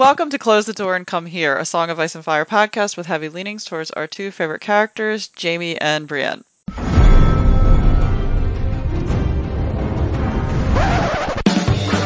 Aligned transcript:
Welcome 0.00 0.30
to 0.30 0.38
Close 0.38 0.64
the 0.64 0.72
Door 0.72 0.96
and 0.96 1.06
Come 1.06 1.26
Here, 1.26 1.58
a 1.58 1.66
Song 1.66 1.90
of 1.90 2.00
Ice 2.00 2.14
and 2.14 2.24
Fire 2.24 2.46
podcast 2.46 2.96
with 2.96 3.04
heavy 3.04 3.28
leanings 3.28 3.66
towards 3.66 3.90
our 3.90 4.06
two 4.06 4.30
favorite 4.30 4.62
characters, 4.62 5.28
Jaime 5.38 5.76
and 5.78 6.08
Brienne. 6.08 6.42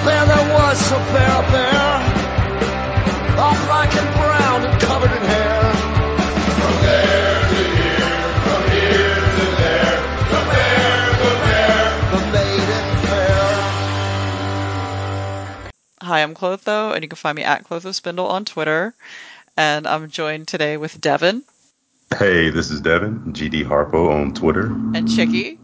There, 0.05 0.27
there 0.27 0.55
was 0.55 0.91
Hi, 16.15 16.23
I'm 16.23 16.35
Clotho, 16.35 16.93
and 16.95 17.03
you 17.03 17.09
can 17.09 17.17
find 17.17 17.35
me 17.35 17.43
at 17.43 17.65
Clotho 17.65 17.91
Spindle 17.91 18.29
on 18.29 18.45
Twitter. 18.45 18.95
And 19.57 19.85
I'm 19.85 20.09
joined 20.09 20.47
today 20.47 20.77
with 20.77 21.01
Devin 21.01 21.43
Hey, 22.17 22.51
this 22.51 22.71
is 22.71 22.81
Devin, 22.81 23.33
GD 23.33 23.65
Harpo 23.65 24.13
on 24.13 24.33
Twitter. 24.33 24.67
and 24.67 25.13
Chicky. 25.13 25.59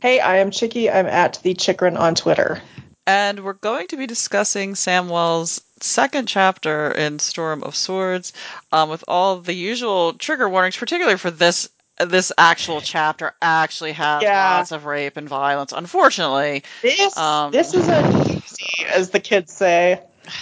Hey, 0.00 0.20
I 0.20 0.36
am 0.36 0.50
Chicky. 0.50 0.90
I'm 0.90 1.06
at 1.06 1.40
the 1.42 1.54
Chikrin 1.54 1.98
on 1.98 2.14
Twitter. 2.14 2.60
And 3.06 3.42
we're 3.42 3.54
going 3.54 3.86
to 3.86 3.96
be 3.96 4.06
discussing 4.06 4.74
Samwell's 4.74 5.62
second 5.80 6.28
chapter 6.28 6.90
in 6.90 7.18
Storm 7.18 7.62
of 7.62 7.74
Swords, 7.74 8.34
um, 8.72 8.90
with 8.90 9.02
all 9.08 9.38
the 9.38 9.54
usual 9.54 10.12
trigger 10.12 10.46
warnings, 10.46 10.76
particularly 10.76 11.16
for 11.16 11.30
this 11.30 11.70
this 11.98 12.32
actual 12.36 12.80
chapter 12.80 13.34
actually 13.40 13.92
has 13.92 14.22
Yeah. 14.22 14.56
lots 14.56 14.72
of 14.72 14.84
rape 14.84 15.16
and 15.16 15.28
violence. 15.28 15.72
Unfortunately, 15.72 16.62
This 16.82 17.16
Um, 17.16 17.52
this 17.52 17.74
is 17.74 17.88
a 17.88 18.92
as 18.94 19.10
the 19.10 19.20
kids 19.20 19.52
say. 19.52 20.00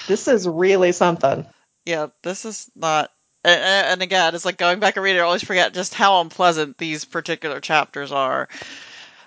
This 0.08 0.28
is 0.28 0.48
really 0.48 0.92
something. 0.92 1.46
yeah, 1.84 2.06
this 2.22 2.44
is 2.44 2.70
not. 2.74 3.10
a- 3.44 3.50
a- 3.50 3.86
And 3.92 4.00
again, 4.02 4.34
it's 4.34 4.46
like 4.46 4.56
going 4.56 4.80
back 4.80 4.96
and 4.96 5.04
reading. 5.04 5.20
I 5.20 5.24
always 5.24 5.44
forget 5.44 5.74
just 5.74 5.92
how 5.92 6.22
unpleasant 6.22 6.78
these 6.78 7.04
particular 7.04 7.60
chapters 7.60 8.10
are. 8.10 8.48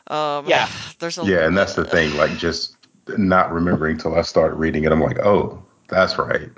Um, 0.08 0.48
Yeah. 0.48 0.68
there's 1.00 1.20
a 1.20 1.24
Yeah, 1.26 1.46
and 1.46 1.56
that's 1.56 1.76
the 1.76 1.86
thing, 1.86 2.16
like 2.18 2.36
just 2.38 2.76
not 3.16 3.52
remembering 3.54 3.98
till 3.98 4.16
I 4.18 4.24
started 4.24 4.56
reading 4.56 4.86
it. 4.86 4.92
I'm 4.92 5.02
like, 5.02 5.20
oh, 5.20 5.64
that's 5.88 6.18
right. 6.18 6.50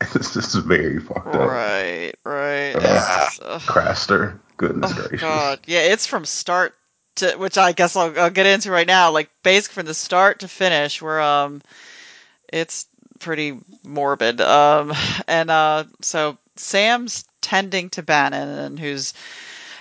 this 0.12 0.36
is 0.36 0.54
very 0.54 1.00
fucked 1.00 1.34
up. 1.34 1.48
right, 1.48 2.14
right. 2.24 2.74
It's, 2.74 3.40
ugh. 3.42 3.60
Craster, 3.62 4.38
goodness 4.56 4.92
Oh 4.92 4.94
gracious. 4.94 5.20
God, 5.20 5.60
yeah, 5.66 5.80
it's 5.80 6.06
from 6.06 6.24
start 6.24 6.74
to 7.16 7.36
which 7.36 7.56
I 7.56 7.72
guess 7.72 7.96
I'll, 7.96 8.18
I'll 8.18 8.30
get 8.30 8.46
into 8.46 8.70
right 8.70 8.86
now. 8.86 9.10
Like 9.10 9.30
basically 9.42 9.74
from 9.74 9.86
the 9.86 9.94
start 9.94 10.40
to 10.40 10.48
finish, 10.48 11.00
where 11.00 11.20
um, 11.20 11.62
it's 12.52 12.86
pretty 13.18 13.58
morbid. 13.84 14.40
Um, 14.40 14.92
and 15.28 15.50
uh, 15.50 15.84
so 16.00 16.38
Sam's 16.56 17.24
tending 17.40 17.90
to 17.90 18.02
Bannen, 18.02 18.78
who's 18.78 19.14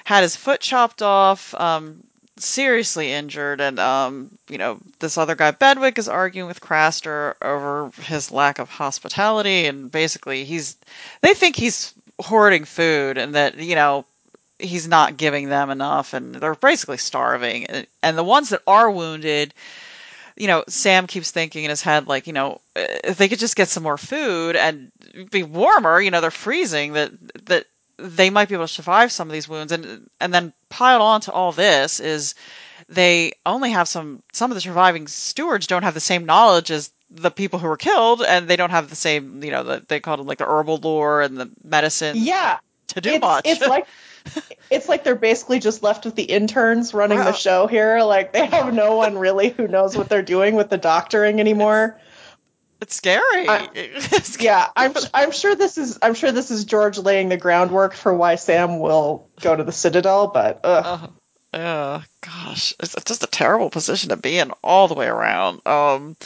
had 0.03 0.21
his 0.21 0.35
foot 0.35 0.59
chopped 0.59 1.01
off, 1.01 1.53
um, 1.55 2.03
seriously 2.37 3.11
injured, 3.11 3.61
and 3.61 3.79
um, 3.79 4.37
you 4.49 4.57
know 4.57 4.79
this 4.99 5.17
other 5.17 5.35
guy 5.35 5.51
Bedwyck 5.51 5.97
is 5.97 6.07
arguing 6.07 6.47
with 6.47 6.61
Craster 6.61 7.35
over 7.41 7.91
his 8.01 8.31
lack 8.31 8.59
of 8.59 8.69
hospitality, 8.69 9.65
and 9.65 9.91
basically 9.91 10.43
he's 10.45 10.77
they 11.21 11.33
think 11.33 11.55
he's 11.55 11.93
hoarding 12.21 12.65
food, 12.65 13.17
and 13.17 13.35
that 13.35 13.57
you 13.57 13.75
know 13.75 14.05
he's 14.59 14.87
not 14.87 15.17
giving 15.17 15.49
them 15.49 15.69
enough 15.69 16.13
and 16.13 16.35
they're 16.35 16.55
basically 16.55 16.97
starving. 16.97 17.65
And, 17.65 17.87
and 18.01 18.17
the 18.17 18.23
ones 18.23 18.49
that 18.49 18.61
are 18.65 18.89
wounded 18.89 19.53
you 20.35 20.47
know 20.47 20.63
sam 20.67 21.05
keeps 21.07 21.31
thinking 21.31 21.63
in 21.63 21.69
his 21.69 21.81
head 21.81 22.07
like 22.07 22.27
you 22.27 22.33
know 22.33 22.59
if 22.75 23.17
they 23.17 23.27
could 23.27 23.39
just 23.39 23.55
get 23.55 23.69
some 23.69 23.83
more 23.83 23.97
food 23.97 24.55
and 24.55 24.91
be 25.29 25.43
warmer 25.43 26.01
you 26.01 26.09
know 26.09 26.21
they're 26.21 26.31
freezing 26.31 26.93
that 26.93 27.11
that 27.45 27.65
they 27.97 28.29
might 28.29 28.49
be 28.49 28.55
able 28.55 28.65
to 28.65 28.73
survive 28.73 29.11
some 29.11 29.27
of 29.27 29.33
these 29.33 29.47
wounds 29.47 29.71
and 29.71 30.09
and 30.19 30.33
then 30.33 30.53
piled 30.69 31.01
on 31.01 31.21
to 31.21 31.31
all 31.31 31.51
this 31.51 31.99
is 31.99 32.35
they 32.89 33.31
only 33.45 33.71
have 33.71 33.87
some 33.87 34.21
some 34.33 34.51
of 34.51 34.55
the 34.55 34.61
surviving 34.61 35.07
stewards 35.07 35.67
don't 35.67 35.83
have 35.83 35.93
the 35.93 35.99
same 35.99 36.25
knowledge 36.25 36.71
as 36.71 36.91
the 37.09 37.31
people 37.31 37.59
who 37.59 37.67
were 37.67 37.77
killed 37.77 38.23
and 38.23 38.47
they 38.47 38.55
don't 38.55 38.71
have 38.71 38.89
the 38.89 38.95
same 38.95 39.43
you 39.43 39.51
know 39.51 39.63
the, 39.63 39.83
they 39.87 39.99
called 39.99 40.19
it 40.19 40.23
like 40.23 40.39
the 40.39 40.45
herbal 40.45 40.77
lore 40.77 41.21
and 41.21 41.37
the 41.37 41.49
medicine 41.63 42.15
Yeah, 42.17 42.59
to 42.87 43.01
do 43.01 43.11
it's, 43.11 43.21
much 43.21 43.45
it's 43.45 43.61
like 43.67 43.87
it's 44.69 44.89
like 44.89 45.03
they're 45.03 45.15
basically 45.15 45.59
just 45.59 45.83
left 45.83 46.05
with 46.05 46.15
the 46.15 46.23
interns 46.23 46.93
running 46.93 47.19
the 47.19 47.33
show 47.33 47.67
here. 47.67 48.01
Like 48.01 48.33
they 48.33 48.45
have 48.45 48.73
no 48.73 48.95
one 48.95 49.17
really 49.17 49.49
who 49.49 49.67
knows 49.67 49.97
what 49.97 50.09
they're 50.09 50.21
doing 50.21 50.55
with 50.55 50.69
the 50.69 50.77
doctoring 50.77 51.39
anymore. 51.39 51.99
It's 52.83 52.95
scary. 52.95 53.47
I- 53.47 53.69
It's 53.75 54.33
scary. 54.33 54.45
Yeah, 54.45 54.67
I'm 54.75 54.93
I'm 55.13 55.31
sure 55.31 55.55
this 55.55 55.77
is 55.77 55.97
I'm 56.01 56.13
sure 56.13 56.33
this 56.33 56.51
is 56.51 56.65
George 56.65 56.97
laying 56.97 57.29
the 57.29 57.37
groundwork 57.37 57.93
for 57.93 58.13
why 58.13 58.35
Sam 58.35 58.79
will 58.79 59.29
go 59.41 59.55
to 59.55 59.63
the 59.63 59.71
Citadel. 59.71 60.27
But 60.27 60.59
ugh. 60.65 61.09
Oh, 61.09 61.13
yeah, 61.53 62.01
gosh, 62.21 62.73
it's 62.81 62.93
it's 62.93 63.05
just 63.05 63.23
a 63.23 63.27
terrible 63.27 63.69
position 63.69 64.09
to 64.09 64.17
be 64.17 64.37
in 64.37 64.51
all 64.63 64.89
the 64.89 64.95
way 64.95 65.07
around. 65.07 65.65
Um, 65.65 66.17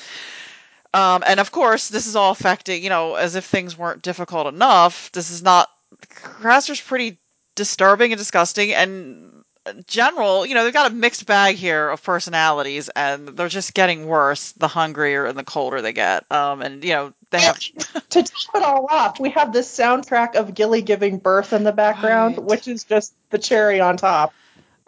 um, 0.95 1.23
and 1.28 1.40
of 1.40 1.51
course, 1.51 1.90
this 1.90 2.07
is 2.07 2.16
all 2.16 2.31
affecting. 2.31 2.81
You 2.84 2.89
know, 2.89 3.13
as 3.16 3.35
if 3.35 3.45
things 3.45 3.78
weren't 3.78 4.01
difficult 4.01 4.47
enough. 4.47 5.12
This 5.12 5.29
is 5.29 5.44
not. 5.44 5.69
Craster's 6.09 6.81
pretty 6.81 7.19
disturbing 7.56 8.12
and 8.13 8.18
disgusting, 8.19 8.74
and 8.74 9.44
general. 9.88 10.45
You 10.45 10.55
know, 10.55 10.63
they've 10.63 10.73
got 10.73 10.91
a 10.91 10.94
mixed 10.94 11.25
bag 11.25 11.55
here 11.55 11.89
of 11.89 12.03
personalities, 12.03 12.89
and 12.89 13.29
they're 13.29 13.50
just 13.50 13.73
getting 13.73 14.07
worse 14.07 14.51
the 14.53 14.67
hungrier 14.67 15.25
and 15.25 15.38
the 15.38 15.44
colder 15.44 15.81
they 15.81 15.94
get. 15.94 16.29
Um, 16.31 16.61
and 16.61 16.83
you 16.83 16.94
know, 16.94 17.13
they 17.31 17.41
have. 17.41 17.59
to 17.59 18.23
top 18.23 18.56
it 18.56 18.63
all 18.63 18.88
off, 18.89 19.19
we 19.19 19.29
have 19.31 19.51
this 19.53 19.67
soundtrack 19.75 20.35
of 20.35 20.53
Gilly 20.53 20.81
giving 20.81 21.17
birth 21.17 21.53
in 21.53 21.63
the 21.63 21.72
background, 21.72 22.38
Right. 22.38 22.45
which 22.45 22.67
is 22.67 22.83
just 22.83 23.13
the 23.29 23.38
cherry 23.38 23.79
on 23.79 23.97
top. 23.97 24.33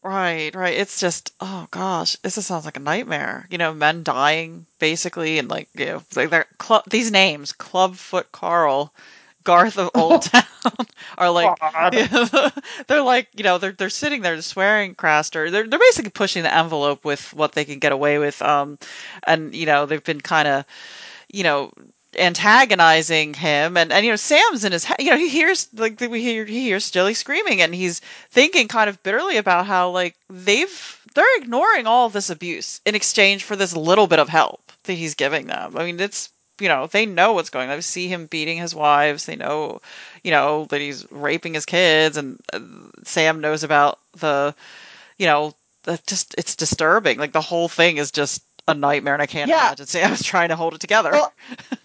Right, 0.01 0.55
right. 0.55 0.75
It's 0.77 0.99
just, 1.01 1.33
oh 1.41 1.67
gosh, 1.71 2.15
this 2.17 2.35
just 2.35 2.47
sounds 2.47 2.63
like 2.63 2.77
a 2.77 2.81
nightmare. 2.81 3.45
You 3.49 3.57
know, 3.57 3.73
men 3.73 4.03
dying 4.03 4.65
basically, 4.79 5.39
and 5.39 5.49
like, 5.49 5.67
you 5.75 5.85
know, 5.87 6.03
like 6.15 6.29
they're 6.29 6.45
club. 6.57 6.83
These 6.89 7.11
names, 7.11 7.51
Clubfoot 7.51 8.31
Karl, 8.31 8.93
Garth 9.49 9.79
of 9.79 9.89
Old 9.95 10.21
Town, 10.31 10.43
are 11.17 11.31
like, 11.31 11.57
they're 12.87 13.01
like, 13.01 13.29
you 13.35 13.43
know, 13.43 13.57
they're 13.57 13.71
they're 13.71 13.89
sitting 13.89 14.21
there 14.21 14.39
swearing 14.43 14.93
Craster. 14.93 15.49
They're 15.49 15.67
they're 15.67 15.79
basically 15.79 16.11
pushing 16.11 16.43
the 16.43 16.55
envelope 16.55 17.03
with 17.03 17.33
what 17.33 17.53
they 17.53 17.65
can 17.65 17.79
get 17.79 17.91
away 17.91 18.19
with. 18.19 18.39
Um, 18.43 18.77
and 19.25 19.55
you 19.55 19.65
know, 19.65 19.87
they've 19.87 20.03
been 20.03 20.21
kind 20.21 20.47
of, 20.47 20.65
you 21.29 21.43
know. 21.43 21.71
Antagonizing 22.17 23.35
him, 23.35 23.77
and 23.77 23.93
and 23.93 24.03
you 24.03 24.11
know 24.11 24.15
Sam's 24.15 24.65
in 24.65 24.71
his 24.71 24.83
head. 24.83 24.97
You 24.97 25.11
know 25.11 25.17
he 25.17 25.29
hears 25.29 25.67
like 25.75 26.01
we 26.01 26.23
hear 26.23 26.43
he 26.43 26.63
hears 26.63 26.89
Gilly 26.89 27.13
screaming, 27.13 27.61
and 27.61 27.73
he's 27.73 28.01
thinking 28.31 28.67
kind 28.67 28.89
of 28.89 29.03
bitterly 29.03 29.37
about 29.37 29.67
how 29.67 29.91
like 29.91 30.15
they've 30.27 31.01
they're 31.13 31.37
ignoring 31.37 31.85
all 31.85 32.09
this 32.09 32.31
abuse 32.31 32.81
in 32.83 32.95
exchange 32.95 33.43
for 33.43 33.55
this 33.55 33.75
little 33.75 34.07
bit 34.07 34.17
of 34.17 34.27
help 34.27 34.71
that 34.85 34.93
he's 34.93 35.13
giving 35.13 35.45
them. 35.45 35.77
I 35.77 35.85
mean, 35.85 35.99
it's 35.99 36.31
you 36.59 36.67
know 36.67 36.87
they 36.87 37.05
know 37.05 37.33
what's 37.33 37.49
going 37.49 37.69
on. 37.69 37.77
They 37.77 37.81
see 37.81 38.07
him 38.07 38.25
beating 38.25 38.57
his 38.57 38.75
wives. 38.75 39.25
They 39.25 39.35
know, 39.35 39.81
you 40.23 40.31
know, 40.31 40.65
that 40.65 40.81
he's 40.81 41.09
raping 41.11 41.53
his 41.53 41.65
kids, 41.65 42.17
and 42.17 42.39
uh, 42.53 42.59
Sam 43.03 43.41
knows 43.41 43.63
about 43.63 43.99
the, 44.17 44.55
you 45.17 45.25
know, 45.25 45.53
the 45.83 45.99
just 46.07 46.35
it's 46.37 46.55
disturbing. 46.55 47.17
Like 47.17 47.31
the 47.31 47.41
whole 47.41 47.67
thing 47.67 47.97
is 47.97 48.11
just 48.11 48.43
a 48.67 48.73
nightmare, 48.73 49.13
and 49.13 49.23
I 49.23 49.25
can't 49.25 49.49
Yeah. 49.49 49.67
imagine 49.67 49.87
Sam's 49.87 50.23
trying 50.23 50.49
to 50.49 50.55
hold 50.55 50.75
it 50.75 50.79
together. 50.81 51.11
Well, 51.11 51.33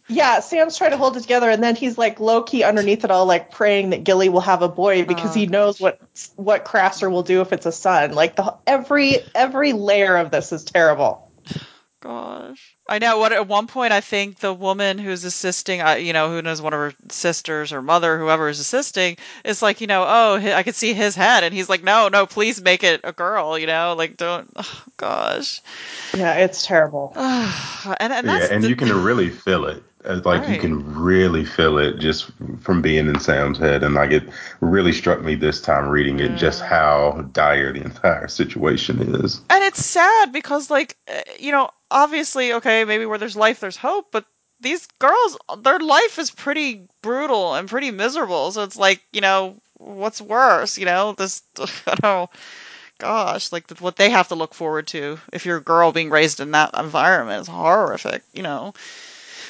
yeah, 0.08 0.40
Sam's 0.40 0.76
trying 0.76 0.91
to 0.91 0.98
hold 0.98 1.16
it 1.16 1.20
together, 1.20 1.48
and 1.48 1.62
then 1.62 1.76
he's 1.76 1.96
like 1.96 2.20
low 2.20 2.42
key 2.42 2.62
underneath 2.62 3.04
it 3.04 3.10
all, 3.10 3.24
like 3.26 3.50
praying 3.50 3.91
that 3.91 4.04
Gilly 4.04 4.28
will 4.28 4.42
have 4.42 4.60
a 4.62 4.68
boy 4.68 5.04
because 5.04 5.34
he 5.34 5.46
knows 5.46 5.80
what 5.80 5.98
what 6.36 6.64
Craster 6.64 7.10
will 7.10 7.22
do 7.22 7.41
if 7.41 7.52
it's 7.52 7.66
a 7.66 7.72
son. 7.72 8.12
Like 8.12 8.36
the 8.36 8.54
every 8.66 9.18
every 9.34 9.72
layer 9.72 10.16
of 10.16 10.30
this 10.30 10.52
is 10.52 10.64
terrible. 10.64 11.23
Gosh. 12.04 12.76
I 12.87 12.98
know. 12.98 13.19
What 13.19 13.32
at 13.32 13.48
one 13.48 13.66
point, 13.66 13.94
I 13.94 14.03
think 14.03 14.38
the 14.38 14.53
woman 14.53 14.98
who's 14.98 15.25
assisting, 15.25 15.81
uh, 15.81 15.92
you 15.94 16.12
know, 16.12 16.28
who 16.28 16.42
knows 16.42 16.60
one 16.60 16.75
of 16.75 16.78
her 16.78 16.92
sisters 17.09 17.72
or 17.72 17.81
mother, 17.81 18.18
whoever 18.18 18.51
is 18.51 18.60
assisting, 18.60 19.16
is 19.42 19.62
like, 19.62 19.80
you 19.80 19.86
know, 19.86 20.04
oh, 20.06 20.39
hi- 20.39 20.53
I 20.53 20.62
could 20.65 20.74
see 20.74 20.92
his 20.92 21.15
head, 21.15 21.45
and 21.45 21.54
he's 21.54 21.71
like, 21.71 21.83
no, 21.83 22.09
no, 22.09 22.27
please 22.27 22.60
make 22.60 22.84
it 22.84 23.01
a 23.04 23.12
girl, 23.12 23.59
you 23.59 23.66
know, 23.66 23.95
like 23.97 24.18
don't. 24.18 24.51
Oh, 24.54 24.83
gosh. 24.98 25.62
Yeah, 26.15 26.34
it's 26.34 26.66
terrible. 26.66 27.15
and 27.16 28.12
and 28.12 28.27
Yeah, 28.27 28.48
and 28.51 28.62
the- 28.62 28.68
you 28.68 28.77
can 28.77 29.03
really 29.03 29.30
feel 29.30 29.65
it. 29.65 29.83
Uh, 30.04 30.21
Like 30.24 30.42
Right. 30.42 30.48
you 30.48 30.56
can 30.56 30.95
really 30.95 31.45
feel 31.45 31.78
it 31.78 31.98
just 31.98 32.30
from 32.60 32.83
being 32.83 33.09
in 33.09 33.18
Sam's 33.21 33.59
head, 33.59 33.83
and 33.83 33.95
like 33.95 34.10
it 34.10 34.24
really 34.60 34.92
struck 34.92 35.22
me 35.22 35.34
this 35.34 35.60
time 35.60 35.89
reading 35.89 36.21
it 36.21 36.34
just 36.34 36.60
how 36.62 37.27
dire 37.33 37.72
the 37.72 37.83
entire 37.83 38.28
situation 38.28 39.01
is. 39.24 39.41
and 39.51 39.62
it's 39.65 39.84
sad 39.84 40.33
because 40.33 40.71
like 40.71 40.97
uh, 41.09 41.21
you 41.39 41.53
know 41.53 41.68
obviously 41.91 42.53
okay 42.53 42.84
maybe 42.84 43.06
where 43.06 43.18
there's 43.18 43.36
life 43.36 43.60
there's 43.60 43.77
hope 43.77 44.06
but 44.12 44.24
these 44.60 44.86
girls 44.98 45.36
their 45.62 45.78
life 45.78 46.18
is 46.18 46.30
pretty 46.30 46.86
brutal 47.03 47.54
and 47.54 47.68
pretty 47.68 47.91
miserable 47.91 48.51
so 48.51 48.62
it's 48.62 48.77
like 48.78 49.01
you 49.12 49.21
know 49.21 49.56
what's 49.78 50.21
worse 50.21 50.78
you 50.78 50.84
know 50.86 51.12
this 51.12 51.42
i 51.59 51.95
don't 51.95 52.03
know 52.03 52.28
gosh 52.98 53.53
like 53.53 53.71
what 53.80 53.97
they 53.97 54.10
have 54.10 54.28
to 54.28 54.34
look 54.34 54.54
forward 54.54 54.86
to 54.86 55.18
if 55.33 55.45
you're 55.45 55.56
a 55.59 55.62
girl 55.62 55.92
being 55.92 56.10
raised 56.10 56.41
in 56.41 56.53
that 56.53 56.71
environment 56.78 57.41
is 57.41 57.48
horrific 57.48 58.22
you 58.33 58.42
know 58.42 58.72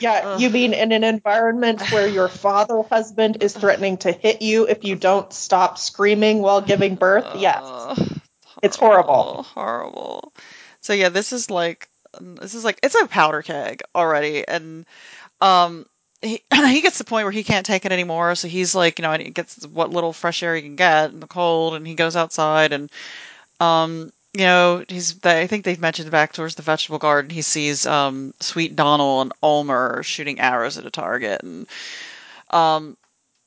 Yeah, 0.01 0.21
Ugh. 0.25 0.41
you 0.41 0.51
mean 0.51 0.75
in 0.75 0.93
an 0.93 1.05
environment 1.05 1.81
where 1.93 2.09
your 2.09 2.29
father 2.29 2.83
husband 2.91 3.39
is 3.41 3.53
threatening 3.55 3.99
to 3.99 4.13
hit 4.13 4.43
you 4.43 4.67
if 4.67 4.85
you 4.85 4.97
don't 4.97 5.33
stop 5.33 5.79
screaming 5.79 6.41
while 6.41 6.61
giving 6.61 6.97
birth? 6.97 7.27
Yes. 7.41 7.63
Ugh, 7.63 8.21
It's 8.63 8.77
horrible. 8.77 9.15
horrible, 9.15 9.43
horrible. 9.43 10.33
So 10.81 10.93
yeah, 10.93 11.09
this 11.09 11.33
is 11.33 11.51
like 11.51 11.89
this 12.21 12.55
is 12.55 12.65
like 12.65 12.79
it's 12.83 12.95
a 12.95 13.07
powder 13.07 13.43
keg 13.43 13.83
already, 13.95 14.47
and 14.47 14.85
um, 15.41 15.87
he 16.23 16.43
he 16.55 16.81
gets 16.81 16.99
to 16.99 17.05
the 17.05 17.09
point 17.09 17.25
where 17.25 17.33
he 17.33 17.45
can't 17.45 17.67
take 17.67 17.85
it 17.85 17.93
anymore. 17.93 18.35
So 18.35 18.49
he's 18.49 18.75
like, 18.75 18.99
you 18.99 19.03
know, 19.03 19.13
and 19.13 19.23
he 19.23 19.31
gets 19.31 19.67
what 19.67 19.91
little 19.91 20.13
fresh 20.13 20.43
air 20.43 20.55
he 20.55 20.63
can 20.63 20.77
get 20.77 21.11
in 21.11 21.21
the 21.21 21.27
cold, 21.27 21.75
and 21.75 21.87
he 21.87 21.95
goes 21.95 22.17
outside, 22.17 22.73
and 22.73 22.91
um, 23.61 24.13
you 24.35 24.45
know, 24.45 24.85
he's 24.89 25.25
I 25.25 25.47
think 25.47 25.65
they've 25.65 25.81
mentioned 25.81 26.11
back 26.11 26.33
towards 26.33 26.57
the 26.57 26.63
vegetable 26.63 26.99
garden. 26.99 27.31
He 27.31 27.43
sees 27.43 27.87
um, 27.87 28.35
Sweet 28.41 28.75
Donnel 28.75 29.23
and 29.23 29.33
Ulmer 29.43 30.03
shooting 30.03 30.41
arrows 30.41 30.77
at 30.77 30.87
a 30.87 30.91
target, 30.91 31.43
and 31.43 31.67
um, 32.51 32.97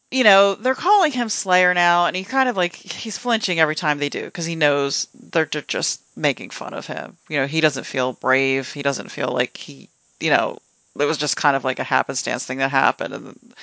you 0.10 0.24
know, 0.24 0.56
they're 0.56 0.76
calling 0.76 1.12
him 1.12 1.28
Slayer 1.28 1.74
now, 1.74 2.06
and 2.06 2.16
he 2.16 2.24
kind 2.24 2.48
of 2.48 2.56
like 2.56 2.74
he's 2.76 3.18
flinching 3.18 3.60
every 3.60 3.76
time 3.76 4.00
they 4.00 4.08
do 4.08 4.24
because 4.24 4.46
he 4.46 4.56
knows 4.56 5.08
they're 5.14 5.46
ju- 5.46 5.62
just 5.68 6.02
making 6.16 6.52
fun 6.52 6.74
of 6.74 6.88
him. 6.88 7.18
You 7.28 7.42
know, 7.42 7.48
he 7.48 7.60
doesn't 7.60 7.84
feel 7.84 8.14
brave. 8.14 8.72
He 8.72 8.82
doesn't 8.82 9.12
feel 9.12 9.30
like 9.30 9.58
he, 9.58 9.90
you 10.22 10.30
know, 10.30 10.60
it 11.00 11.06
was 11.06 11.18
just 11.18 11.36
kind 11.38 11.56
of 11.56 11.64
like 11.64 11.80
a 11.80 11.84
happenstance 11.84 12.46
thing 12.46 12.58
that 12.60 12.72
happened, 12.72 13.14
and 13.14 13.54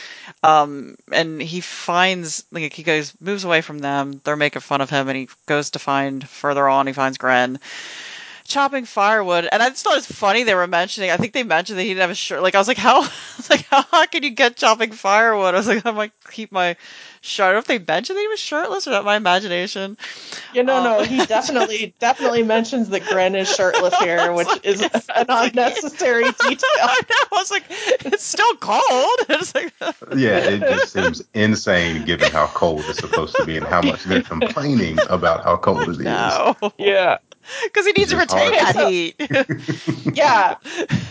um, 0.42 0.96
and 1.12 1.40
he 1.40 1.60
finds 1.60 2.44
like 2.52 2.72
he 2.72 2.82
goes 2.82 3.12
moves 3.20 3.44
away 3.44 3.60
from 3.60 3.78
them. 3.78 4.20
They're 4.24 4.36
making 4.36 4.60
fun 4.60 4.80
of 4.80 4.90
him, 4.90 5.08
and 5.08 5.16
he 5.16 5.28
goes 5.46 5.70
to 5.70 5.78
find 5.78 6.28
further 6.28 6.68
on. 6.68 6.86
He 6.86 6.92
finds 6.92 7.18
Grenn 7.18 7.58
chopping 8.46 8.84
firewood, 8.84 9.48
and 9.50 9.62
I 9.62 9.70
just 9.70 9.84
thought 9.84 9.94
it 9.94 9.96
was 9.96 10.06
funny 10.06 10.42
they 10.42 10.54
were 10.54 10.66
mentioning. 10.66 11.10
I 11.10 11.16
think 11.16 11.32
they 11.32 11.42
mentioned 11.42 11.78
that 11.78 11.82
he 11.82 11.88
didn't 11.90 12.02
have 12.02 12.10
a 12.10 12.14
shirt. 12.14 12.42
Like 12.42 12.54
I 12.54 12.58
was 12.58 12.68
like, 12.68 12.76
how? 12.76 13.02
I 13.02 13.10
was 13.36 13.50
like, 13.50 13.64
how 13.66 13.82
hot 13.82 14.12
can 14.12 14.22
you 14.22 14.30
get 14.30 14.56
chopping 14.56 14.92
firewood? 14.92 15.54
I 15.54 15.58
was 15.58 15.66
like, 15.68 15.84
I 15.86 15.90
might 15.90 16.12
keep 16.30 16.52
my 16.52 16.76
shirt. 17.22 17.44
I 17.44 17.46
don't 17.48 17.54
know 17.54 17.58
if 17.60 17.66
they 17.66 17.78
mentioned 17.92 18.16
that 18.18 18.22
he 18.22 18.28
was 18.28 18.40
shirtless 18.40 18.86
or 18.86 18.90
not. 18.90 19.04
My 19.04 19.16
imagination. 19.16 19.96
You 20.52 20.62
know, 20.62 20.82
no, 20.84 20.98
Um, 21.00 21.04
he 21.06 21.24
definitely 21.26 21.94
definitely 21.98 22.42
mentions 22.42 22.90
that 22.90 23.04
Grenn 23.06 23.34
is 23.34 23.48
shirtless 23.54 23.96
here, 23.98 24.32
which 24.34 24.48
is 24.62 24.82
an 24.82 25.26
unnecessary 25.28 26.24
detail. 26.24 26.68
I 26.82 27.00
know. 27.08 27.36
I 27.36 27.40
was 27.40 27.50
like, 27.50 27.64
it's 27.68 28.24
still 28.24 28.54
cold. 28.56 28.80
It's 29.30 29.54
like, 29.54 29.72
Yeah, 30.14 30.38
it 30.38 30.66
just 30.66 30.92
seems 30.92 31.22
insane 31.34 32.04
given 32.04 32.30
how 32.30 32.48
cold 32.48 32.88
it's 32.88 32.98
supposed 33.00 33.36
to 33.36 33.44
be 33.44 33.56
and 33.56 33.66
how 33.66 33.82
much 33.82 34.04
they're 34.04 34.22
complaining 34.22 35.02
about 35.08 35.42
how 35.44 35.56
cold 35.56 35.88
it 35.88 36.00
is. 36.00 36.04
no. 36.04 36.56
Yeah. 36.78 37.18
Because 37.64 37.86
he 37.86 37.92
needs 37.92 38.10
to 38.10 38.20
It's 38.20 38.32
retain 38.34 38.52
hard. 38.52 38.74
that 38.74 38.76
heat. 38.76 40.16
Yeah. 40.16 40.56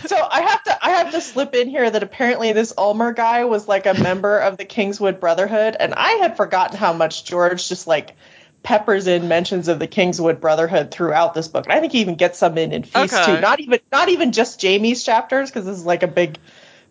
So 0.06 0.16
I 0.30 0.42
have 0.42 0.62
to 0.64 0.84
I 0.86 0.90
have 0.90 1.12
to 1.12 1.20
slip 1.22 1.54
in 1.54 1.68
here 1.70 1.90
that 1.90 2.02
apparently 2.02 2.52
this 2.52 2.74
Ulmer 2.76 3.14
guy 3.14 3.46
was 3.46 3.66
like 3.66 3.86
a 3.86 3.94
member 3.94 4.38
of 4.38 4.58
the 4.58 4.66
Kingswood 4.66 5.18
Brotherhood, 5.18 5.76
and 5.80 5.94
I 5.94 6.10
had 6.20 6.36
forgotten 6.36 6.76
how 6.76 6.92
much 6.92 7.24
George 7.24 7.66
just 7.70 7.86
like 7.86 8.14
peppers 8.62 9.06
in 9.06 9.28
mentions 9.28 9.68
of 9.68 9.78
the 9.78 9.86
Kingswood 9.86 10.42
Brotherhood 10.42 10.90
throughout 10.90 11.32
this 11.32 11.48
book. 11.48 11.64
And 11.64 11.72
I 11.72 11.80
think 11.80 11.92
he 11.92 12.00
even 12.00 12.16
gets 12.16 12.38
some 12.38 12.58
in 12.58 12.72
in 12.72 12.82
Feast 12.82 13.14
Okay. 13.14 13.36
too. 13.36 13.40
Not 13.40 13.60
even 13.60 13.80
not 13.90 14.10
even 14.10 14.32
just 14.32 14.60
Jaime's 14.60 15.02
chapters, 15.02 15.50
because 15.50 15.64
this 15.64 15.78
is 15.78 15.86
like 15.86 16.02
a 16.02 16.06
big 16.08 16.36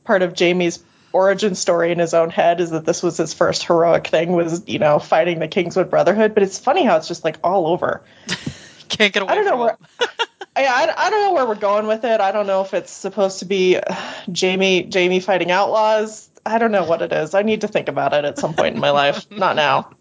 part 0.04 0.24
of 0.24 0.34
Jaime's 0.38 0.84
origin 1.12 1.54
story 1.54 1.92
in 1.92 2.00
his 2.00 2.16
own 2.16 2.32
head 2.32 2.60
is 2.62 2.72
that 2.72 2.84
this 2.86 3.04
was 3.04 3.18
his 3.18 3.36
first 3.36 3.64
heroic 3.66 4.08
thing 4.08 4.32
was 4.32 4.64
you 4.68 4.80
know 4.80 4.98
fighting 4.98 5.38
the 5.38 5.48
Kingswood 5.48 5.92
Brotherhood. 5.92 6.34
But 6.34 6.42
it's 6.42 6.58
funny 6.58 6.84
how 6.84 6.98
it's 6.98 7.08
just 7.08 7.24
like 7.24 7.38
all 7.44 7.68
over. 7.68 8.04
Can't 8.94 9.14
get 9.14 9.24
away 9.24 9.32
I 9.32 9.36
don't 9.36 9.46
know 9.46 9.58
where. 9.58 9.78
I, 10.56 10.94
I, 10.96 11.10
don't 11.10 11.22
know 11.22 11.34
where 11.34 11.48
we're 11.48 11.56
going 11.56 11.88
with 11.88 12.04
it. 12.04 12.22
I 12.22 12.32
don't 12.32 12.46
know 12.46 12.62
if 12.62 12.76
it's 12.76 12.92
supposed 12.92 13.40
to 13.40 13.46
be 13.46 13.80
Jaime 14.40 14.88
Jaime 14.94 15.20
fighting 15.20 15.50
outlaws. 15.50 16.30
I 16.46 16.60
don't 16.60 16.72
know 16.72 16.84
what 16.84 17.02
it 17.02 17.12
is. 17.12 17.34
I 17.34 17.42
need 17.42 17.62
to 17.62 17.68
think 17.68 17.88
about 17.88 18.14
it 18.14 18.26
at 18.26 18.38
some 18.38 18.54
point 18.54 18.76
in 18.76 18.82
my 18.82 18.92
life. 18.92 19.26
Not 19.32 19.56
now. 19.56 19.92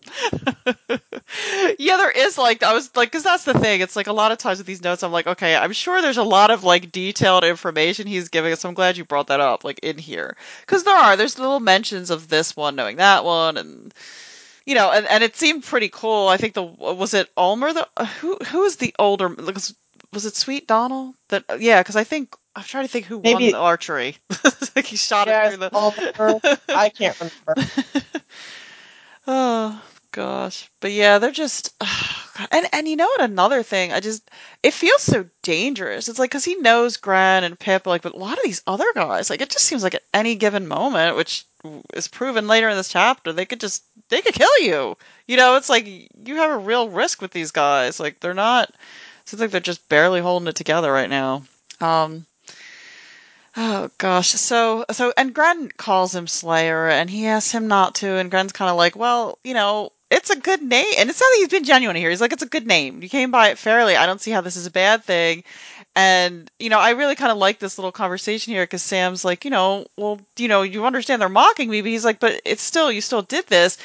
yeah, 1.79 1.97
there 1.97 2.11
is 2.11 2.37
like 2.37 2.63
I 2.63 2.75
was 2.75 2.95
like 2.95 3.11
because 3.11 3.23
that's 3.23 3.45
the 3.45 3.59
thing. 3.59 3.81
It's 3.81 3.97
like 3.97 4.09
a 4.09 4.13
lot 4.13 4.33
of 4.33 4.39
times 4.39 4.59
with 4.59 4.67
these 4.67 4.83
notes, 4.83 5.03
I'm 5.03 5.13
like, 5.13 5.27
okay, 5.27 5.57
I'm 5.57 5.73
sure 5.73 6.03
there's 6.03 6.19
a 6.19 6.23
lot 6.23 6.51
of 6.51 6.65
like 6.65 6.93
detailed 6.93 7.45
information 7.45 8.07
he's 8.07 8.29
giving 8.29 8.53
us. 8.53 8.65
I'm 8.65 8.75
glad 8.75 8.99
you 8.99 9.05
brought 9.05 9.29
that 9.29 9.41
up, 9.41 9.65
like 9.65 9.79
in 9.83 9.97
here, 9.97 10.37
because 10.61 10.85
there 10.85 10.97
are 10.97 11.17
there's 11.17 11.39
little 11.39 11.61
mentions 11.61 12.11
of 12.11 12.29
this 12.29 12.55
one 12.57 12.77
knowing 12.77 12.97
that 12.97 13.25
one, 13.25 13.57
and 13.57 13.95
you 14.67 14.75
know, 14.75 14.91
and, 14.91 15.07
and 15.07 15.25
it 15.25 15.37
seemed 15.37 15.65
pretty 15.65 15.89
cool. 15.89 16.29
I 16.29 16.37
think 16.37 16.55
the 16.55 16.63
was 16.63 17.15
it 17.15 17.31
Ulmer 17.37 17.73
the 17.73 17.89
uh, 17.97 18.05
who 18.05 18.37
who 18.37 18.65
is 18.65 18.77
the 18.77 18.95
older 18.99 19.29
was, 19.29 19.75
was 20.13 20.27
it 20.27 20.37
Sweet 20.37 20.67
Donnel 20.67 21.15
that 21.29 21.45
yeah 21.59 21.81
because 21.81 21.97
I 21.97 22.05
think 22.05 22.35
I'm 22.55 22.65
trying 22.65 22.85
to 22.85 22.89
think 22.89 23.07
who 23.07 23.19
won 23.19 23.43
the 23.43 23.55
archery. 23.55 24.17
like 24.77 24.87
he 24.87 24.97
shot 24.97 25.29
it 25.29 25.49
through 25.49 25.57
the. 25.59 25.71
I 26.69 26.89
can't 26.89 27.19
remember. 27.19 27.71
Oh 29.27 29.81
gosh, 30.11 30.69
but 30.81 30.93
yeah, 30.93 31.19
they're 31.19 31.31
just 31.31 31.75
and 32.51 32.67
and 32.73 32.89
you 32.89 32.97
know 32.97 33.07
what? 33.07 33.21
Another 33.21 33.63
thing, 33.63 33.93
I 33.93 34.01
just 34.01 34.31
it 34.63 34.73
feels 34.73 35.03
so 35.03 35.27
dangerous. 35.43 36.09
It's 36.09 36.19
like 36.19 36.31
because 36.31 36.45
he 36.45 36.55
knows 36.57 36.97
Grenn 36.97 37.45
and 37.45 37.59
Pip, 37.59 37.87
like, 37.87 38.03
but 38.03 38.15
a 38.15 38.19
lot 38.19 38.39
of 38.39 38.45
these 38.45 38.63
other 38.67 38.91
guys, 38.95 39.29
like, 39.29 39.41
it 39.41 39.51
just 39.51 39.67
seems 39.67 39.83
like 39.83 39.95
at 39.95 40.05
any 40.15 40.35
given 40.35 40.67
moment, 40.67 41.17
which 41.17 41.45
is 41.95 42.09
proven 42.09 42.47
later 42.47 42.69
in 42.69 42.77
this 42.77 42.89
chapter, 42.89 43.33
they 43.33 43.45
could 43.45 43.61
just 43.61 43.85
they 44.09 44.23
could 44.23 44.35
kill 44.35 44.59
you. 44.61 44.97
You 45.27 45.37
know, 45.37 45.57
it's 45.57 45.69
like 45.69 45.87
you 45.87 46.37
have 46.37 46.51
a 46.51 46.59
real 46.59 46.89
risk 46.89 47.21
with 47.21 47.33
these 47.33 47.51
guys. 47.51 48.01
Like 48.01 48.21
they're 48.21 48.35
not. 48.35 48.73
Seems 49.25 49.41
like 49.41 49.51
they're 49.51 49.61
just 49.61 49.89
barely 49.89 50.21
holding 50.21 50.49
it 50.49 50.57
together 50.57 50.93
right 50.93 51.11
now. 51.11 51.43
Um. 51.81 52.27
Oh 53.57 53.91
gosh. 53.99 54.31
So 54.31 54.87
so 54.91 55.13
and 55.17 55.35
Grenn 55.35 55.69
calls 55.77 56.15
him 56.15 56.27
Slayer 56.27 56.89
and 56.89 57.11
he 57.11 57.27
asks 57.27 57.53
him 57.53 57.69
not 57.69 57.95
to 57.97 58.17
and 58.17 58.31
Grenn's 58.31 58.53
kind 58.53 58.71
of 58.71 58.77
like, 58.77 58.97
"Well, 58.97 59.39
you 59.45 59.53
know, 59.53 59.93
it's 60.13 60.31
a 60.31 60.37
good 60.39 60.63
name." 60.63 60.87
And 60.99 61.11
it's 61.11 61.21
not 61.21 61.27
that 61.31 61.37
he's 61.39 61.49
been 61.49 61.65
genuine 61.65 61.97
here. 61.97 62.11
He's 62.11 62.21
like, 62.21 62.33
"It's 62.33 62.43
a 62.43 62.47
good 62.49 62.67
name. 62.67 63.03
You 63.03 63.09
came 63.09 63.31
by 63.31 63.49
it 63.51 63.59
fairly. 63.59 63.97
I 63.97 64.07
don't 64.07 64.21
see 64.21 64.31
how 64.31 64.41
this 64.43 64.57
is 64.57 64.67
a 64.67 64.71
bad 64.71 65.05
thing." 65.05 65.45
And 65.95 66.51
you 66.59 66.71
know, 66.71 66.79
I 66.79 66.91
really 66.91 67.17
kind 67.17 67.33
of 67.33 67.39
like 67.39 67.59
this 67.59 67.79
little 67.79 67.93
conversation 67.93 68.53
here 68.55 68.67
cuz 68.67 68.83
Sam's 68.83 69.25
like, 69.25 69.45
"You 69.45 69.51
know, 69.51 69.87
well, 69.97 70.21
you 70.39 70.49
know, 70.49 70.63
you 70.63 70.87
understand 70.87 71.21
they're 71.21 71.29
mocking 71.29 71.69
me, 71.71 71.81
but 71.83 71.91
he's 71.91 72.05
like, 72.05 72.21
"But 72.21 72.41
it's 72.45 72.63
still 72.63 72.91
you 72.93 73.01
still 73.01 73.23
did 73.23 73.47
this." 73.49 73.79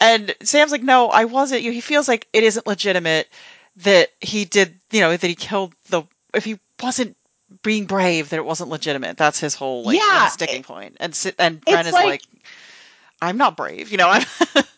And 0.00 0.34
Sam's 0.42 0.72
like, 0.72 0.82
"No, 0.82 1.08
I 1.08 1.24
wasn't." 1.26 1.62
You 1.62 1.72
he 1.72 1.80
feels 1.80 2.08
like 2.08 2.26
it 2.32 2.42
isn't 2.44 2.66
legitimate 2.66 3.28
that 3.76 4.10
he 4.20 4.44
did, 4.44 4.80
you 4.90 5.00
know, 5.00 5.16
that 5.16 5.26
he 5.26 5.34
killed 5.34 5.74
the 5.90 6.02
if 6.34 6.44
he 6.44 6.58
wasn't 6.82 7.16
being 7.62 7.84
brave 7.86 8.30
that 8.30 8.36
it 8.36 8.44
wasn't 8.44 8.70
legitimate. 8.70 9.16
That's 9.16 9.38
his 9.38 9.54
whole 9.54 9.84
like 9.84 9.96
Yeah, 9.96 10.28
sticking 10.28 10.62
point. 10.62 10.96
And 11.00 11.34
and 11.38 11.64
Grenn 11.64 11.86
is 11.86 11.92
like, 11.92 12.04
like- 12.04 12.22
I'm 13.20 13.36
not 13.36 13.56
brave. 13.56 13.90
You 13.92 13.98
know, 13.98 14.08
I'm 14.08 14.24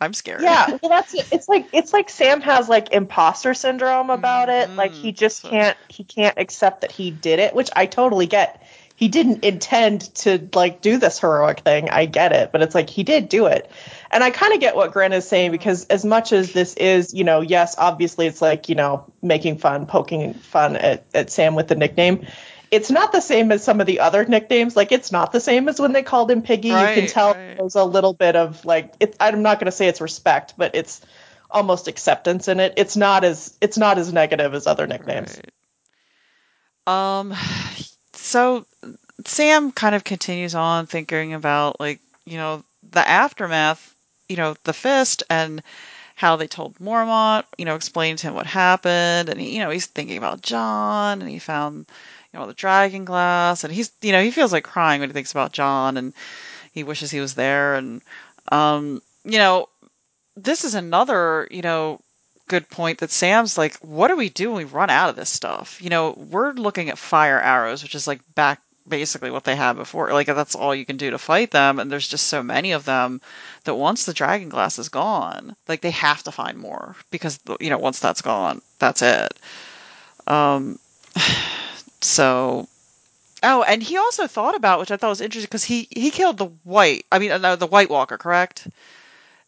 I'm 0.00 0.14
scared. 0.14 0.42
Yeah, 0.42 0.66
well, 0.82 0.88
that's 0.88 1.14
it. 1.14 1.28
it's 1.30 1.48
like 1.48 1.66
it's 1.72 1.92
like 1.92 2.08
Sam 2.08 2.40
has 2.40 2.68
like 2.68 2.92
imposter 2.92 3.54
syndrome 3.54 4.10
about 4.10 4.48
it. 4.48 4.68
Mm-hmm. 4.68 4.78
Like 4.78 4.92
he 4.92 5.12
just 5.12 5.42
can't 5.42 5.76
he 5.88 6.04
can't 6.04 6.38
accept 6.38 6.80
that 6.82 6.92
he 6.92 7.10
did 7.10 7.38
it, 7.38 7.54
which 7.54 7.70
I 7.76 7.86
totally 7.86 8.26
get. 8.26 8.62
He 8.96 9.08
didn't 9.08 9.44
intend 9.44 10.14
to 10.16 10.46
like 10.54 10.82
do 10.82 10.98
this 10.98 11.18
heroic 11.18 11.60
thing. 11.60 11.88
I 11.88 12.04
get 12.04 12.32
it, 12.32 12.52
but 12.52 12.60
it's 12.60 12.74
like 12.74 12.90
he 12.90 13.02
did 13.02 13.30
do 13.30 13.46
it. 13.46 13.70
And 14.10 14.22
I 14.22 14.30
kind 14.30 14.52
of 14.52 14.60
get 14.60 14.76
what 14.76 14.92
Grenn 14.92 15.14
is 15.14 15.26
saying 15.26 15.46
mm-hmm. 15.46 15.52
because 15.52 15.86
as 15.86 16.04
much 16.04 16.34
as 16.34 16.52
this 16.52 16.74
is, 16.74 17.14
you 17.14 17.24
know, 17.24 17.40
yes, 17.40 17.76
obviously 17.78 18.26
it's 18.26 18.42
like, 18.42 18.68
you 18.68 18.74
know, 18.74 19.10
making 19.22 19.56
fun, 19.56 19.86
poking 19.86 20.34
fun 20.34 20.76
at, 20.76 21.06
at 21.14 21.30
Sam 21.30 21.54
with 21.54 21.68
the 21.68 21.76
nickname. 21.76 22.26
It's 22.70 22.90
not 22.90 23.10
the 23.10 23.20
same 23.20 23.50
as 23.50 23.64
some 23.64 23.80
of 23.80 23.86
the 23.86 24.00
other 24.00 24.24
nicknames. 24.24 24.76
Like 24.76 24.92
it's 24.92 25.10
not 25.10 25.32
the 25.32 25.40
same 25.40 25.68
as 25.68 25.80
when 25.80 25.92
they 25.92 26.02
called 26.02 26.30
him 26.30 26.42
Piggy. 26.42 26.68
you 26.68 26.74
can 26.74 27.06
tell 27.06 27.34
right. 27.34 27.56
there's 27.58 27.74
a 27.74 27.84
little 27.84 28.12
bit 28.12 28.36
of 28.36 28.64
like 28.64 28.94
it, 29.00 29.16
I'm 29.18 29.42
not 29.42 29.58
going 29.58 29.66
to 29.66 29.72
say 29.72 29.88
it's 29.88 30.00
respect, 30.00 30.54
but 30.56 30.74
it's 30.74 31.00
almost 31.50 31.88
acceptance 31.88 32.48
in 32.48 32.60
it. 32.60 32.74
It's 32.76 32.96
not 32.96 33.24
as 33.24 33.56
it's 33.60 33.76
not 33.76 33.98
as 33.98 34.12
negative 34.12 34.54
as 34.54 34.66
other 34.66 34.86
nicknames. 34.86 35.40
Right. 36.86 37.18
Um 37.18 37.34
so 38.12 38.66
Sam 39.26 39.72
kind 39.72 39.94
of 39.94 40.04
continues 40.04 40.54
on 40.54 40.86
thinking 40.86 41.34
about 41.34 41.80
like, 41.80 42.00
you 42.24 42.36
know, 42.36 42.64
the 42.90 43.06
aftermath, 43.06 43.94
you 44.28 44.36
know, 44.36 44.54
the 44.64 44.72
fist 44.72 45.22
and 45.28 45.62
how 46.14 46.36
they 46.36 46.46
told 46.46 46.78
Mormont, 46.78 47.44
you 47.56 47.64
know, 47.64 47.74
explained 47.74 48.18
to 48.18 48.28
him 48.28 48.34
what 48.34 48.46
happened 48.46 49.28
and 49.28 49.40
he, 49.40 49.54
you 49.54 49.58
know, 49.60 49.70
he's 49.70 49.86
thinking 49.86 50.18
about 50.18 50.42
Jon 50.42 51.20
and 51.20 51.30
he 51.30 51.38
found 51.38 51.86
you 52.32 52.38
know 52.38 52.46
the 52.46 52.54
dragon 52.54 53.04
glass 53.04 53.64
and 53.64 53.72
he's 53.72 53.90
you 54.02 54.12
know, 54.12 54.22
he 54.22 54.30
feels 54.30 54.52
like 54.52 54.64
crying 54.64 55.00
when 55.00 55.10
he 55.10 55.14
thinks 55.14 55.32
about 55.32 55.52
Jon 55.52 55.96
and 55.96 56.12
he 56.72 56.84
wishes 56.84 57.10
he 57.10 57.20
was 57.20 57.34
there 57.34 57.74
and 57.74 58.02
um 58.52 59.02
you 59.24 59.38
know, 59.38 59.68
this 60.36 60.64
is 60.64 60.74
another, 60.74 61.46
you 61.50 61.62
know, 61.62 62.00
good 62.48 62.68
point 62.68 62.98
that 62.98 63.10
Sam's 63.10 63.58
like, 63.58 63.76
what 63.76 64.08
do 64.08 64.16
we 64.16 64.28
do 64.28 64.50
when 64.50 64.58
we 64.58 64.64
run 64.64 64.90
out 64.90 65.10
of 65.10 65.16
this 65.16 65.30
stuff? 65.30 65.80
You 65.80 65.90
know, 65.90 66.12
we're 66.30 66.52
looking 66.52 66.90
at 66.90 66.98
fire 66.98 67.40
arrows, 67.40 67.82
which 67.82 67.94
is 67.94 68.06
like 68.06 68.20
back 68.34 68.60
basically 68.88 69.30
what 69.30 69.44
they 69.44 69.56
had 69.56 69.74
before. 69.74 70.12
Like 70.12 70.26
that's 70.26 70.54
all 70.54 70.74
you 70.74 70.84
can 70.84 70.96
do 70.96 71.10
to 71.10 71.18
fight 71.18 71.50
them, 71.52 71.78
and 71.78 71.90
there's 71.90 72.08
just 72.08 72.26
so 72.26 72.42
many 72.42 72.72
of 72.72 72.84
them 72.84 73.20
that 73.64 73.76
once 73.76 74.04
the 74.04 74.12
dragon 74.12 74.48
glass 74.48 74.78
is 74.78 74.88
gone, 74.88 75.56
like 75.68 75.80
they 75.80 75.92
have 75.92 76.22
to 76.24 76.32
find 76.32 76.58
more 76.58 76.96
because 77.10 77.38
you 77.60 77.70
know 77.70 77.78
once 77.78 78.00
that's 78.00 78.22
gone, 78.22 78.60
that's 78.78 79.00
it. 79.00 79.38
Um, 80.26 80.78
so 82.02 82.68
Oh, 83.42 83.62
and 83.62 83.82
he 83.82 83.96
also 83.96 84.26
thought 84.26 84.54
about, 84.54 84.80
which 84.80 84.90
I 84.90 84.98
thought 84.98 85.08
was 85.08 85.22
interesting, 85.22 85.46
because 85.46 85.64
he 85.64 85.88
he 85.90 86.10
killed 86.10 86.36
the 86.36 86.46
white. 86.64 87.06
I 87.10 87.18
mean, 87.18 87.32
uh, 87.32 87.38
no, 87.38 87.56
the 87.56 87.66
White 87.66 87.88
Walker, 87.88 88.18
correct? 88.18 88.68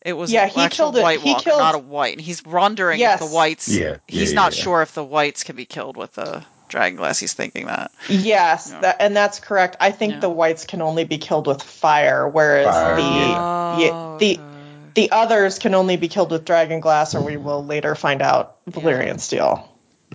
It 0.01 0.15
was 0.15 0.33
Yeah, 0.33 0.45
an 0.45 0.49
he 0.51 0.63
actual 0.63 0.87
killed 0.87 0.97
it- 0.97 1.03
White 1.03 1.21
he 1.21 1.33
Walker, 1.33 1.45
killed- 1.45 1.59
not 1.61 1.75
a 1.75 1.79
white. 1.79 2.13
And 2.15 2.21
he's 2.21 2.43
wondering 2.45 2.99
Yes. 2.99 3.21
if 3.21 3.29
the 3.29 3.35
whites. 3.35 3.69
Yeah, 3.69 3.97
he's 4.09 4.31
yeah, 4.33 4.37
not 4.37 4.57
yeah. 4.57 4.63
sure 4.63 4.83
if 4.83 4.95
the 4.95 5.05
whites 5.05 5.45
can 5.45 5.57
be 5.57 5.67
killed 5.67 5.97
with 5.99 6.15
the 6.15 6.43
dragon 6.69 6.97
glass. 6.97 7.19
He's 7.19 7.35
thinking 7.35 7.67
that. 7.67 7.91
Yes, 8.09 8.71
Yeah. 8.73 8.81
that, 8.81 8.97
and 9.01 9.15
that's 9.15 9.39
correct. 9.41 9.77
I 9.79 9.91
think 9.91 10.15
Yeah. 10.15 10.21
the 10.21 10.31
whites 10.31 10.65
can 10.65 10.81
only 10.81 11.05
be 11.05 11.19
killed 11.19 11.47
with 11.47 11.63
fire, 11.63 12.27
whereas 12.27 12.67
Fire, 12.75 12.97
the 12.97 13.03
yeah. 13.03 13.79
yeah, 13.79 14.17
the 14.19 14.39
Oh, 14.41 14.43
okay. 14.45 14.91
the 14.95 15.11
others 15.13 15.59
can 15.59 15.75
only 15.75 15.97
be 15.99 16.09
killed 16.09 16.31
with 16.31 16.47
dragon 16.47 16.81
glass, 16.81 17.15
or 17.15 17.21
we 17.21 17.37
will 17.37 17.63
later 17.65 17.95
find 17.95 18.23
out 18.23 18.57
Valyrian 18.71 19.21
steel. 19.21 19.69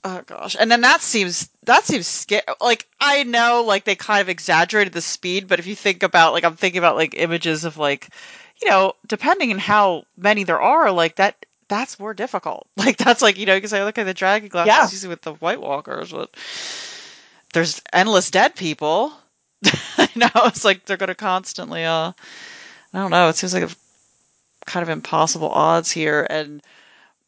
Oh 0.04 0.22
gosh, 0.26 0.56
and 0.60 0.70
then 0.72 0.82
that 0.82 1.02
seems 1.02 1.50
that 1.64 1.84
seems 1.84 2.08
scary. 2.08 2.44
Like 2.62 2.88
I 3.00 3.24
know, 3.24 3.64
like 3.66 3.84
they 3.84 3.96
kind 3.96 4.22
of 4.22 4.30
exaggerated 4.30 4.94
the 4.94 5.02
speed, 5.02 5.48
but 5.48 5.60
if 5.60 5.68
you 5.68 5.76
think 5.76 6.04
about, 6.04 6.34
like 6.34 6.44
I'm 6.44 6.56
thinking 6.56 6.78
about 6.80 6.96
like 6.96 7.14
images 7.16 7.66
of 7.66 7.78
like, 7.78 8.10
you 8.62 8.70
know, 8.70 8.94
depending 9.08 9.52
on 9.52 9.60
how 9.60 10.04
many 10.18 10.44
there 10.44 10.62
are, 10.62 10.92
like 10.92 11.16
that 11.18 11.46
that's 11.68 12.00
more 12.00 12.14
difficult. 12.14 12.68
Like 12.78 12.98
that's 12.98 13.22
like 13.22 13.38
you 13.38 13.46
know 13.46 13.56
you 13.56 13.62
can 13.62 13.70
say 13.70 13.84
look 13.84 13.98
at 13.98 14.06
the 14.06 14.14
dragon 14.14 14.50
glass 14.50 14.68
Yeah. 14.68 14.88
usually 14.90 15.10
with 15.10 15.22
the 15.24 15.34
White 15.34 15.62
Walkers, 15.62 16.12
but 16.12 16.30
there's 17.54 17.82
endless 17.92 18.30
dead 18.32 18.56
people. 18.56 19.14
I 19.98 20.10
know 20.16 20.30
it's 20.46 20.64
like 20.64 20.86
they're 20.86 20.98
going 20.98 21.08
to 21.08 21.16
constantly. 21.16 21.84
uh 21.86 22.12
I 22.94 23.00
don't 23.00 23.12
know. 23.12 23.30
It 23.30 23.36
seems 23.36 23.54
like 23.54 23.64
a 23.70 23.76
kind 24.66 24.84
of 24.84 24.90
impossible 24.90 25.50
odds 25.50 25.92
here, 25.92 26.26
and 26.30 26.62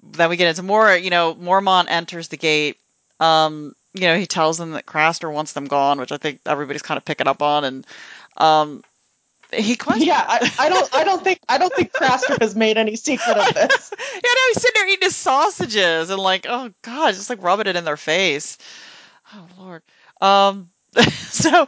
then 0.03 0.29
we 0.29 0.37
get 0.37 0.49
into 0.49 0.63
more. 0.63 0.95
You 0.95 1.09
know, 1.09 1.35
Mormont 1.35 1.85
enters 1.89 2.27
the 2.29 2.37
gate. 2.37 2.77
Um, 3.19 3.75
you 3.93 4.01
know, 4.01 4.17
he 4.17 4.27
tells 4.27 4.57
them 4.57 4.71
that 4.71 4.85
Craster 4.85 5.31
wants 5.31 5.53
them 5.53 5.65
gone, 5.65 5.99
which 5.99 6.11
I 6.11 6.17
think 6.17 6.41
everybody's 6.45 6.81
kind 6.81 6.97
of 6.97 7.05
picking 7.05 7.27
up 7.27 7.41
on, 7.41 7.63
and 7.63 7.87
um, 8.37 8.83
he 9.51 9.75
questions. 9.75 10.05
Yeah, 10.05 10.23
I, 10.27 10.51
I 10.59 10.69
don't, 10.69 10.95
I 10.95 11.03
don't 11.03 11.23
think, 11.23 11.39
I 11.49 11.57
don't 11.57 11.73
think 11.73 11.91
Craster 11.91 12.39
has 12.39 12.55
made 12.55 12.77
any 12.77 12.95
secret 12.95 13.37
of 13.37 13.53
this. 13.53 13.93
Yeah, 14.13 14.31
no, 14.33 14.41
he's 14.49 14.61
sitting 14.61 14.71
there 14.75 14.89
eating 14.89 15.07
his 15.07 15.15
sausages 15.15 16.09
and 16.09 16.19
like, 16.19 16.45
oh 16.47 16.71
god, 16.83 17.13
just 17.13 17.29
like 17.29 17.41
rubbing 17.41 17.67
it 17.67 17.75
in 17.75 17.85
their 17.85 17.97
face. 17.97 18.57
Oh 19.33 19.47
lord. 19.57 19.81
Um, 20.21 20.69
so, 21.19 21.67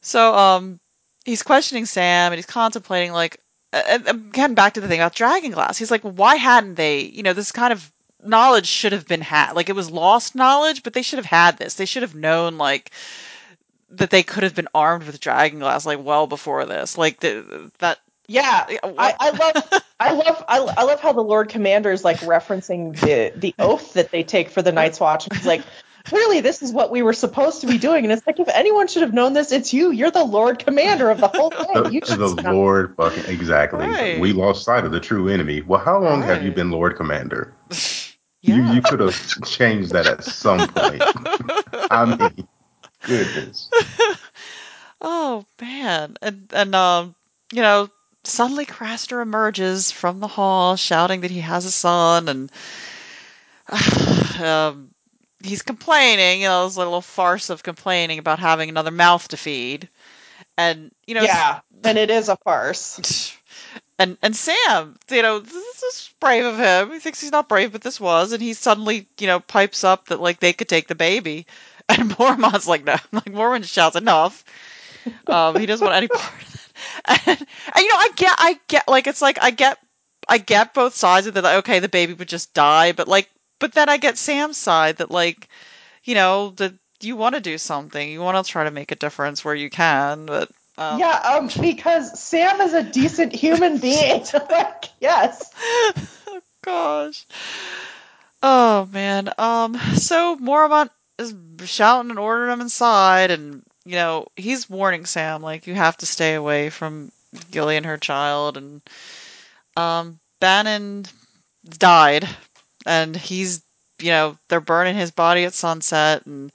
so 0.00 0.34
um, 0.34 0.78
he's 1.24 1.42
questioning 1.42 1.86
Sam 1.86 2.32
and 2.32 2.38
he's 2.38 2.46
contemplating 2.46 3.12
like, 3.12 3.40
Uh, 3.72 3.98
um, 4.08 4.28
again 4.28 4.54
back 4.54 4.74
to 4.74 4.80
the 4.80 4.88
thing 4.88 5.00
about 5.00 5.14
Dragon 5.14 5.50
Glass. 5.50 5.78
He's 5.78 5.90
like, 5.90 6.02
why 6.02 6.36
hadn't 6.36 6.74
they? 6.74 7.00
You 7.00 7.22
know, 7.22 7.32
this 7.32 7.52
kind 7.52 7.72
of 7.72 7.90
knowledge 8.24 8.66
should 8.66 8.92
have 8.92 9.06
been 9.06 9.20
had. 9.20 9.52
Like 9.52 9.68
it 9.68 9.76
was 9.76 9.90
lost 9.90 10.34
knowledge, 10.34 10.82
but 10.82 10.92
they 10.92 11.02
should 11.02 11.18
have 11.18 11.26
had 11.26 11.58
this. 11.58 11.74
They 11.74 11.86
should 11.86 12.02
have 12.02 12.14
known 12.14 12.58
like 12.58 12.90
that 13.90 14.10
they 14.10 14.22
could 14.22 14.42
have 14.42 14.54
been 14.54 14.68
armed 14.74 15.04
with 15.04 15.20
Dragon 15.20 15.58
Glass 15.58 15.86
like 15.86 16.02
well 16.02 16.26
before 16.26 16.64
this. 16.66 16.98
Like 16.98 17.20
the, 17.20 17.70
that. 17.78 17.98
Yeah, 18.28 18.66
I, 18.82 19.14
I 19.20 19.30
love, 19.30 19.82
I 20.00 20.12
love, 20.12 20.44
I, 20.48 20.58
I 20.58 20.82
love 20.82 21.00
how 21.00 21.12
the 21.12 21.22
Lord 21.22 21.48
Commander 21.48 21.92
is 21.92 22.04
like 22.04 22.18
referencing 22.18 22.98
the 23.00 23.32
the 23.36 23.54
oath 23.60 23.92
that 23.92 24.10
they 24.10 24.24
take 24.24 24.50
for 24.50 24.62
the 24.62 24.72
Night's 24.72 24.98
Watch. 24.98 25.28
And 25.28 25.36
he's 25.36 25.46
like, 25.46 25.62
clearly 26.06 26.40
this 26.40 26.62
is 26.62 26.72
what 26.72 26.90
we 26.90 27.02
were 27.02 27.12
supposed 27.12 27.60
to 27.60 27.66
be 27.66 27.78
doing. 27.78 28.04
And 28.04 28.12
it's 28.12 28.26
like, 28.26 28.38
if 28.40 28.48
anyone 28.48 28.86
should 28.88 29.02
have 29.02 29.12
known 29.12 29.32
this, 29.34 29.52
it's 29.52 29.74
you. 29.74 29.90
You're 29.90 30.10
the 30.10 30.24
Lord 30.24 30.58
Commander 30.60 31.10
of 31.10 31.18
the 31.20 31.28
whole 31.28 31.50
thing. 31.84 31.92
You 31.92 32.00
The, 32.00 32.06
should 32.06 32.18
the 32.20 32.42
know. 32.42 32.52
Lord 32.54 32.94
fucking 32.96 33.24
exactly. 33.26 33.86
Right. 33.86 34.18
We 34.20 34.32
lost 34.32 34.64
sight 34.64 34.84
of 34.84 34.92
the 34.92 35.00
true 35.00 35.28
enemy. 35.28 35.62
Well, 35.62 35.80
how 35.80 35.98
long 35.98 36.22
have 36.22 36.42
you 36.44 36.52
been 36.52 36.70
Lord 36.70 36.96
Commander? 36.96 37.52
Yeah. 37.70 37.76
You 38.42 38.62
you 38.74 38.80
could 38.82 39.00
have 39.00 39.44
changed 39.44 39.90
that 39.90 40.06
at 40.06 40.22
some 40.22 40.68
point. 40.68 41.02
I 41.90 42.04
mean, 42.16 42.46
goodness. 43.02 43.68
Oh 45.00 45.44
man, 45.60 46.16
and 46.22 46.48
and 46.54 46.72
um, 46.76 47.16
you 47.52 47.60
know, 47.62 47.90
suddenly 48.22 48.64
Craster 48.64 49.20
emerges 49.20 49.90
from 49.90 50.20
the 50.20 50.28
hall, 50.28 50.76
shouting 50.76 51.22
that 51.22 51.32
he 51.32 51.40
has 51.40 51.64
a 51.64 51.72
son, 51.72 52.28
and 52.28 52.52
um, 54.40 54.90
he's 55.46 55.62
complaining. 55.62 56.42
You 56.42 56.48
know, 56.48 56.66
this 56.66 56.76
little 56.76 57.00
farce 57.00 57.50
of 57.50 57.62
complaining 57.62 58.18
about 58.18 58.38
having 58.38 58.68
another 58.68 58.90
mouth 58.90 59.26
to 59.28 59.36
feed, 59.36 59.88
and 60.56 60.90
you 61.06 61.14
know, 61.14 61.22
Yeah, 61.22 61.60
and 61.84 61.98
it 61.98 62.10
is 62.10 62.28
a 62.28 62.36
farce. 62.36 63.36
and 63.98 64.16
and 64.22 64.36
Sam, 64.36 64.96
you 65.10 65.22
know, 65.22 65.38
this 65.40 65.82
is 65.82 66.10
brave 66.20 66.44
of 66.44 66.58
him. 66.58 66.92
He 66.92 66.98
thinks 66.98 67.20
he's 67.20 67.32
not 67.32 67.48
brave, 67.48 67.72
but 67.72 67.82
this 67.82 68.00
was, 68.00 68.32
and 68.32 68.42
he 68.42 68.52
suddenly, 68.54 69.08
you 69.18 69.26
know, 69.26 69.40
pipes 69.40 69.84
up 69.84 70.08
that 70.08 70.20
like 70.20 70.40
they 70.40 70.52
could 70.52 70.68
take 70.68 70.88
the 70.88 70.94
baby, 70.94 71.46
and 71.88 72.16
Mormont's 72.18 72.66
like, 72.66 72.84
no, 72.84 72.96
like 73.12 73.26
Mormont 73.26 73.64
shouts 73.64 73.96
enough. 73.96 74.44
Um, 75.28 75.58
he 75.58 75.66
doesn't 75.66 75.84
want 75.84 75.96
any 75.96 76.08
part 76.08 76.42
of 76.42 76.54
it. 76.54 76.60
And, 77.06 77.38
and 77.38 77.38
you 77.76 77.88
know, 77.88 77.98
I 77.98 78.10
get, 78.16 78.34
I 78.36 78.60
get, 78.68 78.88
like 78.88 79.06
it's 79.06 79.22
like 79.22 79.38
I 79.40 79.50
get, 79.50 79.78
I 80.28 80.38
get 80.38 80.74
both 80.74 80.94
sides 80.94 81.26
of 81.26 81.34
that. 81.34 81.44
Like, 81.44 81.58
okay, 81.58 81.78
the 81.78 81.88
baby 81.88 82.12
would 82.12 82.28
just 82.28 82.52
die, 82.54 82.92
but 82.92 83.08
like, 83.08 83.30
but 83.58 83.72
then 83.72 83.88
I 83.88 83.96
get 83.96 84.18
Sam's 84.18 84.56
side 84.56 84.96
that 84.98 85.10
like, 85.10 85.48
you 86.04 86.14
know, 86.14 86.50
that 86.56 86.74
you 87.00 87.16
want 87.16 87.34
to 87.34 87.40
do 87.40 87.58
something, 87.58 88.08
you 88.08 88.20
want 88.20 88.44
to 88.44 88.50
try 88.50 88.64
to 88.64 88.70
make 88.70 88.92
a 88.92 88.96
difference 88.96 89.44
where 89.44 89.54
you 89.54 89.70
can, 89.70 90.26
but. 90.26 90.50
Um, 90.78 90.98
yeah, 90.98 91.38
um, 91.38 91.48
because 91.60 92.20
Sam 92.20 92.60
is 92.60 92.74
a 92.74 92.82
decent 92.82 93.34
human 93.34 93.78
being. 93.80 94.24
like, 94.50 94.84
yes. 95.00 95.50
Oh, 96.26 96.40
gosh. 96.62 97.26
Oh 98.42 98.88
man. 98.92 99.30
Um. 99.38 99.76
So 99.94 100.36
Mormont 100.36 100.90
is 101.18 101.34
shouting 101.64 102.10
and 102.10 102.18
ordering 102.18 102.52
him 102.52 102.60
inside, 102.60 103.30
and 103.30 103.62
you 103.84 103.94
know 103.94 104.26
he's 104.36 104.68
warning 104.68 105.06
Sam 105.06 105.42
like 105.42 105.66
you 105.66 105.74
have 105.74 105.96
to 105.98 106.06
stay 106.06 106.34
away 106.34 106.70
from 106.70 107.10
Gilly 107.50 107.76
and 107.76 107.86
her 107.86 107.96
child, 107.96 108.56
and 108.56 108.82
um 109.76 110.20
Bannen 110.40 111.10
died, 111.66 112.28
and 112.86 113.16
he's 113.16 113.62
you 114.00 114.10
know 114.10 114.38
they're 114.48 114.60
burning 114.60 114.96
his 114.96 115.10
body 115.10 115.44
at 115.44 115.54
sunset, 115.54 116.24
and 116.26 116.52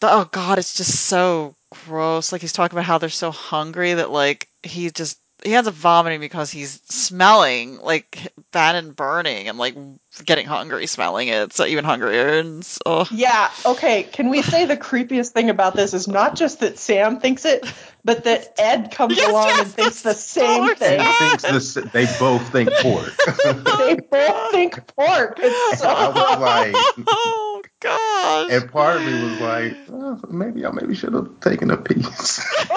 the, 0.00 0.10
oh 0.12 0.28
god, 0.32 0.58
it's 0.58 0.74
just 0.74 1.06
so 1.06 1.54
gross. 1.70 2.32
Like 2.32 2.40
he's 2.40 2.52
talking 2.52 2.76
about 2.76 2.86
how 2.86 2.98
they're 2.98 3.08
so 3.10 3.30
hungry 3.30 3.94
that 3.94 4.10
like 4.10 4.48
he 4.62 4.90
just 4.90 5.18
he 5.44 5.54
ends 5.54 5.68
up 5.68 5.74
vomiting 5.74 6.20
because 6.20 6.50
he's 6.50 6.80
smelling 6.90 7.78
like 7.78 8.32
bad 8.52 8.74
and 8.76 8.94
burning 8.96 9.48
and 9.48 9.58
like 9.58 9.76
getting 10.24 10.46
hungry 10.46 10.86
smelling 10.86 11.28
it. 11.28 11.52
So 11.52 11.64
even 11.64 11.84
hungrier 11.84 12.38
and 12.38 12.64
so 12.64 13.06
Yeah, 13.10 13.50
okay. 13.64 14.02
Can 14.04 14.30
we 14.30 14.42
say 14.42 14.64
the 14.66 14.76
creepiest 14.76 15.30
thing 15.32 15.50
about 15.50 15.76
this 15.76 15.94
is 15.94 16.08
not 16.08 16.36
just 16.36 16.60
that 16.60 16.78
Sam 16.78 17.20
thinks 17.20 17.44
it, 17.44 17.64
but 18.04 18.24
that 18.24 18.54
Edd 18.58 18.90
comes 18.90 19.16
Yes, 19.16 19.28
along 19.28 19.48
yes, 19.48 19.60
and 19.60 19.74
thinks 19.74 20.02
the 20.02 20.14
same 20.14 20.68
so 20.68 20.74
thing. 20.74 21.00
thinks 21.12 21.42
this, 21.44 21.74
they 21.92 22.06
both 22.06 22.50
think 22.52 22.68
pork. 22.78 23.12
They 23.78 23.94
both 24.10 24.50
think 24.50 24.86
pork. 24.96 25.38
It's 25.40 25.80
I 25.84 26.08
so 26.08 26.12
was 26.14 26.38
like, 26.38 26.74
oh 27.06 27.62
gosh. 27.80 28.50
and 28.52 28.70
part 28.70 28.96
of 28.98 29.04
me 29.04 29.14
was 29.14 29.38
like, 29.40 29.78
oh, 29.90 30.20
maybe 30.30 30.64
I 30.66 30.70
maybe 30.72 30.94
should 30.94 31.12
have 31.14 31.40
taken 31.40 31.70
a 31.70 31.76
piece. 31.76 32.40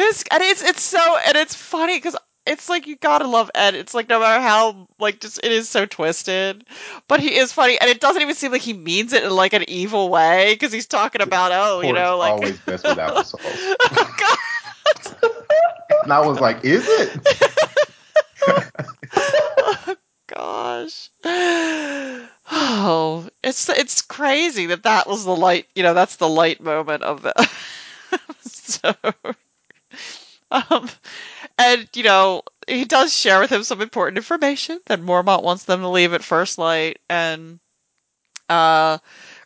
His 0.00 0.24
and 0.30 0.42
it's 0.42 0.62
it's 0.62 0.82
so 0.82 1.18
and 1.26 1.36
it's 1.36 1.54
funny 1.54 1.98
because 1.98 2.16
it's 2.46 2.70
like 2.70 2.86
you 2.86 2.96
gotta 2.96 3.26
love 3.26 3.50
Edd. 3.54 3.74
It's 3.74 3.92
like 3.92 4.08
no 4.08 4.18
matter 4.18 4.40
how 4.40 4.88
like 4.98 5.20
just 5.20 5.40
it 5.44 5.52
is 5.52 5.68
so 5.68 5.84
twisted, 5.84 6.64
but 7.06 7.20
he 7.20 7.36
is 7.36 7.52
funny 7.52 7.78
and 7.78 7.90
it 7.90 8.00
doesn't 8.00 8.22
even 8.22 8.34
seem 8.34 8.50
like 8.50 8.62
he 8.62 8.72
means 8.72 9.12
it 9.12 9.24
in 9.24 9.30
like 9.30 9.52
an 9.52 9.68
evil 9.68 10.08
way 10.08 10.54
because 10.54 10.72
he's 10.72 10.86
talking 10.86 11.20
about 11.20 11.52
oh 11.52 11.82
you 11.82 11.92
know 11.92 12.16
like 12.16 12.32
always 12.32 12.58
best 12.60 12.86
without 12.88 13.26
sauce. 13.26 13.42
Oh, 13.44 14.14
God. 14.18 14.38
And 16.04 16.12
I 16.14 16.26
was 16.26 16.40
like, 16.40 16.64
is 16.64 16.86
it? 16.88 17.20
Oh, 19.62 19.96
gosh. 20.28 21.10
Oh, 22.50 23.28
it's 23.44 23.68
it's 23.68 24.00
crazy 24.00 24.66
that 24.66 24.84
that 24.84 25.06
was 25.06 25.24
the 25.24 25.36
light. 25.36 25.66
You 25.74 25.82
know, 25.82 25.92
that's 25.92 26.16
the 26.16 26.28
light 26.28 26.62
moment 26.62 27.02
of 27.02 27.22
the. 27.22 27.50
so, 28.40 28.94
um, 30.50 30.88
and 31.58 31.88
you 31.94 32.02
know, 32.02 32.42
he 32.66 32.84
does 32.84 33.16
share 33.16 33.40
with 33.40 33.50
him 33.50 33.62
some 33.62 33.80
important 33.80 34.18
information 34.18 34.80
that 34.86 35.00
Mormont 35.00 35.42
wants 35.42 35.64
them 35.64 35.80
to 35.80 35.88
leave 35.88 36.12
at 36.14 36.24
first 36.24 36.58
light, 36.58 36.98
and 37.08 37.60
uh, 38.48 38.98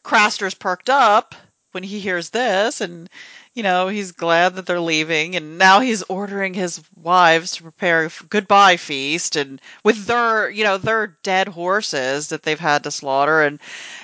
Craster's 0.02 0.54
perked 0.54 0.90
up 0.90 1.34
when 1.73 1.82
he 1.82 1.99
hears 2.00 2.30
this, 2.30 2.80
and 2.80 3.11
you 3.54 3.62
know, 3.62 3.88
he's 3.88 4.12
glad 4.12 4.56
that 4.56 4.66
they're 4.66 4.80
leaving, 4.80 5.37
and 5.37 5.58
now 5.58 5.80
he's 5.80 6.02
ordering 6.04 6.54
his 6.54 6.80
wives 6.96 7.52
to 7.52 7.62
prepare 7.62 8.04
a 8.06 8.11
goodbye 8.28 8.76
feast, 8.76 9.37
and 9.37 9.61
with 9.84 10.06
their, 10.06 10.50
you 10.50 10.64
know, 10.64 10.78
their 10.78 11.18
dead 11.23 11.49
horses 11.49 12.28
that 12.28 12.42
they've 12.42 12.58
had 12.58 12.82
to 12.84 12.90
slaughter, 12.90 13.42
and 13.42 13.61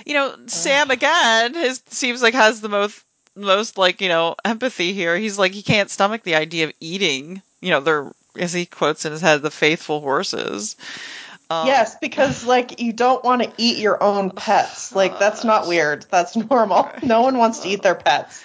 you 0.07 0.15
know, 0.15 0.35
Sam 0.47 0.91
again, 0.91 1.55
his 1.55 1.83
seems 1.87 2.23
like 2.23 2.35
has 2.35 2.61
the 2.61 2.69
most, 2.69 3.05
most 3.37 3.79
like 3.79 4.01
you 4.01 4.09
know, 4.09 4.37
empathy 4.45 4.93
here. 4.93 5.17
He's 5.17 5.39
like 5.39 5.53
he 5.53 5.63
can't 5.63 5.91
stomach 5.91 6.23
the 6.23 6.35
idea 6.35 6.67
of 6.67 6.73
eating, 6.81 7.43
you 7.61 7.71
know, 7.71 7.81
their 7.81 8.11
as 8.37 8.53
he 8.53 8.67
quotes 8.67 9.05
in 9.05 9.13
his 9.13 9.21
head, 9.21 9.43
the 9.43 9.51
faithful 9.51 10.01
horses. 10.01 10.77
Um, 11.51 11.67
yes, 11.67 11.97
because 12.01 12.45
like 12.45 12.81
you 12.81 12.93
don't 12.93 13.25
want 13.25 13.43
to 13.43 13.53
eat 13.57 13.79
your 13.79 14.01
own 14.03 14.31
pets. 14.31 14.95
Like 14.95 15.19
that's 15.19 15.45
not 15.45 15.67
weird. 15.67 16.07
That's 16.11 16.37
normal. 16.37 16.89
No 17.03 17.23
one 17.23 17.39
wants 17.39 17.61
to 17.61 17.69
eat 17.69 17.83
their 17.83 17.97
pets. 17.97 18.45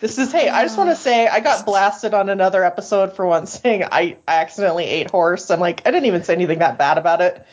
This 0.00 0.18
is 0.18 0.30
hey, 0.30 0.48
I 0.50 0.62
just 0.62 0.76
want 0.76 0.88
to 0.88 0.92
oh. 0.92 0.96
say 0.96 1.26
I 1.26 1.40
got 1.40 1.64
blasted 1.64 2.12
on 2.12 2.28
another 2.28 2.62
episode 2.62 3.14
for 3.14 3.24
once 3.24 3.52
saying 3.62 3.84
I, 3.84 4.18
I 4.28 4.36
accidentally 4.40 4.84
ate 4.84 5.10
horse. 5.10 5.50
I'm 5.50 5.60
like, 5.60 5.82
I 5.86 5.90
didn't 5.90 6.06
even 6.06 6.22
say 6.22 6.34
anything 6.34 6.58
that 6.58 6.76
bad 6.76 6.98
about 6.98 7.22
it. 7.22 7.46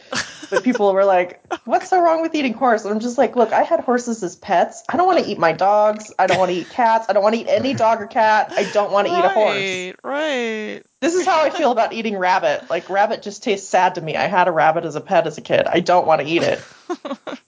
But 0.49 0.63
people 0.63 0.93
were 0.93 1.05
like, 1.05 1.41
What's 1.65 1.89
so 1.89 2.01
wrong 2.01 2.21
with 2.21 2.35
eating 2.35 2.53
horse? 2.53 2.83
And 2.83 2.93
I'm 2.93 2.99
just 2.99 3.17
like, 3.17 3.35
look, 3.35 3.53
I 3.53 3.63
had 3.63 3.79
horses 3.79 4.21
as 4.23 4.35
pets. 4.35 4.83
I 4.89 4.97
don't 4.97 5.07
want 5.07 5.23
to 5.23 5.29
eat 5.29 5.39
my 5.39 5.53
dogs. 5.53 6.11
I 6.19 6.27
don't 6.27 6.37
want 6.37 6.51
to 6.51 6.57
eat 6.57 6.69
cats. 6.69 7.05
I 7.09 7.13
don't 7.13 7.23
want 7.23 7.35
to 7.35 7.41
eat 7.41 7.47
any 7.47 7.73
dog 7.73 8.01
or 8.01 8.07
cat. 8.07 8.51
I 8.51 8.69
don't 8.71 8.91
want 8.91 9.07
to 9.07 9.13
eat 9.13 9.25
a 9.25 9.29
horse. 9.29 9.55
Right, 9.55 9.95
right. 10.03 10.83
This 10.99 11.15
is 11.15 11.25
how 11.25 11.41
I 11.41 11.49
feel 11.49 11.71
about 11.71 11.93
eating 11.93 12.17
rabbit. 12.17 12.69
Like 12.69 12.89
rabbit 12.89 13.21
just 13.21 13.43
tastes 13.43 13.67
sad 13.67 13.95
to 13.95 14.01
me. 14.01 14.15
I 14.17 14.27
had 14.27 14.47
a 14.47 14.51
rabbit 14.51 14.85
as 14.85 14.95
a 14.95 15.01
pet 15.01 15.27
as 15.27 15.37
a 15.37 15.41
kid. 15.41 15.65
I 15.65 15.79
don't 15.79 16.05
want 16.05 16.21
to 16.21 16.27
eat 16.27 16.43
it. 16.43 16.61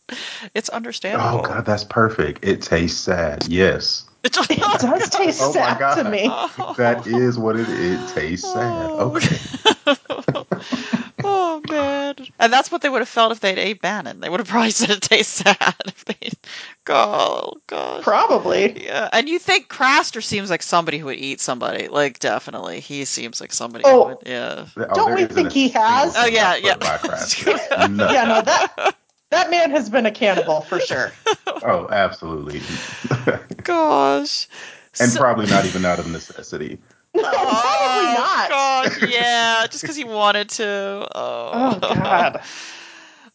It's 0.54 0.70
oh, 0.72 0.76
understandable. 0.76 1.40
Oh 1.40 1.42
god, 1.42 1.66
that's 1.66 1.84
perfect. 1.84 2.46
It 2.46 2.62
tastes 2.62 3.00
sad. 3.00 3.48
Yes. 3.48 4.06
It 4.26 4.34
does 4.34 5.10
taste 5.10 5.40
Oh 5.42 5.52
sad 5.52 5.96
to 5.96 6.10
me. 6.10 6.28
That 6.78 7.06
is 7.06 7.38
what 7.38 7.56
it 7.58 7.70
is. 7.70 8.12
It 8.12 8.16
tastes 8.16 8.52
sad. 8.52 8.90
Oh. 8.90 9.16
Okay. 9.16 9.38
oh 11.24 11.62
man, 11.70 12.16
and 12.40 12.52
that's 12.52 12.72
what 12.72 12.82
they 12.82 12.90
would 12.90 13.02
have 13.02 13.10
felt 13.10 13.32
if 13.32 13.40
they'd 13.40 13.60
ate 13.60 13.82
Bannen. 13.84 14.22
They 14.22 14.30
would 14.30 14.40
have 14.40 14.48
probably 14.48 14.72
said 14.72 14.90
it 14.90 15.02
tastes 15.02 15.44
sad 15.44 15.76
if 15.86 16.06
they. 16.06 16.32
Oh 16.88 17.54
gosh. 17.68 18.04
Probably. 18.04 18.86
Yeah, 18.86 19.10
and 19.14 19.30
you 19.30 19.38
think 19.38 19.68
Craster 19.70 20.24
seems 20.24 20.50
like 20.50 20.64
somebody 20.64 20.98
who 20.98 21.06
would 21.06 21.20
eat 21.20 21.40
somebody? 21.40 21.88
Like 21.88 22.18
definitely, 22.18 22.80
he 22.80 23.06
seems 23.06 23.40
like 23.40 23.54
somebody. 23.54 23.84
Oh. 23.86 24.04
who 24.04 24.10
would, 24.10 24.18
yeah. 24.26 24.66
Oh, 24.76 24.86
Don't 24.96 25.16
there 25.16 25.28
we 25.28 25.34
think 25.34 25.52
he 25.52 25.70
has? 25.70 26.16
Oh, 26.18 26.26
yeah, 26.26 26.56
yeah. 26.56 26.72
I 26.72 26.74
put 26.74 26.80
by 26.82 26.98
Craster. 26.98 27.90
No. 27.92 28.12
Yeah, 28.12 28.26
no, 28.26 28.42
that 28.42 28.96
that 29.36 29.50
man 29.52 29.72
has 29.72 29.90
been 29.90 30.06
a 30.06 30.12
cannibal 30.12 30.62
for 30.62 30.80
sure. 30.80 31.12
Oh, 31.68 31.88
absolutely. 31.90 32.62
Gosh. 33.64 34.48
and 35.00 35.10
So- 35.12 35.20
probably 35.20 35.48
not 35.48 35.66
even 35.66 35.84
out 35.86 35.98
of 36.00 36.08
necessity. 36.08 36.78
No, 37.16 37.22
probably 37.24 37.40
Oh, 37.40 38.16
not. 38.18 38.50
Gosh, 38.50 39.12
yeah, 39.12 39.66
just 39.70 39.82
because 39.82 39.96
he 39.96 40.04
wanted 40.04 40.50
to. 40.52 41.08
Oh 41.16 41.80
God. 41.80 42.42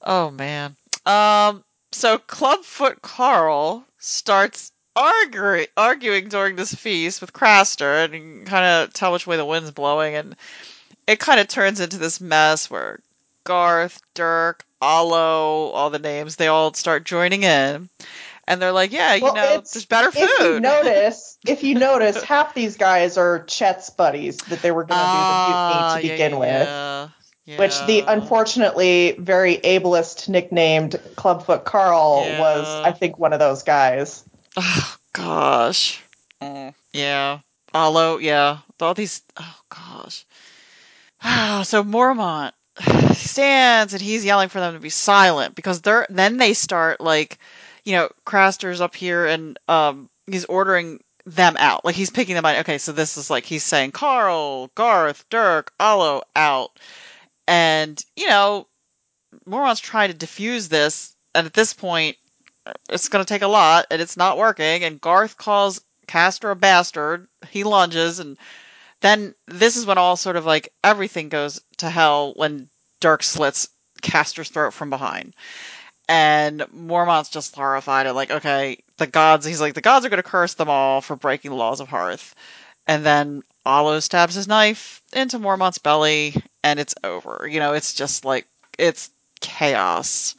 Oh 0.03 0.31
man. 0.31 0.77
Um. 1.07 1.65
So 1.93 2.19
Clubfoot 2.19 3.03
Karl 3.03 3.85
starts 3.99 4.71
arguing 4.95 5.67
arguing 5.77 6.29
during 6.29 6.57
this 6.57 6.75
feast 6.75 7.21
with 7.21 7.33
Craster, 7.33 8.05
and 8.05 8.15
you 8.15 8.21
can 8.21 8.45
kind 8.45 8.65
of 8.65 8.93
tell 8.93 9.13
which 9.13 9.27
way 9.27 9.37
the 9.37 9.45
wind's 9.47 9.71
blowing, 9.73 10.15
and 10.15 10.37
it 11.07 11.19
kind 11.19 11.41
of 11.41 11.49
turns 11.49 11.81
into 11.81 11.97
this 11.99 12.21
mess 12.21 12.71
where 12.71 13.01
Garth, 13.45 14.01
Dirk, 14.15 14.65
Ollo, 14.83 15.73
all 15.75 15.91
the 15.91 15.99
names, 15.99 16.37
they 16.37 16.49
all 16.49 16.73
start 16.75 17.05
joining 17.05 17.43
in, 17.43 17.89
and 18.47 18.63
they're 18.63 18.73
like, 18.73 18.93
"Yeah, 18.93 19.15
you 19.15 19.25
Well, 19.25 19.35
know, 19.35 19.45
it's- 19.55 19.73
there's 19.73 19.85
better 19.87 20.11
food." 20.11 20.23
If 20.23 20.41
you 20.41 20.61
notice, 20.61 21.39
if 21.47 21.63
you 21.63 21.75
notice, 21.79 22.23
half 22.23 22.55
these 22.55 22.77
guys 22.77 23.19
are 23.19 23.41
Chet's 23.45 23.91
buddies 23.91 24.39
that 24.39 24.63
they 24.63 24.71
were 24.71 24.85
going 24.85 24.99
to 24.99 25.05
Ah, 25.05 25.93
do 25.99 26.03
the 26.03 26.03
mutiny 26.03 26.03
to 26.03 26.07
yeah, 26.09 26.13
begin 26.15 26.33
yeah, 26.33 26.39
with. 26.39 27.11
yeah. 27.47 27.59
Which 27.59 27.87
the 27.87 28.05
unfortunately 28.07 29.17
very 29.19 29.57
ableist 29.59 30.29
nicknamed 30.29 30.99
Clubfoot 31.17 31.65
Karl 31.65 32.25
Yeah. 32.27 32.41
was, 32.41 32.67
I 32.85 32.93
think, 32.93 33.19
one 33.19 33.33
of 33.33 33.39
those 33.39 33.63
guys. 33.63 34.25
Oh 34.57 34.97
gosh. 35.13 36.03
Mm, 36.41 36.75
yeah. 36.93 37.41
Ollo, 37.75 38.21
yeah. 38.21 38.59
All 38.81 38.95
these 38.95 39.23
oh 39.37 39.57
gosh. 39.69 40.25
so 41.67 41.85
Mormont 41.85 42.53
stands 43.15 43.93
and 43.93 44.03
he's 44.03 44.25
yelling 44.25 44.49
for 44.49 44.61
them 44.61 44.75
to 44.75 44.81
be 44.81 44.91
silent 44.91 45.55
because 45.55 45.81
they're 45.83 46.07
then 46.11 46.37
they 46.37 46.55
start 46.55 47.01
like 47.01 47.39
you 47.85 47.93
know, 47.93 48.11
Craster's 48.27 48.81
up 48.81 48.95
here 48.95 49.27
and 49.27 49.59
um 49.69 50.09
he's 50.27 50.45
ordering 50.45 51.01
them 51.27 51.57
out. 51.59 51.85
Like 51.85 51.95
he's 51.95 52.11
picking 52.11 52.35
them 52.35 52.45
out. 52.45 52.59
Okay, 52.61 52.79
so 52.79 52.93
this 52.93 53.17
is 53.17 53.31
like 53.31 53.45
he's 53.45 53.65
saying 53.65 53.93
Karl, 53.93 54.69
Garth, 54.75 55.29
Dirk, 55.31 55.73
Ollo 55.79 56.23
out. 56.37 56.79
And, 57.47 58.03
you 58.17 58.29
know, 58.29 58.67
Mormont's 59.47 59.81
trying 59.81 60.11
to 60.11 60.17
diffuse 60.17 60.69
this, 60.69 61.17
and 61.35 61.47
at 61.47 61.55
this 61.55 61.73
point 61.73 62.17
it's 62.89 63.09
going 63.09 63.25
to 63.25 63.29
take 63.29 63.43
a 63.43 63.49
lot 63.49 63.87
and 63.91 64.03
it's 64.03 64.17
not 64.17 64.37
working 64.37 64.85
and 64.85 65.01
garth 65.01 65.37
calls 65.37 65.81
Craster 66.07 66.51
a 66.51 66.57
bastard 66.57 67.27
he 67.51 67.65
lunges 67.65 68.19
and 68.19 68.37
then 69.01 69.35
this 69.47 69.77
is 69.77 69.87
when 69.87 69.99
all 69.99 70.17
sort 70.17 70.37
of 70.37 70.47
like 70.47 70.73
everything 70.85 71.29
goes 71.29 71.61
to 71.79 71.89
hell 71.91 72.33
when 72.37 72.69
dirk 73.01 73.23
slits 73.23 73.69
Craster's 74.03 74.49
throat 74.49 74.73
from 74.73 74.91
behind. 74.91 75.35
And 76.09 76.65
mormont's 76.73 77.31
just 77.31 77.55
horrified 77.55 78.07
and 78.07 78.17
like 78.17 78.31
okay 78.31 78.79
the 78.97 79.07
gods 79.07 79.47
he's 79.47 79.61
like 79.61 79.75
the 79.75 79.81
gods 79.81 80.05
are 80.05 80.09
going 80.09 80.23
to 80.23 80.29
curse 80.29 80.55
them 80.55 80.69
all 80.69 81.01
for 81.01 81.17
breaking 81.17 81.51
the 81.51 81.57
laws 81.57 81.81
of 81.81 81.89
hearth. 81.89 82.35
And 82.87 83.05
then 83.05 83.43
Ollo 83.65 84.01
stabs 84.03 84.35
his 84.35 84.49
knife 84.49 85.03
into 85.13 85.39
mormont's 85.39 85.79
belly 85.79 86.35
and 86.65 86.81
it's 86.81 86.95
over. 87.05 87.47
You 87.49 87.61
know 87.61 87.73
it's 87.75 87.95
just 87.95 88.25
like 88.25 88.47
it's 88.79 89.11
chaos. 89.41 90.35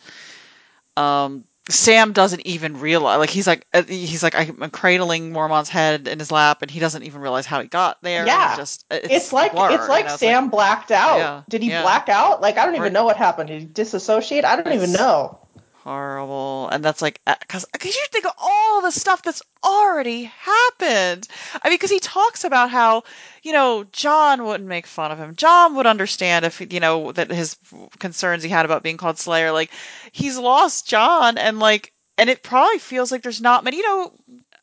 Um 0.97 1.45
Sam 1.69 2.11
doesn't 2.11 2.45
even 2.45 2.79
realize 2.79 3.19
like 3.19 3.29
he's 3.29 3.45
like 3.45 3.67
uh, 3.73 3.83
he's 3.83 4.23
like 4.23 4.35
I'm 4.35 4.71
cradling 4.71 5.31
Mormont's 5.31 5.69
head 5.69 6.07
in 6.07 6.17
his 6.17 6.31
lap 6.31 6.61
and 6.61 6.71
he 6.71 6.79
doesn't 6.79 7.03
even 7.03 7.21
realize 7.21 7.45
how 7.45 7.61
he 7.61 7.67
got 7.67 8.01
there. 8.01 8.25
Yeah. 8.25 8.55
Just 8.57 8.85
it's, 8.89 9.07
It's, 9.09 9.33
like 9.33 9.51
blur, 9.51 9.71
it's 9.71 9.87
like 9.87 10.05
you 10.05 10.11
know, 10.11 10.17
Sam 10.17 10.49
blacked 10.49 10.91
out. 10.91 11.17
Yeah, 11.17 11.43
Did 11.49 11.61
he 11.61 11.69
yeah. 11.69 11.83
black 11.83 12.09
out? 12.09 12.41
Like 12.41 12.57
I 12.57 12.65
don't 12.65 12.75
even 12.75 12.93
know 12.93 13.05
what 13.05 13.15
happened. 13.15 13.49
Did 13.49 13.61
he 13.61 13.67
dissociate? 13.67 14.43
I 14.43 14.59
don't 14.59 14.73
even 14.73 14.91
know. 14.91 15.40
Horrible. 15.83 16.69
And 16.71 16.85
that's 16.85 17.01
like 17.01 17.19
uh, 17.25 17.35
because 17.39 17.65
because 17.73 17.95
you 17.95 18.05
think 18.11 18.25
of 18.25 18.33
all 18.37 18.81
the 18.81 18.91
stuff 18.91 19.23
that's 19.23 19.41
already 19.63 20.23
happened. 20.25 21.27
I 21.63 21.69
mean 21.69 21.75
because 21.75 21.89
he 21.89 21.99
talks 21.99 22.43
about 22.43 22.69
how 22.69 23.03
you 23.41 23.51
know 23.51 23.83
jon 23.91 24.45
wouldn't 24.45 24.69
make 24.69 24.85
fun 24.85 25.11
of 25.11 25.17
him. 25.17 25.35
Jon 25.35 25.75
would 25.75 25.87
understand 25.87 26.45
if 26.45 26.61
you 26.61 26.79
know 26.79 27.11
that 27.13 27.31
his 27.31 27.57
concerns 27.97 28.43
he 28.43 28.49
had 28.49 28.65
about 28.65 28.83
being 28.83 28.97
called 28.97 29.17
slayer 29.17 29.51
like 29.51 29.71
he's 30.11 30.37
lost 30.37 30.87
jon 30.87 31.37
and 31.39 31.59
like 31.59 31.93
and 32.17 32.29
it 32.29 32.43
probably 32.43 32.77
feels 32.77 33.11
like 33.11 33.23
there's 33.23 33.41
not 33.41 33.63
many 33.63 33.77
you 33.77 33.83
know 33.83 34.11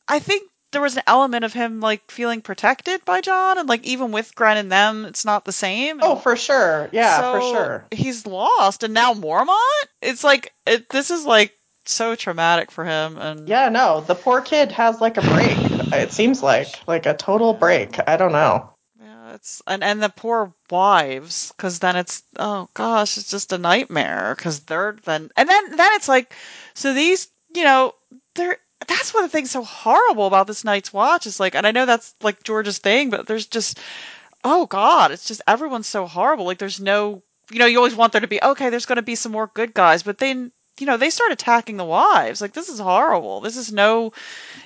i 0.07 0.19
think 0.19 0.48
there 0.71 0.81
was 0.81 0.95
an 0.97 1.03
element 1.07 1.43
of 1.43 1.53
him 1.53 1.79
like 1.79 2.09
feeling 2.11 2.41
protected 2.41 3.03
by 3.05 3.21
jon 3.21 3.57
and 3.57 3.67
like 3.69 3.83
even 3.85 4.11
with 4.11 4.35
grenn 4.35 4.57
and 4.57 4.71
them 4.71 5.05
it's 5.05 5.25
not 5.25 5.45
the 5.45 5.51
same 5.51 5.99
Oh, 6.01 6.15
for 6.15 6.35
sure. 6.35 6.89
Yeah, 6.91 7.31
for 7.33 7.41
sure. 7.41 7.85
He's 7.91 8.25
lost, 8.25 8.83
and 8.83 8.93
now 8.93 9.13
Mormont. 9.13 9.87
It's 10.01 10.23
like 10.23 10.53
it, 10.65 10.89
this 10.89 11.11
is 11.11 11.25
like 11.25 11.53
so 11.85 12.15
traumatic 12.15 12.71
for 12.71 12.85
him, 12.85 13.17
and 13.17 13.47
Yeah, 13.47 13.69
no, 13.69 14.01
the 14.01 14.15
poor 14.15 14.41
kid 14.41 14.71
has 14.73 15.01
like 15.01 15.17
a 15.17 15.21
break. 15.21 15.57
It 15.93 16.11
seems 16.11 16.43
like 16.43 16.67
like 16.87 17.05
a 17.05 17.13
total 17.15 17.53
break. 17.53 17.97
I 18.07 18.15
don't 18.17 18.31
know. 18.31 18.69
yeah, 19.01 19.33
it's 19.33 19.61
and 19.65 19.83
and 19.83 20.01
the 20.03 20.09
poor 20.09 20.53
wives, 20.69 21.51
because 21.55 21.79
then 21.79 21.95
it's 21.95 22.23
oh 22.37 22.69
gosh, 22.73 23.17
it's 23.17 23.29
just 23.31 23.51
a 23.53 23.57
nightmare. 23.57 24.35
Because 24.35 24.61
they're 24.61 24.95
then 25.05 25.29
and 25.35 25.49
then 25.49 25.75
then 25.75 25.89
it's 25.93 26.07
like, 26.07 26.33
so 26.75 26.93
these 26.93 27.27
you 27.55 27.63
know 27.63 27.93
they're. 28.35 28.57
That's 28.89 29.13
one 29.13 29.23
of 29.23 29.31
the 29.31 29.37
things 29.37 29.51
so 29.51 29.63
horrible 29.63 30.27
about 30.27 30.47
this 30.47 30.65
night's 30.65 30.91
watch 30.91 31.25
is 31.25 31.39
like, 31.39 31.55
and 31.55 31.65
I 31.65 31.71
know 31.71 31.85
that's 31.85 32.13
like 32.21 32.43
George's 32.43 32.79
thing, 32.79 33.09
but 33.09 33.27
there's 33.27 33.45
just, 33.45 33.79
oh 34.43 34.65
god, 34.65 35.11
it's 35.11 35.27
just 35.27 35.41
everyone's 35.47 35.87
so 35.87 36.07
horrible. 36.07 36.45
Like 36.45 36.57
there's 36.57 36.79
no, 36.79 37.23
you 37.51 37.59
know, 37.59 37.65
you 37.67 37.77
always 37.77 37.95
want 37.95 38.11
there 38.11 38.21
to 38.21 38.27
be 38.27 38.41
okay. 38.41 38.69
There's 38.69 38.85
going 38.85 38.97
to 38.97 39.01
be 39.01 39.15
some 39.15 39.31
more 39.31 39.51
good 39.53 39.73
guys, 39.73 40.03
but 40.03 40.17
then 40.17 40.51
you 40.79 40.85
know 40.85 40.97
they 40.97 41.09
start 41.09 41.31
attacking 41.31 41.77
the 41.77 41.85
wives. 41.85 42.41
Like 42.41 42.53
this 42.53 42.69
is 42.69 42.79
horrible. 42.79 43.41
This 43.41 43.57
is 43.57 43.71
no, 43.71 44.11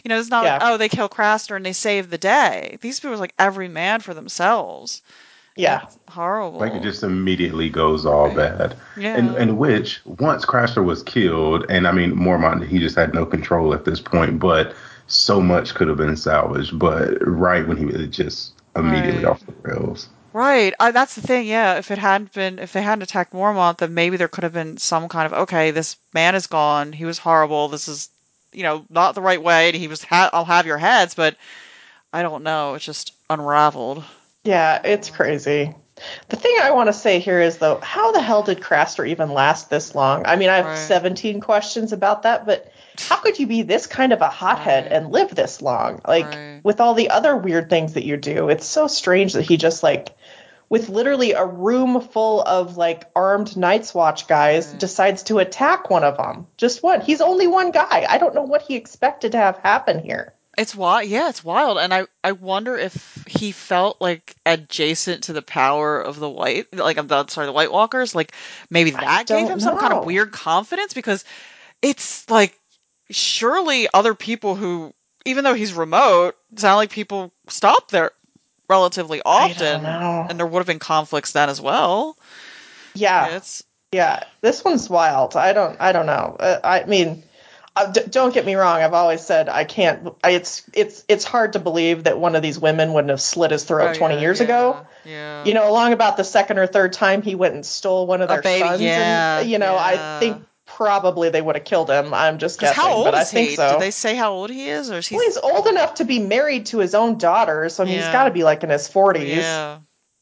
you 0.04 0.10
know, 0.10 0.20
it's 0.20 0.30
not 0.30 0.46
like 0.46 0.62
oh 0.64 0.78
they 0.78 0.90
kill 0.90 1.10
Craster 1.10 1.56
and 1.56 1.66
they 1.66 1.74
save 1.74 2.10
the 2.10 2.18
day. 2.18 2.78
These 2.82 3.00
people 3.00 3.16
are 3.16 3.18
like 3.18 3.34
every 3.38 3.68
man 3.68 4.00
for 4.00 4.14
themselves. 4.14 5.02
Yeah. 5.56 5.82
It's 5.84 5.98
horrible. 6.08 6.60
Like 6.60 6.74
it 6.74 6.82
just 6.84 7.04
immediately 7.04 7.70
goes 7.70 8.06
all 8.06 8.34
bad. 8.34 8.76
yeah. 8.98 9.16
And 9.16 9.36
and 9.36 9.58
which 9.58 10.02
once 10.06 10.46
Craster 10.46 10.84
was 10.84 11.04
killed, 11.04 11.66
and 11.70 11.88
I 11.88 11.92
mean 11.92 12.14
Mormont, 12.16 12.68
he 12.68 12.80
just 12.80 12.96
had 12.96 13.14
no 13.14 13.26
control 13.26 13.74
at 13.74 13.86
this 13.86 14.00
point. 14.02 14.40
But 14.40 14.74
so 15.08 15.40
much 15.42 15.76
could 15.76 15.88
have 15.88 15.98
been 15.98 16.16
salvaged. 16.18 16.80
But 16.80 17.18
right 17.28 17.68
when 17.68 17.78
he 17.78 17.86
was 17.86 18.08
just 18.08 18.54
immediately 18.76 19.24
Right. 19.24 19.32
off 19.32 19.46
the 19.46 19.54
rails. 19.62 20.10
Right. 20.34 20.74
I, 20.80 20.90
that's 20.90 21.14
the 21.14 21.22
thing. 21.22 21.46
Yeah. 21.46 21.76
If 21.76 21.92
it 21.92 22.00
hadn't 22.00 22.34
been, 22.34 22.58
if 22.58 22.74
they 22.74 22.82
hadn't 22.82 23.04
attacked 23.04 23.34
Mormont, 23.34 23.78
then 23.78 23.94
maybe 23.94 24.18
there 24.18 24.28
could 24.28 24.44
have 24.44 24.54
been 24.54 24.78
some 24.78 25.08
kind 25.08 25.32
of 25.32 25.40
okay. 25.44 25.70
This 25.70 25.98
man 26.16 26.34
is 26.34 26.48
gone. 26.48 26.92
He 26.94 27.06
was 27.06 27.20
horrible. 27.20 27.68
This 27.68 27.88
is, 27.88 28.10
you 28.52 28.64
know, 28.64 28.84
not 28.90 29.14
the 29.14 29.22
right 29.22 29.44
way. 29.44 29.68
And 29.68 29.78
he 29.78 29.88
was. 29.88 30.04
Ha- 30.06 30.32
I'll 30.34 30.46
have 30.46 30.66
your 30.66 30.80
heads, 30.80 31.14
but 31.14 31.36
I 32.12 32.24
don't 32.24 32.44
know. 32.44 32.74
It's 32.74 32.84
just 32.86 33.14
unraveled. 33.30 34.04
Yeah, 34.44 34.82
it's 34.84 35.10
crazy. 35.10 35.76
The 36.30 36.36
thing 36.36 36.58
I 36.62 36.72
want 36.72 36.88
to 36.88 36.94
say 36.94 37.20
here 37.20 37.40
is 37.40 37.58
though, 37.58 37.80
how 37.82 38.12
the 38.12 38.22
hell 38.22 38.44
did 38.44 38.60
Craster 38.60 39.08
even 39.08 39.34
last 39.34 39.70
this 39.70 39.94
long? 39.96 40.26
I 40.26 40.36
mean, 40.36 40.50
I 40.50 40.58
have 40.58 40.66
Right. 40.66 40.78
17 40.78 41.40
questions 41.40 41.94
about 41.94 42.24
that, 42.24 42.46
but 42.46 42.72
how 43.00 43.18
could 43.18 43.40
you 43.40 43.48
be 43.48 43.62
this 43.62 43.88
kind 43.88 44.12
of 44.12 44.22
a 44.22 44.28
hothead 44.28 44.86
Right. 44.86 44.92
and 44.92 45.12
live 45.12 45.34
this 45.34 45.62
long? 45.62 46.02
Like 46.08 46.34
Right. 46.34 46.62
with 46.64 46.82
all 46.82 46.94
the 46.96 47.12
other 47.12 47.38
weird 47.38 47.70
things 47.70 47.94
that 47.94 48.06
you 48.06 48.18
do, 48.18 48.50
it's 48.50 48.66
so 48.66 48.88
strange 48.88 49.34
that 49.34 49.44
he 49.44 49.56
just 49.58 49.84
like 49.84 50.10
with 50.70 50.90
literally 50.90 51.34
a 51.34 51.46
room 51.46 52.02
full 52.02 52.42
of 52.42 52.78
like 52.78 53.06
armed 53.16 53.56
Night's 53.56 53.94
Watch 53.94 54.28
guys, 54.28 54.72
decides 54.72 55.22
to 55.24 55.38
attack 55.38 55.92
one 55.92 56.04
of 56.04 56.18
them. 56.18 56.48
Just 56.58 56.82
one. 56.82 57.00
He's 57.02 57.22
only 57.22 57.46
one 57.46 57.70
guy. 57.70 58.08
I 58.10 58.18
don't 58.18 58.34
know 58.34 58.42
what 58.42 58.64
he 58.64 58.76
expected 58.76 59.34
to 59.34 59.38
have 59.38 59.58
happen 59.60 60.00
here. 60.00 60.34
It's 60.58 60.76
wild. 60.76 61.10
Yeah, 61.10 61.30
it's 61.30 61.44
wild. 61.44 61.80
And 61.80 61.94
I, 61.94 62.06
I 62.24 62.34
wonder 62.34 62.78
if 62.78 63.24
he 63.28 63.52
felt 63.52 64.00
like 64.00 64.36
adjacent 64.46 65.24
to 65.24 65.34
the 65.34 65.42
power 65.42 66.00
of 66.00 66.20
the 66.20 66.30
white, 66.30 66.74
like 66.74 66.98
I'm 66.98 67.08
the, 67.08 67.26
sorry, 67.28 67.48
the 67.48 67.54
White 67.54 67.72
Walkers. 67.72 68.14
Like 68.14 68.34
maybe 68.70 68.92
that 68.92 69.26
gave 69.28 69.50
him 69.50 69.60
some 69.60 69.78
kind 69.78 69.94
of 69.94 70.06
weird 70.06 70.32
confidence 70.32 70.94
because 70.94 71.26
it's 71.82 72.30
like 72.30 72.58
surely 73.10 73.88
other 73.94 74.14
people 74.14 74.56
who, 74.56 74.94
even 75.26 75.44
though 75.44 75.56
he's 75.56 75.74
remote, 75.74 76.36
sound 76.56 76.78
like 76.78 76.92
people 76.92 77.32
stop 77.48 77.90
there 77.90 78.12
relatively 78.70 79.22
often, 79.26 79.86
and 79.86 80.40
there 80.40 80.46
would 80.46 80.60
have 80.60 80.68
been 80.68 80.80
conflicts 80.80 81.32
then 81.32 81.50
as 81.50 81.60
well. 81.60 82.18
Yeah. 82.94 83.36
It's 83.36 83.64
Yeah, 83.92 84.24
this 84.42 84.64
one's 84.64 84.90
wild. 84.90 85.36
I 85.36 85.54
don't. 85.54 85.80
I 85.80 85.92
don't 85.92 86.06
know. 86.06 86.38
Uh, 86.40 86.60
I 86.64 86.84
mean, 86.86 87.24
uh, 87.76 87.92
d- 87.92 88.02
don't 88.10 88.34
get 88.34 88.46
me 88.46 88.56
wrong. 88.56 88.82
I've 88.82 88.94
always 88.94 89.22
said 89.22 89.50
I 89.50 89.64
can't. 89.64 90.14
I, 90.24 90.32
it's 90.32 90.64
it's 90.74 91.04
it's 91.08 91.24
hard 91.24 91.54
to 91.54 91.60
believe 91.60 92.04
that 92.04 92.20
one 92.20 92.36
of 92.36 92.42
these 92.44 92.60
women 92.60 92.94
wouldn't 92.94 93.10
have 93.10 93.22
slit 93.22 93.52
his 93.52 93.64
throat 93.64 93.92
oh, 93.96 93.98
20 93.98 94.16
yeah, 94.16 94.22
years 94.22 94.40
yeah, 94.40 94.44
ago. 94.46 94.88
Yeah. 95.06 95.46
You 95.46 95.54
know, 95.54 95.70
along 95.70 95.94
about 95.94 96.16
the 96.18 96.24
second 96.24 96.60
or 96.60 96.68
third 96.68 96.94
time 96.94 97.22
he 97.24 97.36
went 97.36 97.56
and 97.56 97.66
stole 97.66 98.06
one 98.06 98.22
of 98.22 98.30
their 98.30 98.42
baby, 98.42 98.68
sons. 98.68 98.82
yeah, 98.82 99.40
and, 99.40 99.50
you 99.50 99.58
know, 99.58 99.76
I 99.76 100.20
think 100.20 100.44
probably 100.66 101.30
they 101.30 101.42
would 101.42 101.56
have 101.56 101.66
killed 101.66 101.90
him. 101.90 102.14
I'm 102.14 102.38
just 102.38 102.60
guessing, 102.60 102.82
how 102.82 102.94
old 102.94 103.06
but 103.06 103.16
I 103.16 103.24
think 103.24 103.50
he? 103.50 103.56
so. 103.56 103.72
Did 103.74 103.82
they 103.82 103.92
say 103.92 104.16
how 104.16 104.34
old 104.34 104.50
he 104.50 104.70
is, 104.70 104.92
or 104.92 105.00
is 105.00 105.08
he? 105.08 105.16
well, 105.16 105.26
he's 105.26 105.38
old 105.38 105.68
enough 105.68 105.96
to 105.96 106.06
be 106.06 106.20
married 106.20 106.68
to 106.68 106.78
his 106.78 106.94
own 106.94 107.18
daughter, 107.18 107.70
so 107.70 107.84
I 107.84 107.86
mean, 107.86 107.96
he's 107.96 108.04
Yeah. 108.06 108.12
got 108.14 108.26
to 108.26 108.32
be 108.32 108.44
like 108.44 108.64
in 108.64 108.70
his 108.70 108.88
40s. 108.88 109.36
Yeah, 109.36 109.80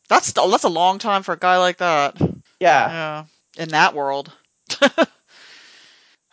that's 0.07 0.31
that's 0.31 0.63
a 0.63 0.69
long 0.69 0.99
time 0.99 1.23
for 1.23 1.33
a 1.33 1.37
guy 1.37 1.57
like 1.57 1.77
that. 1.77 2.15
Yeah. 2.19 2.27
Yeah, 2.59 3.25
in 3.57 3.69
that 3.69 3.93
world. 3.93 4.31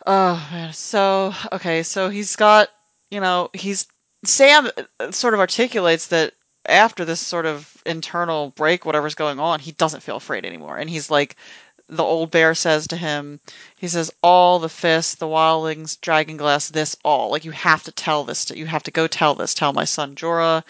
oh 0.09 0.47
man. 0.51 0.73
So 0.73 1.33
okay, 1.53 1.83
so 1.83 2.09
he's 2.09 2.35
got 2.35 2.69
you 3.11 3.21
know 3.21 3.49
he's 3.53 3.87
Sam 4.25 4.69
sort 5.11 5.33
of 5.33 5.39
articulates 5.39 6.07
that 6.07 6.33
after 6.65 7.05
this 7.05 7.21
sort 7.21 7.45
of 7.45 7.81
internal 7.85 8.49
break, 8.51 8.85
whatever's 8.85 9.15
going 9.15 9.39
on, 9.39 9.61
he 9.61 9.71
doesn't 9.71 10.03
feel 10.03 10.17
afraid 10.17 10.45
anymore, 10.45 10.77
and 10.77 10.89
he's 10.89 11.09
like. 11.09 11.37
The 11.91 12.03
old 12.03 12.29
bear 12.29 12.53
says 12.53 12.85
to 12.89 12.95
him, 12.95 13.39
he 13.75 13.87
says, 13.87 14.11
all 14.21 14.59
the 14.59 14.69
fists, 14.69 15.15
the 15.15 15.25
wildlings, 15.25 15.99
dragon 15.99 16.37
glass, 16.37 16.69
this 16.69 16.95
all. 17.03 17.31
Like, 17.31 17.45
you 17.45 17.49
have 17.49 17.81
to 17.85 17.91
tell 17.91 18.23
this, 18.23 18.45
to, 18.45 18.55
you 18.55 18.67
have 18.67 18.83
to 18.83 18.91
go 18.91 19.07
tell 19.07 19.33
this. 19.33 19.55
Tell 19.55 19.73
my 19.73 19.85
son 19.85 20.13
Jorah, 20.13 20.63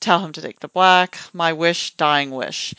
tell 0.00 0.20
him 0.20 0.32
to 0.32 0.40
take 0.40 0.60
the 0.60 0.68
black, 0.68 1.18
my 1.34 1.52
wish, 1.52 1.94
dying 1.96 2.30
wish. 2.30 2.74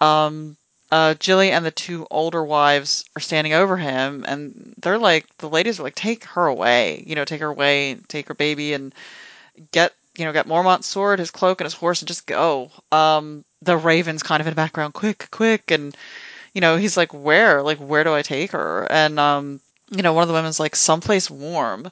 Um, 0.00 0.56
uh, 0.90 1.14
Gilly 1.18 1.50
and 1.50 1.64
the 1.64 1.70
two 1.70 2.06
older 2.10 2.42
wives 2.42 3.04
are 3.16 3.20
standing 3.20 3.52
over 3.52 3.76
him, 3.76 4.24
and 4.26 4.74
they're 4.80 4.98
like, 4.98 5.26
the 5.38 5.48
ladies 5.48 5.78
are 5.78 5.82
like, 5.82 5.94
take 5.94 6.24
her 6.24 6.46
away, 6.46 7.04
you 7.06 7.14
know, 7.14 7.24
take 7.24 7.40
her 7.40 7.48
away, 7.48 7.96
take 8.08 8.28
her 8.28 8.34
baby, 8.34 8.72
and 8.72 8.94
get, 9.72 9.92
you 10.16 10.24
know, 10.24 10.32
get 10.32 10.46
Mormont's 10.46 10.86
sword, 10.86 11.18
his 11.18 11.30
cloak, 11.30 11.60
and 11.60 11.66
his 11.66 11.74
horse, 11.74 12.00
and 12.00 12.08
just 12.08 12.26
go. 12.26 12.70
Um, 12.90 13.44
the 13.62 13.76
Raven's 13.76 14.22
kind 14.22 14.40
of 14.40 14.46
in 14.46 14.52
the 14.52 14.56
background, 14.56 14.94
quick, 14.94 15.28
quick, 15.30 15.70
and 15.70 15.96
you 16.54 16.60
know, 16.60 16.76
he's 16.76 16.96
like, 16.96 17.12
where, 17.12 17.62
like, 17.62 17.78
where 17.78 18.04
do 18.04 18.14
I 18.14 18.22
take 18.22 18.52
her? 18.52 18.86
And 18.90 19.18
um, 19.18 19.60
you 19.90 20.02
know, 20.02 20.12
one 20.12 20.22
of 20.22 20.28
the 20.28 20.34
women's 20.34 20.60
like, 20.60 20.76
someplace 20.76 21.30
warm. 21.30 21.90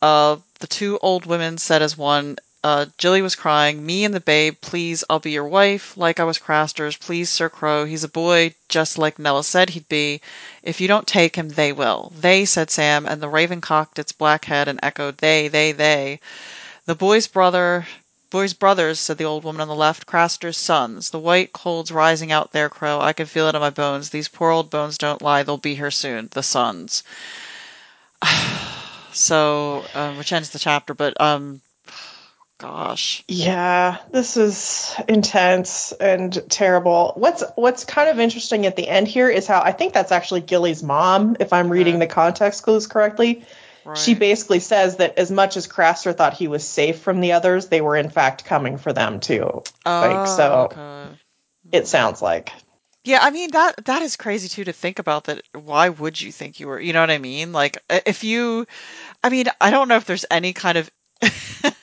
Uh, 0.00 0.36
the 0.58 0.66
two 0.66 0.98
old 1.00 1.26
women 1.26 1.58
said 1.58 1.82
as 1.82 1.96
one, 1.96 2.36
uh, 2.64 2.86
Gilly 2.96 3.22
was 3.22 3.34
crying, 3.34 3.84
Me 3.84 4.04
and 4.04 4.14
the 4.14 4.20
babe, 4.20 4.54
please, 4.60 5.02
I'll 5.10 5.18
be 5.18 5.32
your 5.32 5.46
wife, 5.46 5.96
like 5.96 6.20
I 6.20 6.24
was 6.24 6.38
Craster's, 6.38 6.96
please, 6.96 7.28
Sir 7.28 7.48
Crow, 7.48 7.84
he's 7.84 8.04
a 8.04 8.08
boy, 8.08 8.54
just 8.68 8.98
like 8.98 9.18
Nella 9.18 9.42
said 9.42 9.70
he'd 9.70 9.88
be. 9.88 10.20
If 10.62 10.80
you 10.80 10.86
don't 10.86 11.08
take 11.08 11.34
him, 11.34 11.48
they 11.48 11.72
will. 11.72 12.12
They, 12.16 12.44
said 12.44 12.70
Sam, 12.70 13.04
and 13.04 13.20
the 13.20 13.28
raven 13.28 13.60
cocked 13.60 13.98
its 13.98 14.12
black 14.12 14.44
head 14.44 14.68
and 14.68 14.78
echoed, 14.80 15.18
They, 15.18 15.48
they, 15.48 15.72
they. 15.72 16.20
The 16.86 16.94
boy's 16.94 17.26
brother, 17.26 17.88
boy's 18.30 18.52
brothers, 18.52 19.00
said 19.00 19.18
the 19.18 19.24
old 19.24 19.42
woman 19.42 19.60
on 19.60 19.68
the 19.68 19.74
left, 19.74 20.06
Craster's 20.06 20.56
sons. 20.56 21.10
The 21.10 21.18
white 21.18 21.52
cold's 21.52 21.90
rising 21.90 22.30
out 22.30 22.52
there, 22.52 22.68
Crow, 22.68 23.00
I 23.00 23.12
can 23.12 23.26
feel 23.26 23.48
it 23.48 23.56
in 23.56 23.60
my 23.60 23.70
bones. 23.70 24.10
These 24.10 24.28
poor 24.28 24.50
old 24.50 24.70
bones 24.70 24.98
don't 24.98 25.20
lie, 25.20 25.42
they'll 25.42 25.58
be 25.58 25.74
here 25.74 25.90
soon. 25.90 26.28
The 26.30 26.44
sons. 26.44 27.02
So, 29.14 29.84
um, 29.92 30.16
which 30.16 30.32
ends 30.32 30.48
the 30.48 30.58
chapter, 30.58 30.94
but 30.94 31.20
um, 31.20 31.60
gosh, 32.62 33.24
Yeah, 33.26 33.98
this 34.10 34.36
is 34.36 34.94
intense 35.08 35.92
and 35.92 36.32
terrible. 36.48 37.12
What's 37.16 37.42
what's 37.56 37.84
kind 37.84 38.08
of 38.08 38.20
interesting 38.20 38.66
at 38.66 38.76
the 38.76 38.88
end 38.88 39.08
here 39.08 39.28
is 39.28 39.46
how 39.46 39.60
I 39.60 39.72
think 39.72 39.92
that's 39.92 40.12
actually 40.12 40.42
Gilly's 40.42 40.82
mom, 40.82 41.36
if 41.40 41.52
I'm 41.52 41.64
mm-hmm. 41.64 41.72
reading 41.72 41.98
the 41.98 42.06
context 42.06 42.62
clues 42.62 42.86
correctly. 42.86 43.44
She 43.96 44.14
basically 44.14 44.60
says 44.60 44.98
that 44.98 45.18
as 45.18 45.30
much 45.32 45.56
as 45.56 45.66
Craster 45.66 46.16
thought 46.16 46.34
he 46.34 46.46
was 46.46 46.62
safe 46.62 47.00
from 47.00 47.20
the 47.20 47.32
others, 47.32 47.66
they 47.66 47.80
were 47.80 47.96
in 47.96 48.10
fact 48.10 48.44
coming 48.44 48.78
for 48.78 48.92
them 48.92 49.18
too. 49.18 49.64
like 49.84 50.28
Oh, 50.28 50.36
so 50.36 50.68
okay. 50.70 51.18
it 51.72 51.88
sounds 51.88 52.22
like. 52.22 52.52
Yeah, 53.02 53.18
I 53.20 53.30
mean 53.30 53.50
that 53.50 53.84
that 53.86 54.02
is 54.02 54.16
crazy 54.16 54.48
too 54.48 54.62
to 54.64 54.72
think 54.72 55.00
about. 55.00 55.24
That 55.24 55.42
why 55.52 55.88
would 55.88 56.20
you 56.20 56.30
think 56.30 56.60
you 56.60 56.68
were? 56.68 56.80
You 56.80 56.92
know 56.92 57.00
what 57.00 57.10
I 57.10 57.18
mean? 57.18 57.52
Like 57.52 57.78
if 57.90 58.22
you, 58.22 58.68
I 59.24 59.30
mean, 59.30 59.46
I 59.60 59.72
don't 59.72 59.88
know 59.88 59.96
if 59.96 60.04
there's 60.04 60.26
any 60.30 60.52
kind 60.52 60.78
of. 60.78 60.90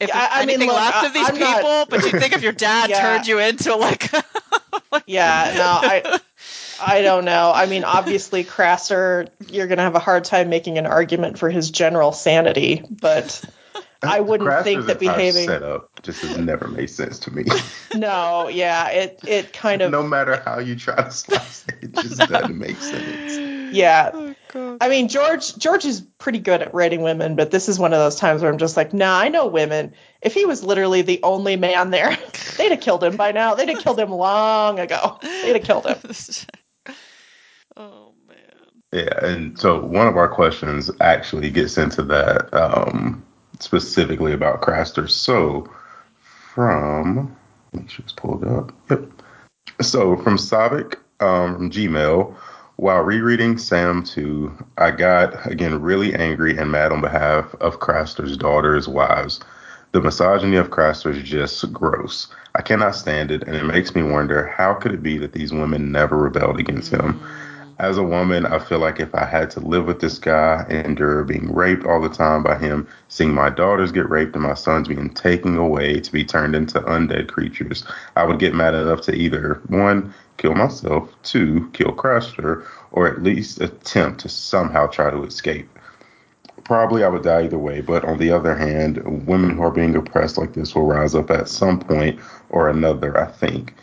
if 0.00 0.08
Yeah, 0.08 0.18
there's 0.18 0.28
I- 0.30 0.36
I 0.36 0.40
mean, 0.40 0.50
anything 0.50 0.68
look, 0.68 0.76
left 0.76 0.96
I- 0.96 1.06
of 1.06 1.12
these 1.14 1.28
I'm 1.28 1.38
not- 1.38 1.56
people, 1.56 1.86
but 1.90 2.04
you 2.12 2.18
think 2.20 2.32
if 2.34 2.42
your 2.42 2.52
dad 2.52 2.90
Yeah. 2.90 3.00
turned 3.00 3.26
you 3.26 3.38
into 3.38 3.74
like, 3.76 4.10
Yeah, 5.06 5.52
no, 5.56 5.88
I 5.88 6.20
I 6.84 7.02
don't 7.02 7.24
know. 7.24 7.52
I 7.54 7.66
mean, 7.66 7.84
obviously 7.84 8.44
Craster, 8.44 9.28
you're 9.48 9.66
gonna 9.66 9.82
have 9.82 9.94
a 9.94 10.00
hard 10.00 10.24
time 10.24 10.48
making 10.50 10.78
an 10.78 10.86
argument 10.86 11.38
for 11.38 11.48
his 11.50 11.70
general 11.70 12.12
sanity, 12.12 12.82
but 12.90 13.42
I 14.02 14.20
wouldn't 14.20 14.64
think 14.64 14.86
that 14.86 14.98
behaving 15.00 15.46
setup 15.46 16.02
just 16.02 16.20
has 16.22 16.36
never 16.36 16.68
made 16.68 16.90
sense 16.90 17.18
to 17.20 17.30
me. 17.34 17.44
No, 17.94 18.48
yeah, 18.48 18.88
it 18.90 19.20
it 19.26 19.52
kind 19.52 19.80
of 19.82 19.90
no 19.92 20.02
matter 20.02 20.42
how 20.44 20.58
you 20.58 20.74
try 20.76 20.96
to 20.96 21.10
slice 21.10 21.64
it, 21.68 21.76
it 21.84 21.92
just 21.94 22.18
doesn't 22.18 22.58
make 22.58 22.76
sense. 22.76 23.74
yeah. 23.74 24.33
God, 24.54 24.78
I 24.80 24.88
mean, 24.88 25.08
George 25.08 25.56
George 25.56 25.84
is 25.84 26.00
pretty 26.18 26.38
good 26.38 26.62
at 26.62 26.72
writing 26.72 27.02
women, 27.02 27.36
but 27.36 27.50
this 27.50 27.68
is 27.68 27.78
one 27.78 27.92
of 27.92 27.98
those 27.98 28.16
times 28.16 28.40
where 28.40 28.50
I'm 28.50 28.58
just 28.58 28.76
like, 28.76 28.94
nah, 28.94 29.18
I 29.18 29.28
know 29.28 29.46
women. 29.46 29.92
If 30.22 30.32
he 30.34 30.46
was 30.46 30.62
literally 30.62 31.02
the 31.02 31.20
only 31.22 31.56
man 31.56 31.90
there, 31.90 32.16
they'd 32.56 32.70
have 32.70 32.80
killed 32.80 33.04
him 33.04 33.16
by 33.16 33.32
now. 33.32 33.54
They'd 33.54 33.68
have 33.68 33.82
killed 33.82 33.98
him 33.98 34.10
long 34.10 34.78
ago. 34.78 35.18
They'd 35.20 35.56
have 35.56 35.64
killed 35.64 35.86
him. 35.86 35.98
oh 37.76 38.14
man, 38.26 38.36
Yeah, 38.92 39.26
and 39.26 39.58
so 39.58 39.84
one 39.84 40.06
of 40.06 40.16
our 40.16 40.28
questions 40.28 40.90
actually 41.00 41.50
gets 41.50 41.76
into 41.76 42.02
that 42.04 42.54
um, 42.54 43.24
specifically 43.60 44.32
about 44.32 44.62
Craster. 44.62 45.10
So 45.10 45.68
from 46.54 47.36
make 47.74 47.90
sure 47.90 48.04
it's 48.04 48.12
pulled 48.12 48.44
up. 48.44 48.72
Yep. 48.90 49.10
So 49.82 50.16
from 50.16 50.36
Savic 50.36 50.94
um, 51.20 51.56
from 51.56 51.70
Gmail, 51.70 52.34
while 52.76 53.02
rereading 53.02 53.58
Sam 53.58 54.02
2, 54.02 54.52
I 54.78 54.90
got 54.90 55.46
again 55.50 55.80
really 55.80 56.14
angry 56.14 56.56
and 56.56 56.70
mad 56.70 56.92
on 56.92 57.00
behalf 57.00 57.54
of 57.60 57.78
Craster's 57.78 58.36
daughters' 58.36 58.88
wives. 58.88 59.40
The 59.92 60.00
misogyny 60.00 60.56
of 60.56 60.70
Craster 60.70 61.14
is 61.14 61.22
just 61.22 61.72
gross. 61.72 62.28
I 62.56 62.62
cannot 62.62 62.96
stand 62.96 63.30
it, 63.30 63.44
and 63.44 63.54
it 63.54 63.64
makes 63.64 63.94
me 63.94 64.02
wonder 64.02 64.46
how 64.46 64.74
could 64.74 64.92
it 64.92 65.02
be 65.02 65.18
that 65.18 65.32
these 65.32 65.52
women 65.52 65.92
never 65.92 66.16
rebelled 66.16 66.58
against 66.58 66.92
him? 66.92 67.20
Mm. 67.20 67.54
As 67.80 67.98
a 67.98 68.04
woman, 68.04 68.46
I 68.46 68.60
feel 68.60 68.78
like 68.78 69.00
if 69.00 69.12
I 69.14 69.24
had 69.24 69.50
to 69.52 69.60
live 69.60 69.86
with 69.86 69.98
this 69.98 70.18
guy 70.18 70.64
and 70.68 70.86
endure 70.86 71.24
being 71.24 71.52
raped 71.52 71.84
all 71.84 72.00
the 72.00 72.08
time 72.08 72.42
by 72.42 72.56
him, 72.56 72.86
seeing 73.08 73.34
my 73.34 73.50
daughters 73.50 73.90
get 73.90 74.08
raped 74.08 74.34
and 74.34 74.44
my 74.44 74.54
sons 74.54 74.86
being 74.86 75.10
taken 75.10 75.56
away 75.56 75.98
to 75.98 76.12
be 76.12 76.24
turned 76.24 76.54
into 76.54 76.80
undead 76.82 77.28
creatures, 77.28 77.84
I 78.14 78.24
would 78.24 78.38
get 78.38 78.54
mad 78.54 78.74
enough 78.74 79.00
to 79.02 79.14
either 79.14 79.60
one, 79.66 80.14
kill 80.36 80.54
myself, 80.54 81.10
two, 81.22 81.70
kill 81.72 81.92
Craster, 81.92 82.64
or 82.92 83.06
at 83.06 83.22
least 83.22 83.60
attempt 83.60 84.20
to 84.20 84.28
somehow 84.28 84.86
try 84.86 85.10
to 85.10 85.24
escape. 85.24 85.68
Probably 86.64 87.04
I 87.04 87.08
would 87.08 87.22
die 87.22 87.44
either 87.44 87.58
way, 87.58 87.80
but 87.80 88.04
on 88.04 88.18
the 88.18 88.30
other 88.30 88.54
hand, 88.54 89.26
women 89.26 89.50
who 89.50 89.62
are 89.62 89.70
being 89.70 89.94
oppressed 89.96 90.38
like 90.38 90.54
this 90.54 90.74
will 90.74 90.86
rise 90.86 91.14
up 91.14 91.30
at 91.30 91.48
some 91.48 91.78
point 91.78 92.18
or 92.50 92.68
another, 92.68 93.18
I 93.18 93.26
think. 93.26 93.74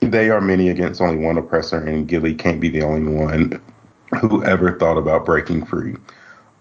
They 0.00 0.30
are 0.30 0.40
many 0.40 0.68
against 0.68 1.00
only 1.00 1.16
one 1.16 1.38
oppressor, 1.38 1.78
and 1.78 2.06
Gilly 2.06 2.34
can't 2.34 2.60
be 2.60 2.68
the 2.68 2.82
only 2.82 3.12
one 3.12 3.60
who 4.20 4.44
ever 4.44 4.78
thought 4.78 4.96
about 4.96 5.24
breaking 5.24 5.66
free. 5.66 5.96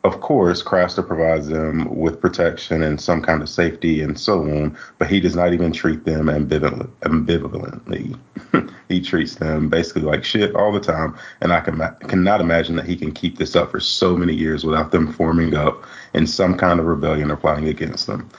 Of 0.08 0.22
course, 0.22 0.64
Craster 0.64 1.06
provides 1.06 1.50
them 1.50 1.94
with 1.94 2.22
protection 2.22 2.82
and 2.82 3.00
some 3.00 3.22
kind 3.22 3.42
of 3.42 3.50
safety 3.50 4.02
and 4.02 4.18
so 4.18 4.40
on, 4.40 4.78
but 5.00 5.10
he 5.10 5.20
does 5.20 5.36
not 5.36 5.52
even 5.52 5.74
treat 5.74 6.06
them 6.06 6.28
ambivalent, 6.28 6.88
ambivalently. 7.02 8.18
he 8.88 9.02
treats 9.02 9.36
them 9.36 9.68
basically 9.68 10.04
like 10.04 10.24
shit 10.24 10.56
all 10.56 10.72
the 10.72 10.80
time, 10.80 11.18
and 11.42 11.52
I 11.52 11.60
can, 11.60 11.78
cannot 12.08 12.40
imagine 12.40 12.78
that 12.78 12.86
he 12.86 12.96
can 12.96 13.12
keep 13.12 13.38
this 13.38 13.54
up 13.54 13.70
for 13.70 13.82
so 13.82 14.16
many 14.16 14.34
years 14.34 14.64
without 14.64 14.92
them 14.92 15.12
forming 15.12 15.56
up 15.56 15.84
in 16.14 16.26
some 16.26 16.56
kind 16.56 16.80
of 16.80 16.86
rebellion 16.86 17.30
or 17.30 17.36
plotting 17.36 17.68
against 17.68 18.08
them. 18.08 18.30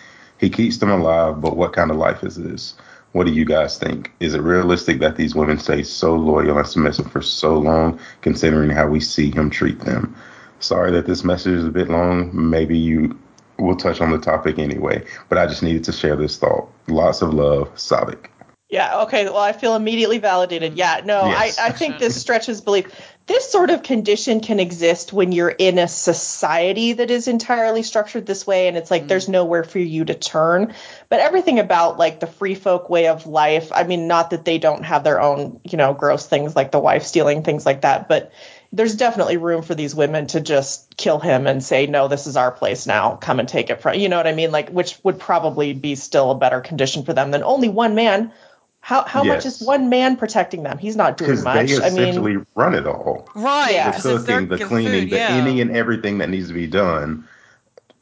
He 0.41 0.49
keeps 0.49 0.79
them 0.79 0.91
alive, 0.91 1.43
but 1.43 1.59
what 1.59 1.75
kind 1.75 1.91
of 1.91 1.99
life 1.99 2.25
is 2.25 2.37
this? 2.37 2.77
What 3.13 3.27
do 3.27 3.33
you 3.35 3.45
guys 3.45 3.77
think? 3.77 4.11
Is 4.21 4.33
it 4.33 4.41
realistic 4.41 5.01
that 5.01 5.17
these 5.17 5.35
women 5.35 5.59
stay 5.59 5.83
so 5.83 6.17
loyal 6.17 6.57
and 6.57 6.67
submissive 6.67 7.13
for 7.13 7.21
so 7.21 7.59
long, 7.59 8.01
considering 8.23 8.71
how 8.71 8.87
we 8.87 9.01
see 9.01 9.31
him 9.31 9.51
treat 9.51 9.81
them? 9.81 10.17
Sorry 10.61 10.91
that 10.93 11.07
this 11.07 11.25
message 11.25 11.55
is 11.55 11.65
a 11.65 11.71
bit 11.71 11.89
long. 11.89 12.31
Maybe 12.33 12.77
you 12.77 13.19
will 13.59 13.77
touch 13.77 14.01
on 14.01 14.11
the 14.11 14.19
topic 14.19 14.59
anyway, 14.59 15.05
but 15.29 15.39
I 15.39 15.47
just 15.47 15.63
needed 15.63 15.85
to 15.85 15.93
share 15.93 16.17
this 16.17 16.37
thought. 16.37 16.69
Lots 16.89 17.23
of 17.23 17.35
love, 17.35 17.75
Sabic. 17.75 18.29
Yeah, 18.71 19.01
okay. 19.03 19.25
Well, 19.25 19.39
I 19.39 19.53
feel 19.53 19.75
immediately 19.75 20.19
validated. 20.19 20.75
Yeah, 20.75 21.01
no, 21.03 21.27
Yes. 21.27 21.59
I, 21.59 21.69
I 21.69 21.73
think 21.73 21.99
this 21.99 22.21
stretches 22.21 22.61
belief. 22.61 22.87
This 23.27 23.51
sort 23.51 23.71
of 23.71 23.83
condition 23.83 24.41
can 24.41 24.61
exist 24.61 25.13
when 25.13 25.33
you're 25.33 25.49
in 25.49 25.79
a 25.79 25.89
society 25.89 26.95
that 26.95 27.11
is 27.11 27.29
entirely 27.29 27.83
structured 27.83 28.27
this 28.27 28.47
way 28.47 28.69
and 28.69 28.77
it's 28.77 28.91
like 28.91 29.05
mm. 29.05 29.09
there's 29.09 29.29
nowhere 29.29 29.65
for 29.65 29.79
you 29.79 30.05
to 30.05 30.15
turn. 30.15 30.75
But 31.09 31.21
everything 31.21 31.59
about 31.59 31.99
like 31.99 32.21
the 32.21 32.27
free 32.27 32.55
folk 32.55 32.91
way 32.91 33.09
of 33.09 33.27
life, 33.27 33.71
I 33.73 33.85
mean, 33.85 34.07
not 34.07 34.31
that 34.31 34.45
they 34.45 34.59
don't 34.59 34.85
have 34.85 35.05
their 35.05 35.21
own, 35.21 35.61
you 35.65 35.77
know, 35.77 35.95
gross 35.95 36.27
things 36.27 36.55
like 36.57 36.71
the 36.71 36.79
wife 36.79 37.05
stealing, 37.05 37.43
things 37.43 37.65
like 37.65 37.83
that, 37.83 38.09
but 38.09 38.33
there's 38.73 38.97
definitely 38.97 39.39
room 39.39 39.63
for 39.63 39.75
these 39.75 39.95
women 39.95 40.27
to 40.29 40.41
just 40.41 40.97
kill 40.97 41.19
him 41.19 41.47
and 41.47 41.63
say, 41.65 41.87
no, 41.87 42.09
this 42.09 42.27
is 42.27 42.37
our 42.37 42.51
place 42.51 42.87
now. 42.87 43.17
Come 43.17 43.41
and 43.41 43.49
take 43.49 43.71
it 43.71 43.81
from, 43.81 43.95
you 43.95 44.09
know 44.09 44.19
what 44.19 44.27
I 44.27 44.35
mean? 44.35 44.51
Like, 44.51 44.69
which 44.69 44.99
would 45.03 45.19
probably 45.19 45.73
be 45.73 45.95
still 45.95 46.31
a 46.31 46.35
better 46.35 46.61
condition 46.61 47.05
for 47.05 47.13
them 47.15 47.31
than 47.31 47.43
only 47.43 47.69
one 47.69 47.95
man. 47.95 48.33
How, 48.81 49.05
how 49.05 49.25
much 49.25 49.45
is 49.45 49.61
one 49.61 49.89
man 49.89 50.17
protecting 50.17 50.63
them? 50.63 50.79
He's 50.79 50.97
not 50.97 51.17
doing 51.17 51.43
much. 51.43 51.67
they 51.67 51.77
I 51.77 51.91
mean, 51.91 52.09
essentially 52.09 52.37
run 52.55 52.75
it 52.75 52.87
all. 52.87 53.29
Right. 53.35 53.73
Yeah. 53.73 53.91
The 53.91 53.97
'cause 53.97 54.07
if 54.07 54.27
they're 54.27 54.41
cooking, 54.41 54.59
the 54.59 54.65
cleaning, 54.65 55.01
food, 55.03 55.11
the 55.11 55.21
any 55.21 55.61
and 55.61 55.77
everything 55.77 56.19
that 56.19 56.29
needs 56.29 56.49
to 56.49 56.55
be 56.55 56.67
done. 56.67 57.27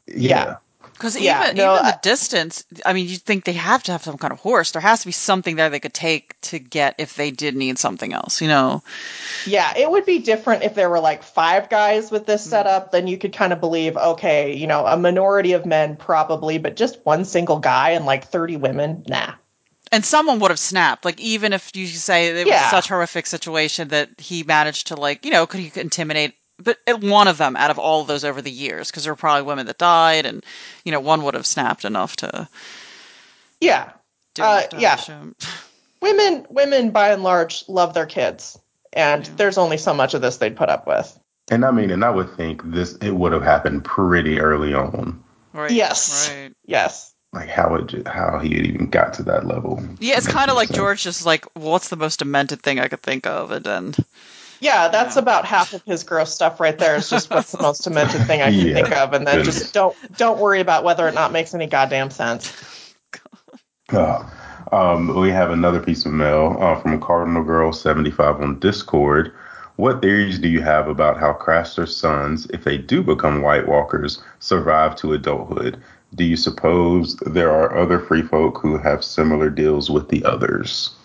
Yeah. 0.05 0.57
Because 0.97 1.15
Yeah, 1.19 1.43
even 1.43 1.57
no, 1.57 1.73
even 1.73 1.85
I- 1.85 1.91
the 1.91 1.99
distance, 2.01 2.63
I 2.85 2.93
mean, 2.93 3.07
you'd 3.07 3.21
think 3.21 3.45
they 3.45 3.53
have 3.53 3.83
to 3.83 3.91
have 3.91 4.03
some 4.03 4.17
kind 4.17 4.33
of 4.33 4.39
horse. 4.39 4.71
There 4.71 4.81
has 4.81 5.01
to 5.01 5.05
be 5.05 5.11
something 5.11 5.55
there 5.55 5.69
they 5.69 5.79
could 5.79 5.93
take 5.93 6.39
to 6.41 6.57
get 6.59 6.95
if 6.97 7.15
they 7.15 7.29
did 7.29 7.55
need 7.55 7.77
something 7.77 8.13
else, 8.13 8.41
you 8.41 8.47
know? 8.47 8.81
Yeah, 9.45 9.73
it 9.77 9.89
would 9.91 10.05
be 10.05 10.19
different 10.19 10.63
if 10.63 10.73
there 10.73 10.89
were 10.89 10.99
like 10.99 11.21
five 11.21 11.69
guys 11.69 12.09
with 12.09 12.25
this 12.25 12.45
mm. 12.45 12.49
setup. 12.49 12.91
Then 12.91 13.07
you 13.07 13.17
could 13.17 13.33
kind 13.33 13.53
of 13.53 13.59
believe, 13.59 13.95
okay, 13.95 14.55
you 14.55 14.65
know, 14.65 14.85
a 14.87 14.97
minority 14.97 15.53
of 15.53 15.65
men 15.65 15.95
probably, 15.95 16.57
but 16.57 16.75
just 16.75 16.97
one 17.05 17.25
single 17.25 17.59
guy 17.59 17.91
and 17.91 18.05
like 18.05 18.25
30 18.25 18.57
women, 18.57 19.03
nah. 19.07 19.33
And 19.91 20.03
someone 20.03 20.39
would 20.39 20.51
have 20.51 20.59
snapped. 20.59 21.05
Like, 21.05 21.19
even 21.21 21.53
if 21.53 21.71
you 21.75 21.87
say 21.87 22.27
it 22.29 22.45
was 22.45 22.47
Yeah. 22.47 22.69
such 22.69 22.89
horrific 22.89 23.25
situation 23.25 23.87
that 23.89 24.09
he 24.17 24.43
managed 24.43 24.87
to, 24.87 24.95
like, 24.95 25.23
you 25.25 25.31
know, 25.31 25.45
could 25.45 25.61
he 25.61 25.71
intimidate, 25.79 26.33
but 26.61 26.77
one 27.01 27.27
of 27.27 27.37
them 27.37 27.55
out 27.55 27.71
of 27.71 27.79
all 27.79 28.01
of 28.01 28.07
those 28.07 28.23
over 28.23 28.41
the 28.41 28.51
years, 28.51 28.89
because 28.89 29.03
there 29.03 29.13
were 29.13 29.17
probably 29.17 29.43
women 29.43 29.65
that 29.67 29.77
died, 29.77 30.25
and, 30.25 30.43
you 30.83 30.91
know, 30.91 30.99
one 30.99 31.23
would 31.23 31.33
have 31.33 31.45
snapped 31.45 31.85
enough 31.85 32.15
to 32.17 32.47
Yeah, 33.59 33.89
do 34.33 34.43
Uh, 34.43 34.63
enough 34.69 34.81
yeah. 34.81 34.95
damage 34.95 35.05
to 35.05 35.11
him. 35.11 35.35
women, 36.01 36.45
women 36.49 36.91
by 36.91 37.11
and 37.11 37.23
large 37.23 37.63
love 37.67 37.93
their 37.93 38.05
kids, 38.05 38.57
and 38.93 39.25
there's 39.37 39.57
only 39.57 39.77
so 39.77 39.93
much 39.93 40.13
of 40.13 40.21
this 40.21 40.37
they'd 40.37 40.55
put 40.57 40.69
up 40.69 40.87
with. 40.87 41.19
And 41.49 41.63
I 41.63 41.71
mean, 41.71 41.91
and 41.91 42.03
I 42.03 42.09
would 42.09 42.35
think 42.35 42.61
this 42.63 42.95
it 42.95 43.11
would 43.11 43.31
have 43.31 43.43
happened 43.43 43.85
pretty 43.85 44.39
early 44.39 44.73
on. 44.73 45.23
Right. 45.53 45.71
Yes. 45.71 46.29
Right. 46.29 46.53
Yes. 46.65 47.13
Like 47.33 47.49
how 47.49 47.75
it 47.75 47.87
ju- 47.87 48.03
how 48.05 48.39
he 48.39 48.55
had 48.55 48.65
even 48.65 48.89
got 48.89 49.13
to 49.15 49.23
that 49.23 49.45
level. 49.45 49.81
Yeah, 49.99 50.17
it's 50.17 50.27
kind 50.27 50.49
of 50.49 50.55
like. 50.55 50.71
George 50.71 51.03
just 51.03 51.25
like, 51.25 51.45
what's 51.55 51.89
the 51.89 51.95
most 51.95 52.19
demented 52.19 52.61
thing 52.61 52.79
I 52.79 52.87
could 52.89 53.01
think 53.01 53.25
of? 53.27 53.51
And 53.51 53.65
then, 53.65 53.93
Yeah, 54.59 54.87
that's 54.87 55.15
Yeah. 55.15 55.21
about 55.21 55.45
half 55.45 55.73
of 55.73 55.83
his 55.85 56.03
gross 56.03 56.33
stuff 56.33 56.59
right 56.59 56.77
there. 56.77 56.95
Is 56.95 57.09
just 57.09 57.29
what's 57.29 57.51
the 57.51 57.61
most 57.61 57.83
demented 57.83 58.21
thing 58.23 58.41
I 58.41 58.51
can 58.51 58.67
Yeah, 58.67 58.73
think 58.73 58.91
of, 58.91 59.13
and 59.13 59.25
then 59.27 59.43
just 59.43 59.73
don't 59.73 59.95
don't 60.17 60.39
worry 60.39 60.61
about 60.61 60.83
whether 60.83 61.07
or 61.07 61.11
not 61.11 61.31
makes 61.31 61.53
any 61.53 61.67
goddamn 61.67 62.09
sense. 62.09 62.51
Oh, 63.93 64.29
um, 64.71 65.15
we 65.19 65.29
have 65.29 65.51
another 65.51 65.79
piece 65.79 66.05
of 66.05 66.11
mail 66.11 66.57
uh, 66.59 66.75
from 66.75 66.99
Cardinal 66.99 67.43
Girl 67.43 67.71
seventy 67.71 68.11
five 68.11 68.41
on 68.41 68.59
Discord. 68.59 69.31
What 69.77 70.01
theories 70.01 70.39
do 70.39 70.47
you 70.47 70.61
have 70.63 70.87
about 70.87 71.19
how 71.19 71.33
Craster's 71.33 71.95
sons, 71.95 72.47
if 72.49 72.63
they 72.63 72.79
do 72.79 73.03
become 73.03 73.43
White 73.43 73.67
Walkers, 73.67 74.21
survive 74.39 74.95
to 74.97 75.13
adulthood? 75.13 75.79
Do 76.15 76.23
you 76.23 76.35
suppose 76.35 77.15
there 77.17 77.51
are 77.51 77.77
other 77.77 77.99
free 77.99 78.23
folk 78.23 78.57
who 78.57 78.77
have 78.79 79.03
similar 79.03 79.51
deals 79.51 79.91
with 79.91 80.09
the 80.09 80.25
others? 80.25 80.95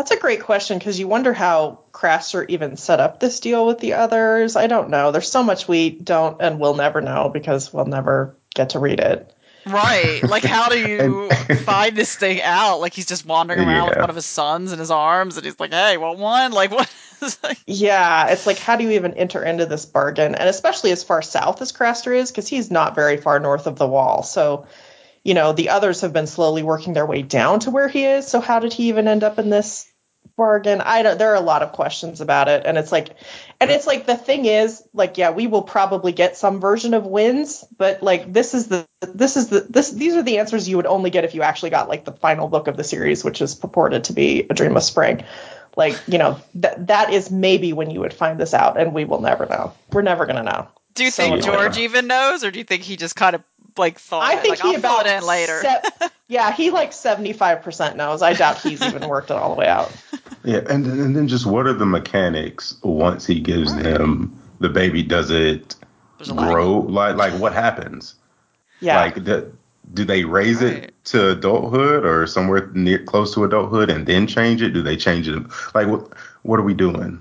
That's 0.00 0.12
a 0.12 0.18
great 0.18 0.40
question 0.40 0.78
because 0.78 0.98
you 0.98 1.06
wonder 1.06 1.34
how 1.34 1.80
Craster 1.92 2.48
even 2.48 2.78
set 2.78 3.00
up 3.00 3.20
this 3.20 3.38
deal 3.38 3.66
with 3.66 3.80
the 3.80 3.92
others. 3.92 4.56
I 4.56 4.66
don't 4.66 4.88
know. 4.88 5.12
There's 5.12 5.30
so 5.30 5.42
much 5.42 5.68
we 5.68 5.90
don't 5.90 6.40
and 6.40 6.58
we'll 6.58 6.74
never 6.74 7.02
know 7.02 7.28
because 7.28 7.70
we'll 7.70 7.84
never 7.84 8.34
get 8.54 8.70
to 8.70 8.78
read 8.78 8.98
it. 8.98 9.30
right, 9.66 10.22
like, 10.22 10.42
how 10.42 10.70
do 10.70 10.78
you 10.78 11.28
find 11.64 11.94
this 11.94 12.16
thing 12.16 12.40
out? 12.40 12.78
Like, 12.80 12.94
he's 12.94 13.04
just 13.04 13.26
wandering 13.26 13.60
around 13.60 13.90
with 13.90 13.98
one 13.98 14.08
of 14.08 14.16
his 14.16 14.24
sons 14.24 14.72
in 14.72 14.78
his 14.78 14.90
arms, 14.90 15.36
and 15.36 15.44
he's 15.44 15.60
like, 15.60 15.70
"Hey, 15.70 15.98
want 15.98 16.18
one?" 16.18 16.52
Like, 16.52 16.70
what? 16.70 16.90
Yeah, 17.66 18.28
it's 18.28 18.46
like 18.46 18.56
how 18.56 18.76
do 18.76 18.84
you 18.84 18.92
even 18.92 19.12
enter 19.12 19.44
into 19.44 19.66
this 19.66 19.84
bargain? 19.84 20.34
And 20.34 20.48
especially 20.48 20.92
as 20.92 21.04
far 21.04 21.20
south 21.20 21.60
as 21.60 21.72
Craster 21.72 22.16
is, 22.16 22.30
because 22.30 22.48
he's 22.48 22.70
not 22.70 22.94
very 22.94 23.18
far 23.18 23.38
north 23.38 23.66
of 23.66 23.76
the 23.76 23.86
wall. 23.86 24.22
So, 24.22 24.66
you 25.22 25.34
know, 25.34 25.52
the 25.52 25.68
others 25.68 26.00
have 26.00 26.14
been 26.14 26.26
slowly 26.26 26.62
working 26.62 26.94
their 26.94 27.04
way 27.04 27.20
down 27.20 27.60
to 27.60 27.70
where 27.70 27.88
he 27.88 28.06
is. 28.06 28.26
So 28.26 28.40
how 28.40 28.60
did 28.60 28.72
he 28.72 28.88
even 28.88 29.06
end 29.06 29.22
up 29.22 29.38
in 29.38 29.50
this 29.50 29.89
bargain? 30.36 30.80
I 30.80 31.02
don't 31.02 31.18
there 31.18 31.32
are 31.32 31.36
a 31.36 31.40
lot 31.40 31.62
of 31.62 31.72
questions 31.72 32.20
about 32.20 32.48
it. 32.48 32.64
And 32.64 32.78
it's 32.78 32.92
like 32.92 33.10
and 33.60 33.70
it's 33.70 33.86
like 33.86 34.06
the 34.06 34.16
thing 34.16 34.46
is, 34.46 34.82
like, 34.92 35.18
yeah, 35.18 35.30
we 35.30 35.46
will 35.46 35.62
probably 35.62 36.12
get 36.12 36.36
some 36.36 36.60
version 36.60 36.94
of 36.94 37.06
wins, 37.06 37.64
but 37.76 38.02
like 38.02 38.32
this 38.32 38.54
is 38.54 38.68
the 38.68 38.86
this 39.00 39.36
is 39.36 39.48
the 39.48 39.60
this 39.68 39.90
these 39.90 40.14
are 40.14 40.22
the 40.22 40.38
answers 40.38 40.68
you 40.68 40.76
would 40.76 40.86
only 40.86 41.10
get 41.10 41.24
if 41.24 41.34
you 41.34 41.42
actually 41.42 41.70
got 41.70 41.88
like 41.88 42.04
the 42.04 42.12
final 42.12 42.48
book 42.48 42.68
of 42.68 42.76
the 42.76 42.84
series, 42.84 43.24
which 43.24 43.42
is 43.42 43.54
purported 43.54 44.04
to 44.04 44.12
be 44.12 44.46
A 44.48 44.54
Dream 44.54 44.76
of 44.76 44.82
Spring 44.82 45.24
like 45.76 45.96
you 46.08 46.18
know 46.18 46.36
that 46.56 46.88
that 46.88 47.12
is 47.12 47.30
maybe 47.30 47.72
when 47.72 47.90
you 47.90 48.00
would 48.00 48.12
find 48.12 48.40
this 48.40 48.54
out 48.54 48.76
and 48.76 48.92
we 48.92 49.04
will 49.04 49.20
never 49.20 49.46
know 49.46 49.72
we're 49.92 50.02
never 50.02 50.26
going 50.26 50.34
to 50.34 50.42
know 50.42 50.66
do 50.94 51.04
you 51.04 51.10
So 51.10 51.22
think. 51.22 51.44
George 51.44 51.78
even 51.78 52.06
knows, 52.06 52.44
or 52.44 52.50
do 52.50 52.58
you 52.58 52.64
think 52.64 52.82
he 52.82 52.96
just 52.96 53.16
kind 53.16 53.34
of 53.34 53.42
like 53.80 53.98
thought? 53.98 54.22
i 54.22 54.34
it, 54.34 54.42
think 54.42 54.50
like, 54.50 54.60
he 54.62 54.68
I'll 54.74 54.76
about 54.76 55.06
it 55.06 55.20
in 55.22 55.26
later. 55.26 55.60
se- 55.62 56.08
yeah 56.28 56.52
he 56.52 56.70
like 56.70 56.92
75% 56.92 57.96
knows 57.96 58.22
i 58.22 58.32
doubt 58.34 58.58
he's 58.60 58.80
even 58.82 59.08
worked 59.08 59.30
it 59.30 59.36
all 59.36 59.52
the 59.54 59.58
way 59.58 59.66
out 59.66 59.90
Yeah, 60.44 60.60
and 60.70 60.86
and 60.86 61.14
then 61.16 61.28
just 61.28 61.44
what 61.44 61.66
are 61.66 61.74
the 61.74 61.84
mechanics 61.86 62.76
once 62.82 63.26
he 63.26 63.40
gives 63.40 63.74
them 63.76 64.40
the 64.60 64.70
baby? 64.70 65.02
Does 65.02 65.30
it 65.30 65.76
There's 66.18 66.30
a 66.30 66.34
lag. 66.34 66.48
grow? 66.48 66.78
Like 66.80 67.16
like 67.16 67.34
what 67.34 67.52
happens? 67.52 68.14
yeah 68.80 68.96
Like 68.96 69.22
do, 69.24 69.52
do 69.92 70.04
they 70.04 70.24
raise 70.24 70.62
Right. 70.62 70.84
it 70.84 70.94
to 71.12 71.30
adulthood 71.32 72.06
or 72.06 72.26
somewhere 72.26 72.70
near 72.72 73.00
close 73.04 73.34
to 73.34 73.44
adulthood 73.44 73.90
and 73.90 74.06
then 74.06 74.26
change 74.26 74.62
it? 74.62 74.70
Do 74.72 74.80
they 74.82 74.96
change 74.96 75.28
it? 75.28 75.42
Like 75.74 75.88
what 75.88 76.08
what 76.42 76.58
are 76.58 76.62
we 76.64 76.72
doing? 76.74 77.20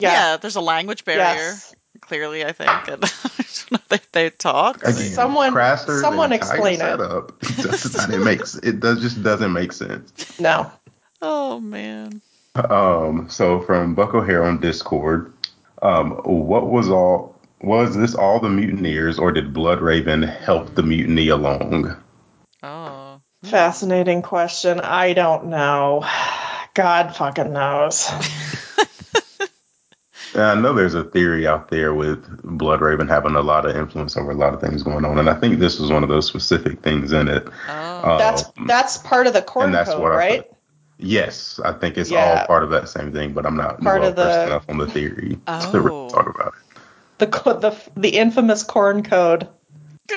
yeah. 0.00 0.12
yeah, 0.12 0.36
there's 0.38 0.56
a 0.56 0.60
language 0.60 1.04
barrier. 1.04 1.22
yes 1.22 1.75
Clearly, 2.00 2.44
I 2.44 2.52
think. 2.52 2.70
And 2.70 3.04
I 3.04 3.08
don't 3.08 3.72
know 3.72 3.78
if 3.82 3.88
they, 3.88 4.00
they 4.12 4.30
talk. 4.30 4.82
Or 4.84 4.90
Again, 4.90 5.10
Someone- 5.12 5.52
Craster's 5.52 6.00
someone 6.00 6.32
entire 6.32 6.50
explain 6.54 6.74
it. 6.74 6.78
setup 6.78 7.40
does 7.40 8.08
it 8.10 8.18
makes 8.20 8.54
it 8.56 8.80
does 8.80 9.00
just 9.00 9.22
doesn't 9.22 9.52
make 9.52 9.72
sense. 9.72 10.38
no 10.40 10.70
oh 11.22 11.60
man. 11.60 12.20
Um, 12.54 13.28
so 13.28 13.60
from 13.60 13.94
Buck 13.94 14.14
O'Hare 14.14 14.44
on 14.44 14.60
Discord, 14.60 15.32
um, 15.82 16.12
what 16.24 16.68
was 16.70 16.88
all 16.90 17.34
was 17.60 17.96
this 17.96 18.14
all 18.14 18.40
the 18.40 18.48
mutineers 18.48 19.18
or 19.18 19.32
did 19.32 19.52
Bloodraven 19.54 20.26
help 20.40 20.74
the 20.74 20.82
mutiny 20.82 21.28
along? 21.28 21.96
Oh. 22.62 23.20
fascinating 23.44 24.22
question 24.22 24.80
i 24.80 25.12
don't 25.12 25.46
know 25.46 26.04
god 26.74 27.14
fucking 27.14 27.52
knows 27.52 28.08
And 28.10 28.88
I 30.36 30.54
know 30.54 30.72
there's 30.72 30.94
a 30.94 31.04
theory 31.04 31.46
out 31.46 31.68
there 31.68 31.94
with 31.94 32.24
Bloodraven 32.42 33.08
having 33.08 33.34
a 33.36 33.40
lot 33.42 33.64
of 33.66 33.74
influence 33.76 34.16
over 34.16 34.30
a 34.30 34.34
lot 34.34 34.54
of 34.54 34.60
things 34.60 34.82
going 34.82 35.04
on, 35.04 35.18
and 35.18 35.28
I 35.30 35.34
think 35.34 35.58
this 35.58 35.78
was 35.78 35.90
one 35.90 36.02
of 36.02 36.08
those 36.08 36.26
specific 36.26 36.80
things 36.80 37.12
in 37.12 37.28
it. 37.28 37.46
Oh. 37.68 38.18
that's 38.18 38.44
Um, 38.58 38.66
that's 38.66 38.98
part 38.98 39.26
of 39.26 39.32
the 39.32 39.42
corn 39.42 39.72
code 39.72 40.00
what 40.00 40.12
I 40.12 40.16
right 40.16 40.42
thought. 40.46 40.52
Yes, 40.98 41.60
I 41.64 41.72
think 41.72 41.98
it's 41.98 42.10
Yeah. 42.10 42.40
all 42.40 42.46
part 42.46 42.62
of 42.62 42.70
that 42.70 42.88
same 42.88 43.12
thing, 43.12 43.32
but 43.34 43.44
I'm 43.44 43.56
not 43.56 43.80
Part 43.82 44.00
well 44.00 44.10
of 44.10 44.16
the- 44.16 44.24
versed 44.24 44.46
enough 44.48 44.64
on 44.68 44.78
the 44.78 44.86
theory 44.86 45.34
to 45.34 45.40
Oh. 45.46 45.78
really 45.80 46.10
talk 46.10 46.28
about 46.34 46.48
it. 46.48 46.78
the 47.18 47.26
the 47.60 47.76
the 48.00 48.10
infamous 48.18 48.62
corn 48.62 49.02
code 49.02 49.48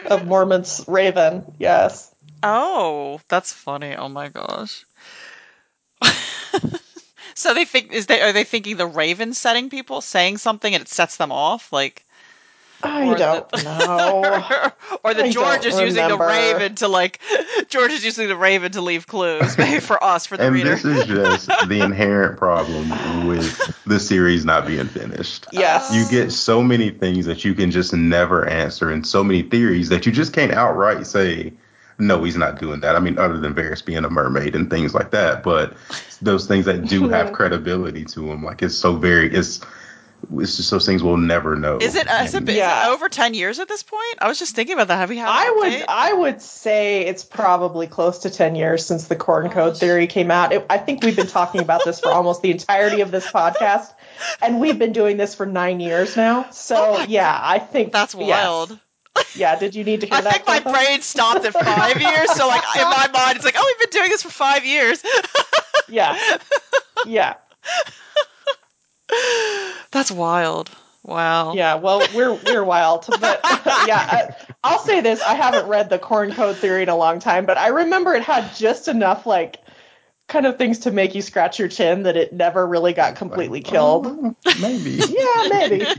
of 0.05 0.25
Mormont's 0.27 0.83
raven 0.87 1.45
yes 1.57 2.13
Oh, 2.41 3.19
that's 3.27 3.51
funny. 3.51 3.95
Oh 3.97 4.07
my 4.07 4.29
gosh. 4.29 4.85
So 7.39 7.53
they 7.53 7.65
think 7.65 7.91
is 7.93 8.05
they 8.07 8.21
are 8.21 8.33
they 8.33 8.43
thinking 8.43 8.77
the 8.77 8.85
Raven 8.85 9.33
setting 9.33 9.69
people 9.69 10.01
saying 10.01 10.37
something 10.37 10.73
and 10.73 10.81
it 10.81 10.89
sets 10.89 11.17
them 11.17 11.31
off 11.31 11.71
like 11.71 12.05
i 12.83 13.13
don't 13.13 13.51
the- 13.51 13.63
know 13.63 14.99
or 15.03 15.13
the 15.13 15.23
I 15.25 15.31
George 15.31 15.63
don't 15.63 15.73
is 15.73 15.79
using 15.81 16.07
the. 16.07 16.17
Raven 16.17 16.75
to 16.75 16.87
like 16.87 17.19
George 17.69 17.91
is 17.91 18.05
using 18.05 18.27
the 18.27 18.35
Raven 18.37 18.71
to 18.73 18.81
leave 18.81 19.07
clues 19.07 19.57
maybe 19.57 19.79
for 19.79 20.01
us 20.03 20.25
for 20.25 20.37
the 20.37 20.45
And 20.45 20.53
reader. 20.53 20.69
this 20.75 20.85
is 20.85 21.05
just 21.05 21.47
the 21.67 21.81
inherent 21.81 22.37
problem 22.37 23.25
with 23.25 23.53
the 23.85 23.99
series 23.99 24.45
not 24.45 24.65
being 24.67 24.87
finished. 24.87 25.47
yes 25.51 25.93
You 25.93 26.05
get 26.19 26.31
so 26.31 26.61
many 26.63 26.89
things 26.91 27.25
that 27.25 27.43
you 27.43 27.53
can 27.53 27.71
just 27.71 27.93
never 27.93 28.47
answer, 28.47 28.89
and 28.89 29.05
so 29.05 29.23
many 29.23 29.41
theories 29.43 29.89
that 29.89 30.05
you 30.05 30.11
just 30.11 30.31
can't 30.33 30.53
outright 30.53 31.05
say, 31.05 31.51
no, 31.99 32.23
he's 32.23 32.37
not 32.37 32.59
doing 32.59 32.79
that. 32.79 32.95
I 32.95 32.99
mean, 32.99 33.17
other 33.17 33.37
than 33.39 33.53
Varys 33.53 33.83
being 33.83 34.05
a 34.05 34.09
mermaid 34.09 34.55
and 34.55 34.69
things 34.69 34.93
like 34.93 35.11
that, 35.11 35.43
but 35.43 35.73
those 36.21 36.47
things 36.47 36.65
that 36.65 36.85
do 36.85 37.09
have 37.09 37.33
credibility 37.33 38.05
to 38.05 38.31
him, 38.31 38.43
like 38.43 38.61
it's 38.61 38.75
so 38.75 38.95
very, 38.95 39.33
it's 39.33 39.59
it's 40.37 40.57
just 40.57 40.69
those 40.69 40.85
things 40.85 41.01
we'll 41.01 41.17
never 41.17 41.55
know. 41.55 41.77
Is 41.77 41.95
it, 41.95 42.07
has 42.07 42.35
it, 42.35 42.45
been, 42.45 42.55
Yeah. 42.55 42.83
is 42.83 42.87
it 42.87 42.91
over 42.91 43.09
10 43.09 43.33
years 43.33 43.59
at 43.59 43.67
this 43.67 43.83
point? 43.83 44.17
I 44.19 44.27
was 44.27 44.37
just 44.37 44.55
thinking 44.55 44.73
about 44.73 44.89
that. 44.89 44.97
Have 44.97 45.09
we 45.09 45.17
had 45.17 45.29
I 45.29 45.49
would 45.51 45.73
update? 45.73 45.85
I 45.87 46.13
would 46.13 46.41
say 46.41 47.05
it's 47.05 47.23
probably 47.23 47.87
close 47.87 48.19
to 48.19 48.29
10 48.29 48.55
years 48.55 48.85
since 48.85 49.07
the 49.07 49.15
corn 49.15 49.47
oh, 49.47 49.49
code 49.49 49.77
theory 49.77 50.07
came 50.07 50.29
out. 50.29 50.51
It, 50.51 50.65
I 50.69 50.77
think 50.77 51.03
we've 51.03 51.15
been 51.15 51.27
talking 51.27 51.61
about 51.61 51.85
this 51.85 51.99
for 51.99 52.09
almost 52.11 52.41
the 52.41 52.51
entirety 52.51 53.01
of 53.01 53.11
this 53.11 53.27
podcast 53.27 53.93
and 54.41 54.59
we've 54.59 54.77
been 54.77 54.93
doing 54.93 55.17
this 55.17 55.35
for 55.35 55.45
9 55.45 55.79
years 55.79 56.15
now. 56.15 56.49
So, 56.51 56.75
Oh 56.77 57.05
yeah, 57.07 57.39
I 57.41 57.59
think 57.59 57.91
That's 57.91 58.13
yes. 58.15 58.77
Yeah, 59.35 59.57
did 59.57 59.75
you 59.75 59.83
need 59.83 60.01
to 60.01 60.07
hear 60.07 60.17
I 60.17 60.21
that? 60.21 60.45
think 60.45 60.47
my 60.47 60.71
brain 60.71 61.01
stopped 61.01 61.45
at 61.45 61.53
five 61.53 62.01
years. 62.01 62.31
So, 62.33 62.47
like, 62.47 62.63
in 62.75 62.83
my 62.83 63.07
mind, 63.13 63.35
it's 63.37 63.45
like, 63.45 63.55
oh, 63.57 63.63
we've 63.65 63.89
been 63.91 63.99
doing 63.99 64.09
this 64.11 64.23
for 64.23 64.29
five 64.29 64.65
years. 64.65 65.03
Yeah. 65.91 66.15
Yeah. 67.07 67.33
That's 69.91 70.11
wild. 70.11 70.69
Wow. 71.03 71.53
Yeah, 71.53 71.75
well, 71.75 72.05
we're 72.13 72.33
we're 72.45 72.63
wild, 72.63 73.05
but 73.19 73.39
yeah, 73.87 73.97
I, 73.97 74.35
I'll 74.63 74.77
say 74.77 75.01
this: 75.01 75.19
I 75.23 75.33
haven't 75.33 75.67
read 75.67 75.89
the 75.89 75.97
corn 75.97 76.31
code 76.31 76.57
theory 76.57 76.83
in 76.83 76.89
a 76.89 76.95
long 76.95 77.17
time, 77.19 77.47
but 77.47 77.57
I 77.57 77.69
remember 77.69 78.13
it 78.13 78.21
had 78.21 78.53
just 78.55 78.87
enough 78.87 79.25
like 79.25 79.57
kind 80.29 80.45
of 80.45 80.57
things 80.57 80.79
to 80.79 80.91
make 80.91 81.13
you 81.15 81.21
scratch 81.21 81.59
your 81.59 81.67
chin 81.67 82.03
that 82.03 82.15
it 82.15 82.31
never 82.31 82.65
really 82.65 82.93
got 82.93 83.15
completely 83.15 83.61
killed. 83.61 84.07
Oh, 84.07 84.35
maybe. 84.61 84.91
Yeah, 85.09 85.47
maybe. 85.49 85.85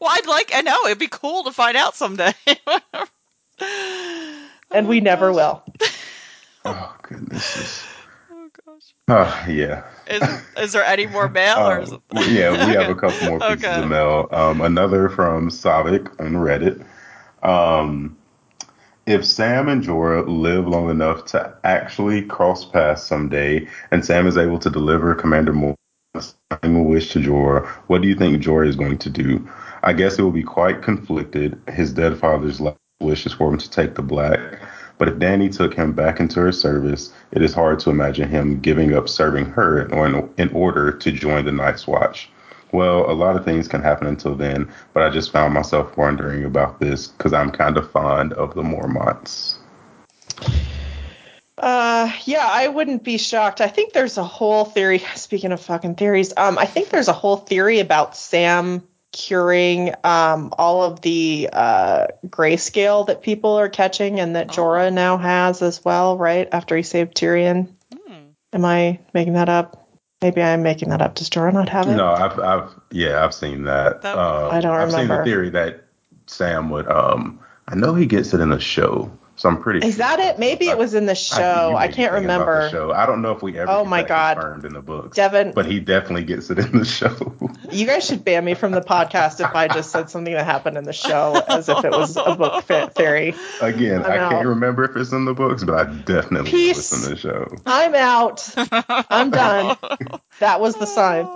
Well, 0.00 0.10
I'd 0.12 0.26
like, 0.26 0.50
I 0.54 0.60
know, 0.62 0.76
it'd 0.86 0.98
be 0.98 1.08
cool 1.08 1.44
to 1.44 1.52
find 1.52 1.76
out 1.76 1.94
someday. 1.94 2.32
And 4.72 4.88
we 4.88 5.00
never 5.00 5.32
will. 5.32 5.62
oh 6.64 6.96
goodness. 7.02 7.86
Oh, 8.30 8.48
gosh. 8.66 8.94
Oh 9.08 9.44
yeah. 9.48 9.84
Is, 10.08 10.22
is 10.58 10.72
there 10.72 10.84
any 10.84 11.06
more 11.06 11.28
mail? 11.28 11.58
or 11.58 11.78
is 11.80 11.92
Um, 11.92 12.02
it... 12.16 12.30
yeah, 12.32 12.50
we 12.66 12.74
have 12.74 12.90
a 12.90 12.94
couple 12.96 13.28
more 13.28 13.38
pieces 13.38 13.64
Okay. 13.64 13.80
of 13.82 13.88
mail. 13.88 14.28
Um, 14.32 14.60
another 14.60 15.08
from 15.08 15.48
Savik 15.50 16.08
on 16.20 16.32
Reddit. 16.34 16.84
Um, 17.48 18.16
if 19.06 19.24
Sam 19.24 19.68
and 19.68 19.84
Jorah 19.84 20.24
live 20.26 20.66
long 20.66 20.90
enough 20.90 21.24
to 21.26 21.56
actually 21.62 22.22
cross 22.22 22.64
paths 22.64 23.04
someday, 23.04 23.68
and 23.92 24.04
Sam 24.04 24.26
is 24.26 24.36
able 24.36 24.58
to 24.58 24.68
deliver 24.68 25.14
Commander 25.14 25.52
final 26.50 26.84
wish 26.84 27.12
to 27.12 27.20
Jorah, 27.20 27.66
what 27.86 28.02
do 28.02 28.08
you 28.08 28.16
think 28.16 28.42
Jorah 28.42 28.66
is 28.66 28.74
going 28.74 28.98
to 28.98 29.10
do? 29.10 29.48
I 29.82 29.92
guess 29.92 30.18
it 30.18 30.22
will 30.22 30.32
be 30.32 30.42
quite 30.42 30.82
conflicted. 30.82 31.60
His 31.68 31.92
dead 31.92 32.18
father's 32.18 32.60
last 32.60 32.78
wish 33.00 33.26
is 33.26 33.32
for 33.32 33.52
him 33.52 33.58
to 33.58 33.70
take 33.70 33.94
the 33.94 34.02
black. 34.02 34.60
But 34.98 35.08
if 35.08 35.16
Dany 35.16 35.54
took 35.54 35.74
him 35.74 35.92
back 35.92 36.18
into 36.18 36.40
her 36.40 36.52
service, 36.52 37.12
it 37.30 37.42
is 37.42 37.52
hard 37.52 37.78
to 37.80 37.90
imagine 37.90 38.28
him 38.30 38.60
giving 38.60 38.94
up 38.94 39.08
serving 39.08 39.44
her 39.50 39.82
in 40.36 40.50
order 40.52 40.90
to 40.90 41.12
join 41.12 41.44
the 41.44 41.52
Night's 41.52 41.86
Watch. 41.86 42.30
Well, 42.72 43.10
a 43.10 43.14
lot 43.14 43.36
of 43.36 43.44
things 43.44 43.68
can 43.68 43.82
happen 43.82 44.06
until 44.06 44.34
then, 44.34 44.70
but 44.92 45.02
I 45.02 45.10
just 45.10 45.32
found 45.32 45.54
myself 45.54 45.96
wondering 45.96 46.44
about 46.44 46.80
this 46.80 47.08
because 47.08 47.32
I'm 47.32 47.50
kind 47.50 47.76
of 47.76 47.90
fond 47.90 48.32
of 48.34 48.54
the 48.54 48.62
Mormonts. 48.62 49.56
Uh, 51.58 52.12
yeah, 52.24 52.46
I 52.46 52.68
wouldn't 52.68 53.02
be 53.02 53.16
shocked. 53.16 53.60
I 53.60 53.68
think 53.68 53.92
there's 53.92 54.18
a 54.18 54.24
whole 54.24 54.64
theory. 54.64 54.98
Speaking 55.14 55.52
of 55.52 55.60
fucking 55.60 55.94
theories, 55.94 56.32
um, 56.36 56.58
I 56.58 56.66
think 56.66 56.90
there's 56.90 57.08
a 57.08 57.14
whole 57.14 57.36
theory 57.36 57.80
about 57.80 58.16
Sam 58.16 58.82
curing 59.12 59.94
um 60.04 60.52
all 60.58 60.82
of 60.82 61.00
the 61.00 61.48
uh 61.50 62.06
greyscale 62.26 63.06
that 63.06 63.22
people 63.22 63.52
are 63.52 63.70
catching 63.70 64.20
and 64.20 64.36
that 64.36 64.48
Jorah 64.48 64.92
now 64.92 65.16
has 65.16 65.62
as 65.62 65.82
well, 65.82 66.18
right? 66.18 66.48
After 66.52 66.76
he 66.76 66.82
saved 66.82 67.16
Tyrion. 67.16 67.68
Hmm. 68.06 68.14
Am 68.52 68.64
I 68.64 69.00
making 69.14 69.32
that 69.32 69.48
up? 69.48 69.85
Maybe 70.22 70.42
I'm 70.42 70.62
making 70.62 70.88
that 70.90 71.02
up. 71.02 71.14
Does 71.14 71.28
Jorah 71.28 71.52
not 71.52 71.68
have 71.68 71.88
it? 71.88 71.96
No, 71.96 72.08
I've, 72.12 72.38
I've, 72.38 72.70
yeah, 72.90 73.24
I've 73.24 73.34
seen 73.34 73.64
that. 73.64 74.02
That- 74.02 74.16
Um, 74.18 74.50
I 74.50 74.60
don't 74.60 74.72
I've 74.74 74.90
seen 74.92 75.08
the 75.08 75.24
theory 75.24 75.50
that 75.50 75.84
Sam 76.26 76.70
would. 76.70 76.88
Um, 76.88 77.38
I 77.68 77.74
know 77.74 77.94
he 77.94 78.06
gets 78.06 78.32
it 78.32 78.40
in 78.40 78.48
the 78.50 78.58
show, 78.60 79.10
so 79.36 79.48
I'm 79.48 79.62
pretty. 79.62 79.86
Is 79.86 79.98
that 79.98 80.18
it? 80.18 80.38
Maybe 80.38 80.68
it 80.68 80.78
was 80.78 80.94
in 80.94 81.06
the 81.06 81.14
show. 81.14 81.70
you 81.70 81.76
I 81.76 81.86
can't 81.88 82.12
thinking 82.12 82.28
the 82.28 82.34
remember. 82.34 82.68
show. 82.70 82.92
I 82.92 83.06
don't 83.06 83.22
know 83.22 83.32
if 83.32 83.42
we 83.42 83.58
ever. 83.58 83.70
Oh 83.70 83.82
get 83.84 83.90
my 83.90 84.02
that 84.02 84.08
God. 84.08 84.34
Confirmed 84.36 84.64
in 84.64 84.72
the 84.72 84.82
books, 84.82 85.16
Devin, 85.16 85.52
but 85.52 85.66
he 85.66 85.80
definitely 85.80 86.24
gets 86.24 86.50
it 86.50 86.58
in 86.58 86.78
the 86.78 86.84
show. 86.84 87.14
You 87.70 87.86
guys 87.86 88.06
should 88.06 88.24
ban 88.24 88.44
me 88.44 88.54
from 88.54 88.72
the 88.72 88.80
podcast 88.80 89.40
if 89.40 89.54
I 89.54 89.68
just 89.68 89.90
said 89.90 90.10
something 90.10 90.32
that 90.34 90.44
happened 90.44 90.76
in 90.78 90.84
the 90.84 90.92
show 90.92 91.40
as 91.48 91.68
if 91.68 91.84
it 91.84 91.90
was 91.90 92.16
a 92.16 92.34
book 92.34 92.64
fit 92.64 92.94
theory. 92.94 93.34
Again, 93.60 94.04
I'm 94.04 94.12
I 94.12 94.18
out. 94.18 94.30
can't 94.30 94.46
remember 94.48 94.84
if 94.84 94.96
it's 94.96 95.12
in 95.12 95.24
the 95.24 95.34
books, 95.34 95.64
but 95.64 95.74
I 95.74 95.84
definitely 95.92 96.50
know 96.50 96.56
Peace. 96.56 96.92
it's 96.92 97.04
in 97.06 97.10
the 97.10 97.16
show. 97.18 97.54
I'm 97.66 97.94
out. 97.94 98.48
I'm 99.10 99.30
done. 99.30 99.76
That 100.40 100.60
was 100.60 100.74
the 100.76 100.84
sign. 100.86 101.24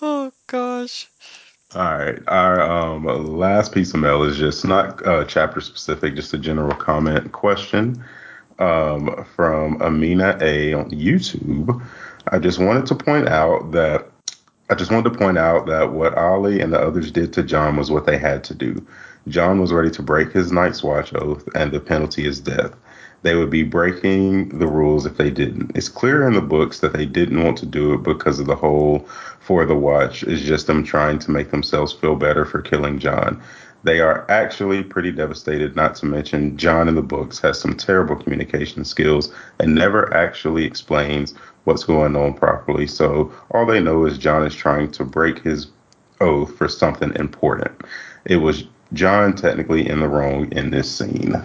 oh 0.00 0.32
gosh. 0.46 1.08
All 1.74 1.96
right. 1.96 2.18
Our 2.28 2.60
um, 2.60 3.04
last 3.38 3.72
piece 3.72 3.94
of 3.94 4.00
mail 4.00 4.24
is 4.24 4.36
just 4.36 4.64
not 4.64 5.06
uh, 5.06 5.24
chapter 5.24 5.60
specific, 5.62 6.14
just 6.14 6.34
a 6.34 6.38
general 6.38 6.74
comment 6.76 7.32
question 7.32 8.04
um, 8.58 9.24
from 9.34 9.80
Amina 9.80 10.36
A 10.42 10.74
on 10.74 10.90
YouTube. 10.90 11.82
I 12.28 12.38
just 12.38 12.58
wanted 12.58 12.84
to 12.86 12.94
point 12.94 13.28
out 13.28 13.70
that 13.72 14.06
I 14.68 14.74
just 14.74 14.90
wanted 14.90 15.12
to 15.12 15.18
point 15.18 15.38
out 15.38 15.66
that 15.66 15.92
what 15.92 16.16
Olly 16.18 16.60
and 16.60 16.74
the 16.74 16.78
others 16.78 17.10
did 17.10 17.32
to 17.34 17.42
Jon 17.42 17.76
was 17.76 17.90
what 17.90 18.04
they 18.04 18.18
had 18.18 18.44
to 18.44 18.54
do. 18.54 18.86
Jon 19.28 19.58
was 19.58 19.72
ready 19.72 19.90
to 19.92 20.02
break 20.02 20.30
his 20.32 20.52
Night's 20.52 20.82
Watch 20.82 21.14
oath, 21.14 21.48
and 21.54 21.72
the 21.72 21.80
penalty 21.80 22.26
is 22.26 22.40
death. 22.40 22.74
They 23.22 23.36
would 23.36 23.50
be 23.50 23.62
breaking 23.62 24.58
the 24.58 24.66
rules 24.66 25.06
if 25.06 25.16
they 25.16 25.30
didn't. 25.30 25.72
It's 25.76 25.88
clear 25.88 26.26
in 26.26 26.34
the 26.34 26.40
books 26.40 26.80
that 26.80 26.92
they 26.92 27.06
didn't 27.06 27.42
want 27.42 27.56
to 27.58 27.66
do 27.66 27.94
it 27.94 28.02
because 28.02 28.40
of 28.40 28.46
the 28.46 28.56
whole 28.56 29.06
for 29.40 29.64
the 29.64 29.76
watch 29.76 30.22
is 30.24 30.42
just 30.42 30.66
them 30.66 30.84
trying 30.84 31.18
to 31.20 31.30
make 31.30 31.50
themselves 31.50 31.92
feel 31.92 32.16
better 32.16 32.44
for 32.44 32.60
killing 32.60 32.98
Jon. 32.98 33.40
They 33.84 34.00
are 34.00 34.24
actually 34.30 34.82
pretty 34.84 35.10
devastated, 35.10 35.74
not 35.74 35.96
to 35.96 36.06
mention 36.06 36.56
Jon 36.56 36.88
in 36.88 36.94
the 36.94 37.02
books 37.02 37.40
has 37.40 37.60
some 37.60 37.76
terrible 37.76 38.14
communication 38.14 38.84
skills 38.84 39.32
and 39.58 39.74
never 39.74 40.12
actually 40.14 40.64
explains 40.64 41.34
what's 41.64 41.84
going 41.84 42.16
on 42.16 42.34
properly. 42.34 42.86
So 42.86 43.32
all 43.50 43.66
they 43.66 43.80
know 43.80 44.04
is 44.04 44.18
Jon 44.18 44.46
is 44.46 44.54
trying 44.54 44.90
to 44.92 45.04
break 45.04 45.40
his 45.40 45.68
oath 46.20 46.56
for 46.56 46.68
something 46.68 47.12
important. 47.16 47.72
It 48.24 48.36
was 48.36 48.64
Jon 48.92 49.34
technically 49.34 49.88
in 49.88 50.00
the 50.00 50.08
wrong 50.08 50.50
in 50.52 50.70
this 50.70 50.90
scene. 50.90 51.42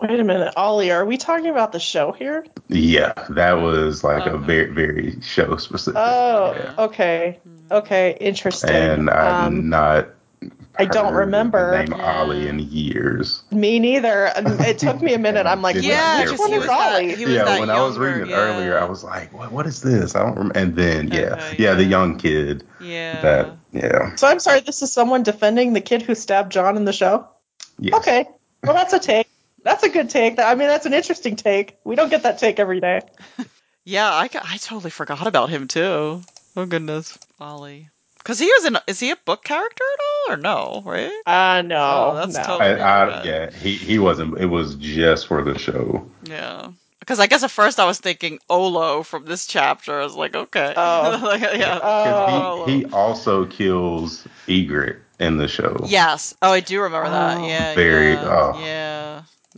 Wait 0.00 0.20
a 0.20 0.24
minute, 0.24 0.54
Olly, 0.56 0.92
are 0.92 1.04
we 1.04 1.16
talking 1.16 1.48
about 1.50 1.72
the 1.72 1.80
show 1.80 2.12
here? 2.12 2.46
Yeah, 2.68 3.12
that 3.30 3.54
was 3.54 4.04
like 4.04 4.26
a 4.26 4.38
very, 4.38 4.70
very 4.72 5.20
show 5.22 5.56
specific. 5.56 5.98
Oh, 6.00 6.54
Yeah. 6.56 6.74
okay. 6.84 7.38
Okay, 7.70 8.16
interesting. 8.20 8.70
And 8.70 9.10
I'm 9.10 9.44
Um, 9.46 9.68
not. 9.70 10.08
I 10.80 10.84
don't 10.84 11.12
remember. 11.12 11.72
the 11.72 11.78
name 11.78 11.98
Yeah. 11.98 12.20
Olly 12.22 12.46
in 12.46 12.60
years. 12.60 13.42
Me 13.50 13.80
neither. 13.80 14.30
It 14.36 14.78
took 14.78 15.02
me 15.02 15.12
a 15.14 15.18
minute. 15.18 15.46
I'm 15.46 15.60
like, 15.60 15.74
Yeah, 15.74 16.22
care 16.22 16.30
which 16.30 16.38
one 16.38 16.52
is 16.52 16.58
was 16.58 16.66
that, 16.68 16.94
Olly? 16.94 17.16
he 17.16 17.24
was 17.24 17.34
yeah, 17.34 17.44
that 17.46 17.58
when 17.58 17.68
I 17.68 17.80
was 17.82 17.98
reading 17.98 18.22
it 18.22 18.28
yeah. 18.28 18.36
earlier, 18.36 18.78
I 18.78 18.84
was 18.84 19.02
like, 19.02 19.32
what, 19.36 19.50
what 19.50 19.66
is 19.66 19.82
this? 19.82 20.14
I 20.14 20.20
don't 20.20 20.36
remember. 20.36 20.56
And 20.60 20.76
then, 20.76 21.08
yeah, 21.08 21.34
Okay, 21.34 21.56
yeah, 21.58 21.74
the 21.74 21.82
young 21.84 22.16
kid 22.18 22.62
Yeah. 22.80 23.20
that, 23.22 23.56
yeah. 23.72 24.14
So 24.14 24.28
I'm 24.28 24.38
sorry, 24.38 24.60
this 24.60 24.82
is 24.82 24.92
someone 24.92 25.24
defending 25.24 25.72
the 25.72 25.80
kid 25.80 26.02
who 26.02 26.14
stabbed 26.14 26.52
Jon 26.52 26.76
in 26.76 26.84
the 26.84 26.92
show? 26.92 27.26
Yes. 27.80 27.94
Okay. 27.94 28.26
Well, 28.62 28.74
that's 28.74 28.92
a 28.92 29.00
take. 29.00 29.26
That's 29.68 29.82
a 29.84 29.88
good 29.90 30.08
take. 30.10 30.38
I 30.38 30.54
mean, 30.54 30.68
that's 30.68 30.86
an 30.86 30.94
interesting 30.94 31.36
take. 31.36 31.76
We 31.84 31.94
don't 31.94 32.08
get 32.08 32.22
that 32.22 32.38
take 32.38 32.58
every 32.58 32.80
day. 32.80 33.00
Yeah, 33.84 34.10
I, 34.10 34.24
I 34.34 34.58
totally 34.58 34.90
forgot 34.90 35.26
about 35.26 35.48
him 35.48 35.66
too. 35.66 36.20
Oh 36.56 36.66
goodness, 36.66 37.18
Olly. 37.40 37.88
Because 38.18 38.38
he 38.38 38.44
was 38.44 38.66
in. 38.66 38.76
Is 38.86 39.00
he 39.00 39.10
a 39.12 39.16
book 39.24 39.42
character 39.44 39.82
at 39.94 40.00
all, 40.04 40.34
or 40.34 40.36
no? 40.36 40.82
Right? 40.84 41.10
Uh, 41.24 41.62
no. 41.62 42.10
Oh, 42.10 42.14
that's 42.16 42.36
no. 42.36 42.42
totally- 42.44 42.82
I, 42.82 43.04
I, 43.08 43.22
yeah, 43.24 43.50
he, 43.50 43.72
he 43.76 43.98
wasn't. 43.98 44.36
It 44.38 44.46
was 44.46 44.74
just 44.74 45.26
for 45.28 45.42
the 45.42 45.58
show. 45.58 46.06
Yeah. 46.24 46.68
Because 47.00 47.18
I 47.18 47.28
guess 47.28 47.42
at 47.42 47.50
first 47.50 47.80
I 47.80 47.86
was 47.86 47.98
thinking 47.98 48.38
Ollo 48.50 49.02
from 49.06 49.24
this 49.24 49.46
chapter. 49.46 49.98
I 49.98 50.04
was 50.04 50.14
like, 50.14 50.34
okay. 50.36 50.74
Oh. 50.76 51.20
Like, 51.24 51.40
yeah. 51.40 51.80
Oh. 51.82 52.66
He, 52.66 52.80
he 52.80 52.84
also 52.92 53.46
kills 53.46 54.26
Ygritte 54.48 54.98
in 55.18 55.38
the 55.38 55.48
show. 55.48 55.74
Yes. 55.86 56.34
Oh, 56.42 56.52
I 56.52 56.60
do 56.60 56.82
remember 56.82 57.08
that. 57.08 57.38
Oh. 57.38 57.46
Yeah. 57.46 57.74
Very- 57.74 58.12
Yeah. 58.12 58.24
oh. 58.54 58.60
Yeah. 58.62 58.87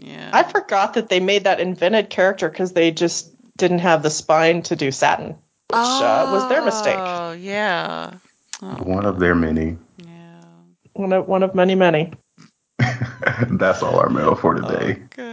Yeah. 0.00 0.30
I 0.32 0.42
forgot 0.42 0.94
that 0.94 1.08
they 1.08 1.20
made 1.20 1.44
that 1.44 1.60
invented 1.60 2.10
character 2.10 2.48
because 2.48 2.72
they 2.72 2.90
just 2.90 3.30
didn't 3.56 3.80
have 3.80 4.02
the 4.02 4.10
spine 4.10 4.62
to 4.62 4.76
do 4.76 4.90
Satin, 4.90 5.28
which 5.28 5.36
uh, 5.72 6.30
was 6.32 6.48
their 6.48 6.64
mistake. 6.64 6.96
Oh, 6.98 7.32
yeah. 7.32 8.14
Oh, 8.62 8.66
One 8.82 9.04
of 9.06 9.18
their 9.20 9.34
many. 9.34 9.76
yeah. 9.98 10.40
One 10.94 11.12
of 11.12 11.28
one 11.28 11.42
of 11.42 11.54
many, 11.54 11.74
many. 11.74 12.12
That's 13.48 13.82
all 13.82 13.98
our 13.98 14.08
mail 14.08 14.34
for 14.34 14.54
today. 14.54 15.02
Okay. 15.04 15.29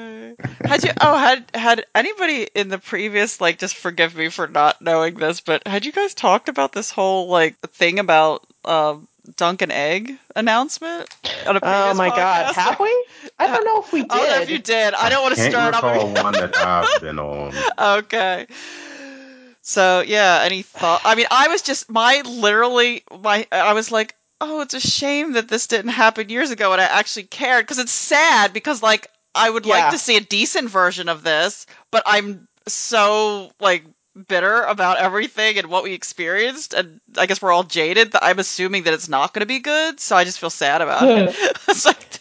Had 0.63 0.83
you? 0.83 0.91
Oh, 1.01 1.17
had 1.17 1.45
had 1.53 1.85
anybody 1.95 2.47
in 2.53 2.69
the 2.69 2.77
previous 2.77 3.41
like? 3.41 3.57
Just 3.57 3.75
forgive 3.75 4.15
me 4.15 4.29
for 4.29 4.47
not 4.47 4.81
knowing 4.81 5.15
this, 5.15 5.41
but 5.41 5.67
had 5.67 5.85
you 5.85 5.91
guys 5.91 6.13
talked 6.13 6.47
about 6.49 6.71
this 6.73 6.91
whole 6.91 7.27
like 7.27 7.57
thing 7.71 7.97
about 7.99 8.45
um 8.63 9.07
Dunk 9.35 9.61
and 9.63 9.71
Egg 9.71 10.17
announcement? 10.35 11.09
On 11.47 11.55
a 11.55 11.59
Oh 11.59 11.61
previous 11.61 11.97
my 11.97 12.09
god, 12.09 12.53
podcast? 12.53 12.55
have 12.55 12.79
we? 12.79 13.05
I 13.39 13.47
don't 13.47 13.65
know 13.65 13.81
if 13.81 13.91
we 13.91 14.01
did. 14.03 14.11
I 14.11 14.17
don't 14.17 14.29
know 14.29 14.41
if 14.43 14.49
you 14.51 14.59
did. 14.59 14.93
I 14.93 15.09
don't 15.09 15.23
want 15.23 15.35
to 15.35 15.41
Can't 15.41 15.53
start 15.53 15.73
up. 15.73 15.83
recall 15.83 16.13
one 16.23 16.33
that 16.33 16.55
I've 16.55 17.01
been 17.01 17.19
on. 17.19 17.53
okay. 18.03 18.45
So 19.63 20.01
yeah, 20.05 20.41
any 20.43 20.61
thought? 20.61 21.01
I 21.03 21.15
mean, 21.15 21.25
I 21.31 21.47
was 21.47 21.61
just 21.63 21.89
my 21.89 22.21
literally 22.25 23.03
my. 23.21 23.47
I 23.51 23.73
was 23.73 23.91
like, 23.91 24.15
oh, 24.39 24.61
it's 24.61 24.75
a 24.75 24.79
shame 24.79 25.33
that 25.33 25.47
this 25.49 25.67
didn't 25.67 25.91
happen 25.91 26.29
years 26.29 26.51
ago, 26.51 26.71
and 26.73 26.79
I 26.81 26.85
actually 26.85 27.23
cared 27.23 27.65
because 27.65 27.79
it's 27.79 27.91
sad 27.91 28.53
because 28.53 28.81
like 28.83 29.09
I 29.37 29.49
would 29.49 29.65
Yeah. 29.65 29.75
like 29.75 29.91
to 29.91 29.97
see 29.99 30.17
a 30.17 30.21
decent 30.21 30.69
version 30.69 31.09
of 31.09 31.23
this, 31.23 31.65
but 31.91 32.03
I'm 32.05 32.47
so 32.67 33.51
like 33.59 33.85
bitter 34.27 34.63
about 34.63 34.97
everything 34.97 35.57
and 35.57 35.67
what 35.67 35.83
we 35.83 35.93
experienced, 35.93 36.73
and 36.73 36.99
I 37.17 37.25
guess 37.27 37.41
we're 37.41 37.51
all 37.51 37.63
jaded. 37.63 38.11
That 38.13 38.23
I'm 38.23 38.39
assuming 38.39 38.83
that 38.83 38.93
it's 38.93 39.09
not 39.09 39.33
going 39.33 39.41
to 39.41 39.45
be 39.47 39.59
good, 39.59 39.99
so 39.99 40.15
I 40.15 40.23
just 40.23 40.39
feel 40.39 40.49
sad 40.49 40.81
about 40.81 41.09
it. 41.09 41.35
it's 41.69 41.85
like, 41.85 42.19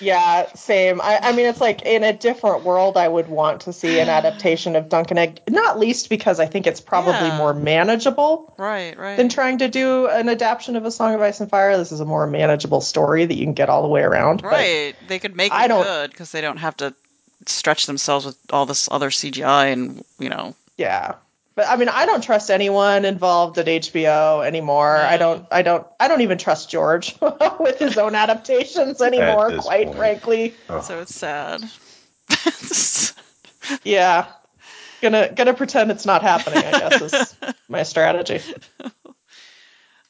Yeah, 0.00 0.52
same. 0.54 1.00
I, 1.00 1.18
I 1.22 1.32
mean, 1.32 1.46
it's 1.46 1.60
like 1.60 1.82
in 1.82 2.02
a 2.02 2.12
different 2.12 2.64
world, 2.64 2.96
I 2.96 3.06
would 3.06 3.28
want 3.28 3.62
to 3.62 3.72
see 3.72 4.00
an 4.00 4.08
adaptation 4.08 4.74
of 4.76 4.88
Dunk 4.88 5.10
and 5.10 5.18
Egg, 5.18 5.40
not 5.48 5.78
least 5.78 6.08
because 6.10 6.40
I 6.40 6.46
think 6.46 6.66
it's 6.66 6.80
probably 6.80 7.12
Yeah. 7.28 7.38
more 7.38 7.54
manageable 7.54 8.52
right, 8.58 8.98
right. 8.98 9.16
than 9.16 9.28
trying 9.28 9.58
to 9.58 9.68
do 9.68 10.06
an 10.08 10.28
adaptation 10.28 10.76
of 10.76 10.84
A 10.84 10.90
Song 10.90 11.14
of 11.14 11.20
Ice 11.20 11.40
and 11.40 11.48
Fire. 11.48 11.76
This 11.76 11.92
is 11.92 12.00
a 12.00 12.04
more 12.04 12.26
manageable 12.26 12.80
story 12.80 13.24
that 13.24 13.34
you 13.34 13.44
can 13.44 13.54
get 13.54 13.68
all 13.68 13.82
the 13.82 13.88
way 13.88 14.02
around. 14.02 14.42
but- 14.42 14.48
Right. 14.52 14.94
They 15.08 15.18
could 15.18 15.36
make 15.36 15.52
I 15.52 15.66
it 15.66 15.68
don't- 15.68 15.84
good 15.84 16.10
because 16.10 16.32
they 16.32 16.40
don't 16.40 16.56
have 16.58 16.76
to 16.78 16.94
stretch 17.46 17.86
themselves 17.86 18.24
with 18.26 18.36
all 18.52 18.66
this 18.66 18.88
other 18.90 19.10
CGI 19.10 19.66
and 19.66 20.04
you 20.18 20.28
know. 20.28 20.54
yeah. 20.76 21.14
But 21.56 21.68
I 21.68 21.76
mean, 21.76 21.88
I 21.88 22.04
don't 22.04 22.22
trust 22.22 22.50
anyone 22.50 23.04
involved 23.04 23.58
at 23.58 23.66
HBO 23.66 24.44
anymore. 24.44 24.96
I 24.96 25.16
mm. 25.16 25.20
don't. 25.20 25.46
I 25.52 25.62
don't. 25.62 25.86
I 26.00 26.08
don't 26.08 26.20
even 26.20 26.36
trust 26.36 26.68
George 26.68 27.16
with 27.60 27.78
his 27.78 27.96
own 27.96 28.14
adaptations 28.14 29.00
anymore. 29.00 29.56
Quite 29.58 29.86
point. 29.86 29.96
frankly, 29.96 30.54
Oh, 30.68 30.80
So 30.80 31.00
it's 31.00 31.14
sad. 31.14 31.62
yeah. 33.84 34.26
Gonna 35.00 35.30
gonna 35.32 35.54
pretend 35.54 35.90
it's 35.90 36.06
not 36.06 36.22
happening. 36.22 36.64
I 36.64 36.70
guess 36.70 37.00
is 37.02 37.36
my 37.68 37.82
strategy. 37.84 38.40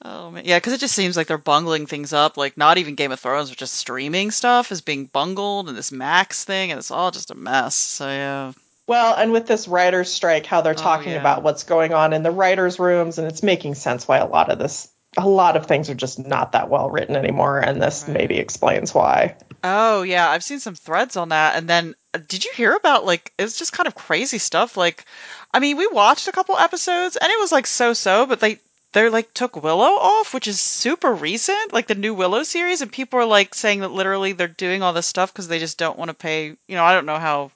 oh 0.02 0.30
man, 0.30 0.44
yeah, 0.46 0.56
because 0.56 0.72
it 0.72 0.80
just 0.80 0.94
seems 0.94 1.16
like 1.16 1.26
they're 1.26 1.36
bungling 1.36 1.86
things 1.86 2.12
up. 2.12 2.38
Like 2.38 2.56
not 2.56 2.78
even 2.78 2.94
Game 2.94 3.12
of 3.12 3.20
Thrones, 3.20 3.50
but 3.50 3.58
just 3.58 3.74
streaming 3.74 4.30
stuff 4.30 4.72
is 4.72 4.80
being 4.80 5.06
bungled, 5.06 5.68
and 5.68 5.76
this 5.76 5.92
Max 5.92 6.44
thing, 6.44 6.70
and 6.70 6.78
it's 6.78 6.92
all 6.92 7.10
just 7.10 7.32
a 7.32 7.34
mess. 7.34 7.74
So 7.74 8.06
yeah. 8.06 8.52
Well, 8.86 9.14
and 9.14 9.32
with 9.32 9.46
this 9.46 9.66
writers' 9.66 10.12
strike, 10.12 10.44
how 10.46 10.60
they're 10.60 10.74
talking 10.74 11.12
Oh, 11.12 11.14
yeah. 11.14 11.20
about 11.20 11.42
what's 11.42 11.62
going 11.64 11.94
on 11.94 12.12
in 12.12 12.22
the 12.22 12.30
writers' 12.30 12.78
rooms, 12.78 13.18
and 13.18 13.26
it's 13.26 13.42
making 13.42 13.76
sense 13.76 14.06
why 14.06 14.18
a 14.18 14.26
lot 14.26 14.50
of 14.50 14.58
this, 14.58 14.88
a 15.16 15.26
lot 15.26 15.56
of 15.56 15.66
things 15.66 15.88
are 15.88 15.94
just 15.94 16.18
not 16.18 16.52
that 16.52 16.68
well 16.68 16.90
written 16.90 17.16
anymore, 17.16 17.58
and 17.60 17.80
this 17.80 18.04
Right. 18.06 18.14
maybe 18.14 18.36
explains 18.36 18.94
why. 18.94 19.36
Oh 19.62 20.02
yeah, 20.02 20.28
I've 20.28 20.44
seen 20.44 20.60
some 20.60 20.74
threads 20.74 21.16
on 21.16 21.30
that. 21.30 21.56
And 21.56 21.66
then 21.66 21.94
uh, 22.12 22.18
did 22.28 22.44
you 22.44 22.50
hear 22.54 22.74
about 22.74 23.06
like 23.06 23.32
it's 23.38 23.58
just 23.58 23.72
kind 23.72 23.86
of 23.86 23.94
crazy 23.94 24.36
stuff 24.36 24.76
like 24.76 25.06
I 25.54 25.60
mean, 25.60 25.78
we 25.78 25.86
watched 25.86 26.28
a 26.28 26.32
couple 26.32 26.58
episodes 26.58 27.16
and 27.16 27.30
it 27.30 27.40
was 27.40 27.50
like 27.50 27.66
so-so, 27.66 28.26
but 28.26 28.40
they 28.40 28.58
they 28.92 29.08
like 29.08 29.32
took 29.32 29.62
Willow 29.62 29.86
off, 29.86 30.34
which 30.34 30.46
is 30.46 30.60
super 30.60 31.14
recent, 31.14 31.72
like 31.72 31.86
the 31.86 31.94
new 31.94 32.12
Willow 32.12 32.42
series 32.42 32.82
and 32.82 32.92
people 32.92 33.18
are 33.20 33.24
like 33.24 33.54
saying 33.54 33.80
that 33.80 33.90
literally 33.90 34.32
they're 34.32 34.48
doing 34.48 34.82
all 34.82 34.92
this 34.92 35.06
stuff 35.06 35.32
cuz 35.32 35.48
they 35.48 35.58
just 35.58 35.78
don't 35.78 35.98
want 35.98 36.10
to 36.10 36.14
pay, 36.14 36.48
you 36.68 36.76
know, 36.76 36.84
I 36.84 36.92
don't 36.92 37.06
know 37.06 37.18
how 37.18 37.50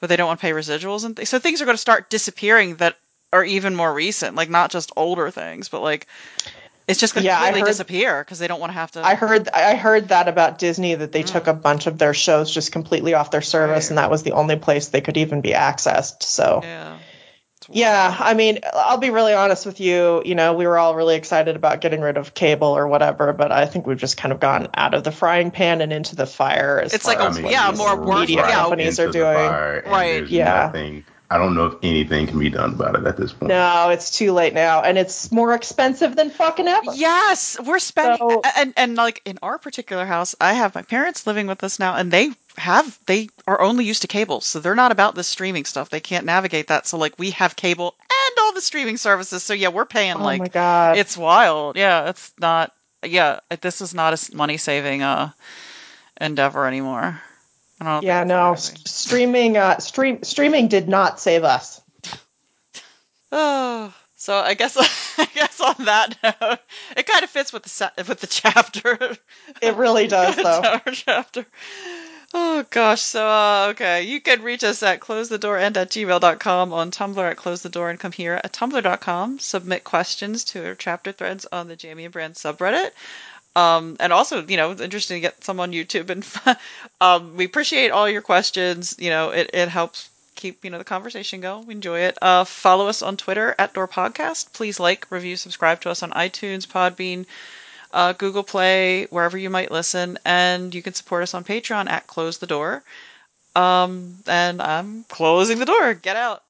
but 0.00 0.08
they 0.08 0.16
don't 0.16 0.26
want 0.26 0.40
to 0.40 0.42
pay 0.46 0.52
residuals 0.52 1.04
and 1.04 1.16
th- 1.16 1.28
so 1.28 1.38
things 1.38 1.62
are 1.62 1.64
going 1.66 1.76
to 1.76 1.80
start 1.80 2.10
disappearing 2.10 2.76
that 2.76 2.96
are 3.32 3.44
even 3.44 3.76
more 3.76 3.92
recent, 3.92 4.34
like 4.34 4.50
not 4.50 4.70
just 4.72 4.90
older 4.96 5.30
things, 5.30 5.68
but 5.68 5.82
like 5.82 6.06
it's 6.88 6.98
just 6.98 7.14
going 7.14 7.22
to 7.22 7.26
Yeah, 7.28 7.36
completely 7.36 7.60
heard- 7.60 7.66
disappear 7.68 8.24
because 8.24 8.40
they 8.40 8.48
don't 8.48 8.58
want 8.58 8.70
to 8.70 8.74
have 8.74 8.90
to 8.92 9.04
I 9.06 9.14
heard, 9.14 9.48
I 9.50 9.76
heard 9.76 10.08
that 10.08 10.26
about 10.26 10.58
Disney 10.58 10.96
that 10.96 11.12
they 11.12 11.22
took 11.22 11.46
a 11.46 11.54
bunch 11.54 11.86
of 11.86 11.98
their 11.98 12.14
shows 12.14 12.52
just 12.52 12.72
completely 12.72 13.14
off 13.14 13.30
their 13.30 13.42
service, 13.42 13.70
Mm. 13.70 13.80
Right. 13.82 13.88
and 13.90 13.98
that 13.98 14.10
was 14.10 14.24
the 14.24 14.32
only 14.32 14.56
place 14.56 14.88
they 14.88 15.00
could 15.00 15.16
even 15.16 15.40
be 15.40 15.50
accessed. 15.50 16.24
So. 16.24 16.60
Yeah. 16.64 16.98
It's 17.70 17.78
Yeah, 17.78 18.14
I 18.18 18.34
mean, 18.34 18.58
I'll 18.74 18.98
be 18.98 19.10
really 19.10 19.32
honest 19.32 19.64
with 19.66 19.80
you. 19.80 20.22
You 20.24 20.34
know, 20.34 20.54
we 20.54 20.66
were 20.66 20.78
all 20.78 20.94
really 20.94 21.16
excited 21.16 21.56
about 21.56 21.80
getting 21.80 22.00
rid 22.00 22.16
of 22.16 22.34
cable 22.34 22.68
or 22.68 22.86
whatever, 22.88 23.32
but 23.32 23.52
I 23.52 23.66
think 23.66 23.86
we've 23.86 23.96
just 23.98 24.16
kind 24.16 24.32
of 24.32 24.40
gone 24.40 24.68
out 24.74 24.94
of 24.94 25.04
the 25.04 25.12
frying 25.12 25.50
pan 25.50 25.80
and 25.80 25.92
into 25.92 26.16
the 26.16 26.26
fire. 26.26 26.80
As 26.80 26.92
It's 26.94 27.04
far 27.04 27.14
like 27.14 27.24
a- 27.24 27.28
as 27.28 27.38
yeah, 27.52 27.72
more 27.76 27.96
work- 27.96 28.20
media 28.20 28.38
yeah. 28.46 28.50
companies 28.52 28.98
are 29.00 29.10
doing. 29.10 29.24
Right. 29.34 30.26
Yeah. 30.28 30.66
Nothing, 30.66 31.04
I 31.30 31.38
don't 31.38 31.54
know 31.54 31.66
if 31.66 31.74
anything 31.84 32.26
can 32.26 32.40
be 32.40 32.50
done 32.50 32.70
about 32.70 32.96
it 32.96 33.06
at 33.06 33.16
this 33.16 33.32
point. 33.32 33.50
No, 33.50 33.90
it's 33.90 34.10
too 34.10 34.32
late 34.32 34.52
now, 34.52 34.82
and 34.82 34.98
it's 34.98 35.30
more 35.30 35.54
expensive 35.54 36.16
than 36.16 36.30
fucking 36.30 36.66
ever. 36.66 36.92
Yes, 36.94 37.56
we're 37.64 37.78
spending 37.78 38.18
So- 38.18 38.42
and 38.56 38.74
and 38.76 38.96
like 38.96 39.22
in 39.24 39.38
our 39.40 39.56
particular 39.58 40.04
house, 40.06 40.34
I 40.40 40.54
have 40.54 40.74
my 40.74 40.82
parents 40.82 41.28
living 41.28 41.46
with 41.46 41.62
us 41.62 41.78
now, 41.78 41.94
and 41.94 42.10
they 42.10 42.30
have 42.56 42.98
they 43.06 43.28
are 43.46 43.60
only 43.60 43.84
used 43.84 44.02
to 44.02 44.08
cable, 44.08 44.40
so 44.40 44.60
they're 44.60 44.74
not 44.74 44.92
about 44.92 45.14
this 45.14 45.28
streaming 45.28 45.64
stuff. 45.64 45.90
They 45.90 46.00
can't 46.00 46.26
navigate 46.26 46.68
that. 46.68 46.86
So 46.86 46.98
like 46.98 47.18
we 47.18 47.30
have 47.32 47.56
cable 47.56 47.94
and 48.00 48.38
all 48.40 48.52
the 48.52 48.60
streaming 48.60 48.96
services. 48.96 49.42
So 49.42 49.54
yeah, 49.54 49.68
we're 49.68 49.84
paying 49.86 50.16
Oh 50.16 50.24
like 50.24 50.40
my 50.40 50.48
god! 50.48 50.96
it's 50.96 51.16
wild. 51.16 51.76
Yeah, 51.76 52.08
it's 52.08 52.32
not. 52.38 52.72
Yeah, 53.04 53.40
this 53.62 53.80
is 53.80 53.94
not 53.94 54.12
a 54.14 54.36
money 54.36 54.56
saving 54.58 55.02
uh 55.02 55.30
endeavor 56.20 56.66
anymore. 56.66 57.20
Yeah, 58.02 58.24
no, 58.24 58.56
streaming, 58.56 59.56
uh, 59.56 59.78
stream, 59.78 60.22
streaming 60.22 60.68
did 60.68 60.88
not 60.88 61.20
save 61.20 61.44
us. 61.44 61.80
Oh, 63.32 63.94
so 64.16 64.34
I 64.34 64.54
guess 64.54 64.76
I 65.18 65.24
guess 65.32 65.60
on 65.60 65.84
that 65.84 66.16
note, 66.22 66.58
it 66.96 67.06
kind 67.06 67.22
of 67.22 67.30
fits 67.30 67.52
with 67.52 67.62
the 67.62 67.92
with 68.08 68.20
the 68.20 68.26
chapter. 68.26 69.16
It 69.62 69.76
really 69.76 70.08
does, 70.08 70.34
though. 70.36 70.80
Chapter. 70.92 71.46
Oh 72.32 72.64
gosh, 72.70 73.00
so 73.00 73.26
uh, 73.26 73.66
okay, 73.70 74.04
you 74.04 74.20
can 74.20 74.42
reach 74.42 74.62
us 74.62 74.84
at 74.84 75.00
close 75.00 75.28
the 75.28 75.38
door 75.38 75.58
and 75.58 75.76
at 75.76 75.90
gmail.com 75.90 76.72
on 76.72 76.90
Tumblr 76.92 77.30
at 77.30 77.36
close 77.36 77.62
the 77.62 77.68
door 77.68 77.90
and 77.90 77.98
come 77.98 78.12
here 78.12 78.34
at 78.34 78.52
tumblr.com. 78.52 79.40
Submit 79.40 79.82
questions 79.82 80.44
to 80.44 80.64
our 80.64 80.74
chapter 80.76 81.10
threads 81.10 81.46
on 81.50 81.66
the 81.66 81.76
Jaime 81.80 82.04
and 82.04 82.12
Brienne 82.12 82.34
subreddit. 82.34 82.92
Um, 83.56 83.96
and 83.98 84.12
also, 84.12 84.46
you 84.46 84.56
know, 84.56 84.70
it's 84.70 84.80
interesting 84.80 85.16
to 85.16 85.20
get 85.20 85.42
some 85.42 85.58
on 85.58 85.72
YouTube 85.72 86.10
and 86.10 86.56
um, 87.00 87.36
we 87.36 87.44
appreciate 87.46 87.90
all 87.90 88.08
your 88.08 88.22
questions. 88.22 88.94
You 88.98 89.10
know, 89.10 89.30
it, 89.30 89.50
it 89.52 89.68
helps 89.68 90.08
keep, 90.36 90.64
you 90.64 90.70
know, 90.70 90.78
the 90.78 90.84
conversation 90.84 91.40
going. 91.40 91.66
We 91.66 91.74
enjoy 91.74 92.00
it. 92.00 92.16
Uh, 92.22 92.44
follow 92.44 92.86
us 92.86 93.02
on 93.02 93.16
Twitter 93.16 93.56
at 93.58 93.74
Door 93.74 93.88
Podcast. 93.88 94.52
Please 94.52 94.78
like, 94.78 95.10
review, 95.10 95.36
subscribe 95.36 95.80
to 95.80 95.90
us 95.90 96.04
on 96.04 96.10
iTunes, 96.12 96.66
Podbean, 96.66 97.26
uh, 97.92 98.12
Google 98.12 98.42
Play, 98.42 99.06
wherever 99.06 99.36
you 99.36 99.50
might 99.50 99.70
listen, 99.70 100.18
and 100.24 100.74
you 100.74 100.82
can 100.82 100.94
support 100.94 101.22
us 101.22 101.34
on 101.34 101.44
Patreon 101.44 101.88
at 101.88 102.06
Close 102.06 102.38
the 102.38 102.46
Door. 102.46 102.82
Um, 103.56 104.18
and 104.26 104.62
I'm 104.62 105.04
closing 105.04 105.58
the 105.58 105.66
door. 105.66 105.94
Get 105.94 106.16
out. 106.16 106.42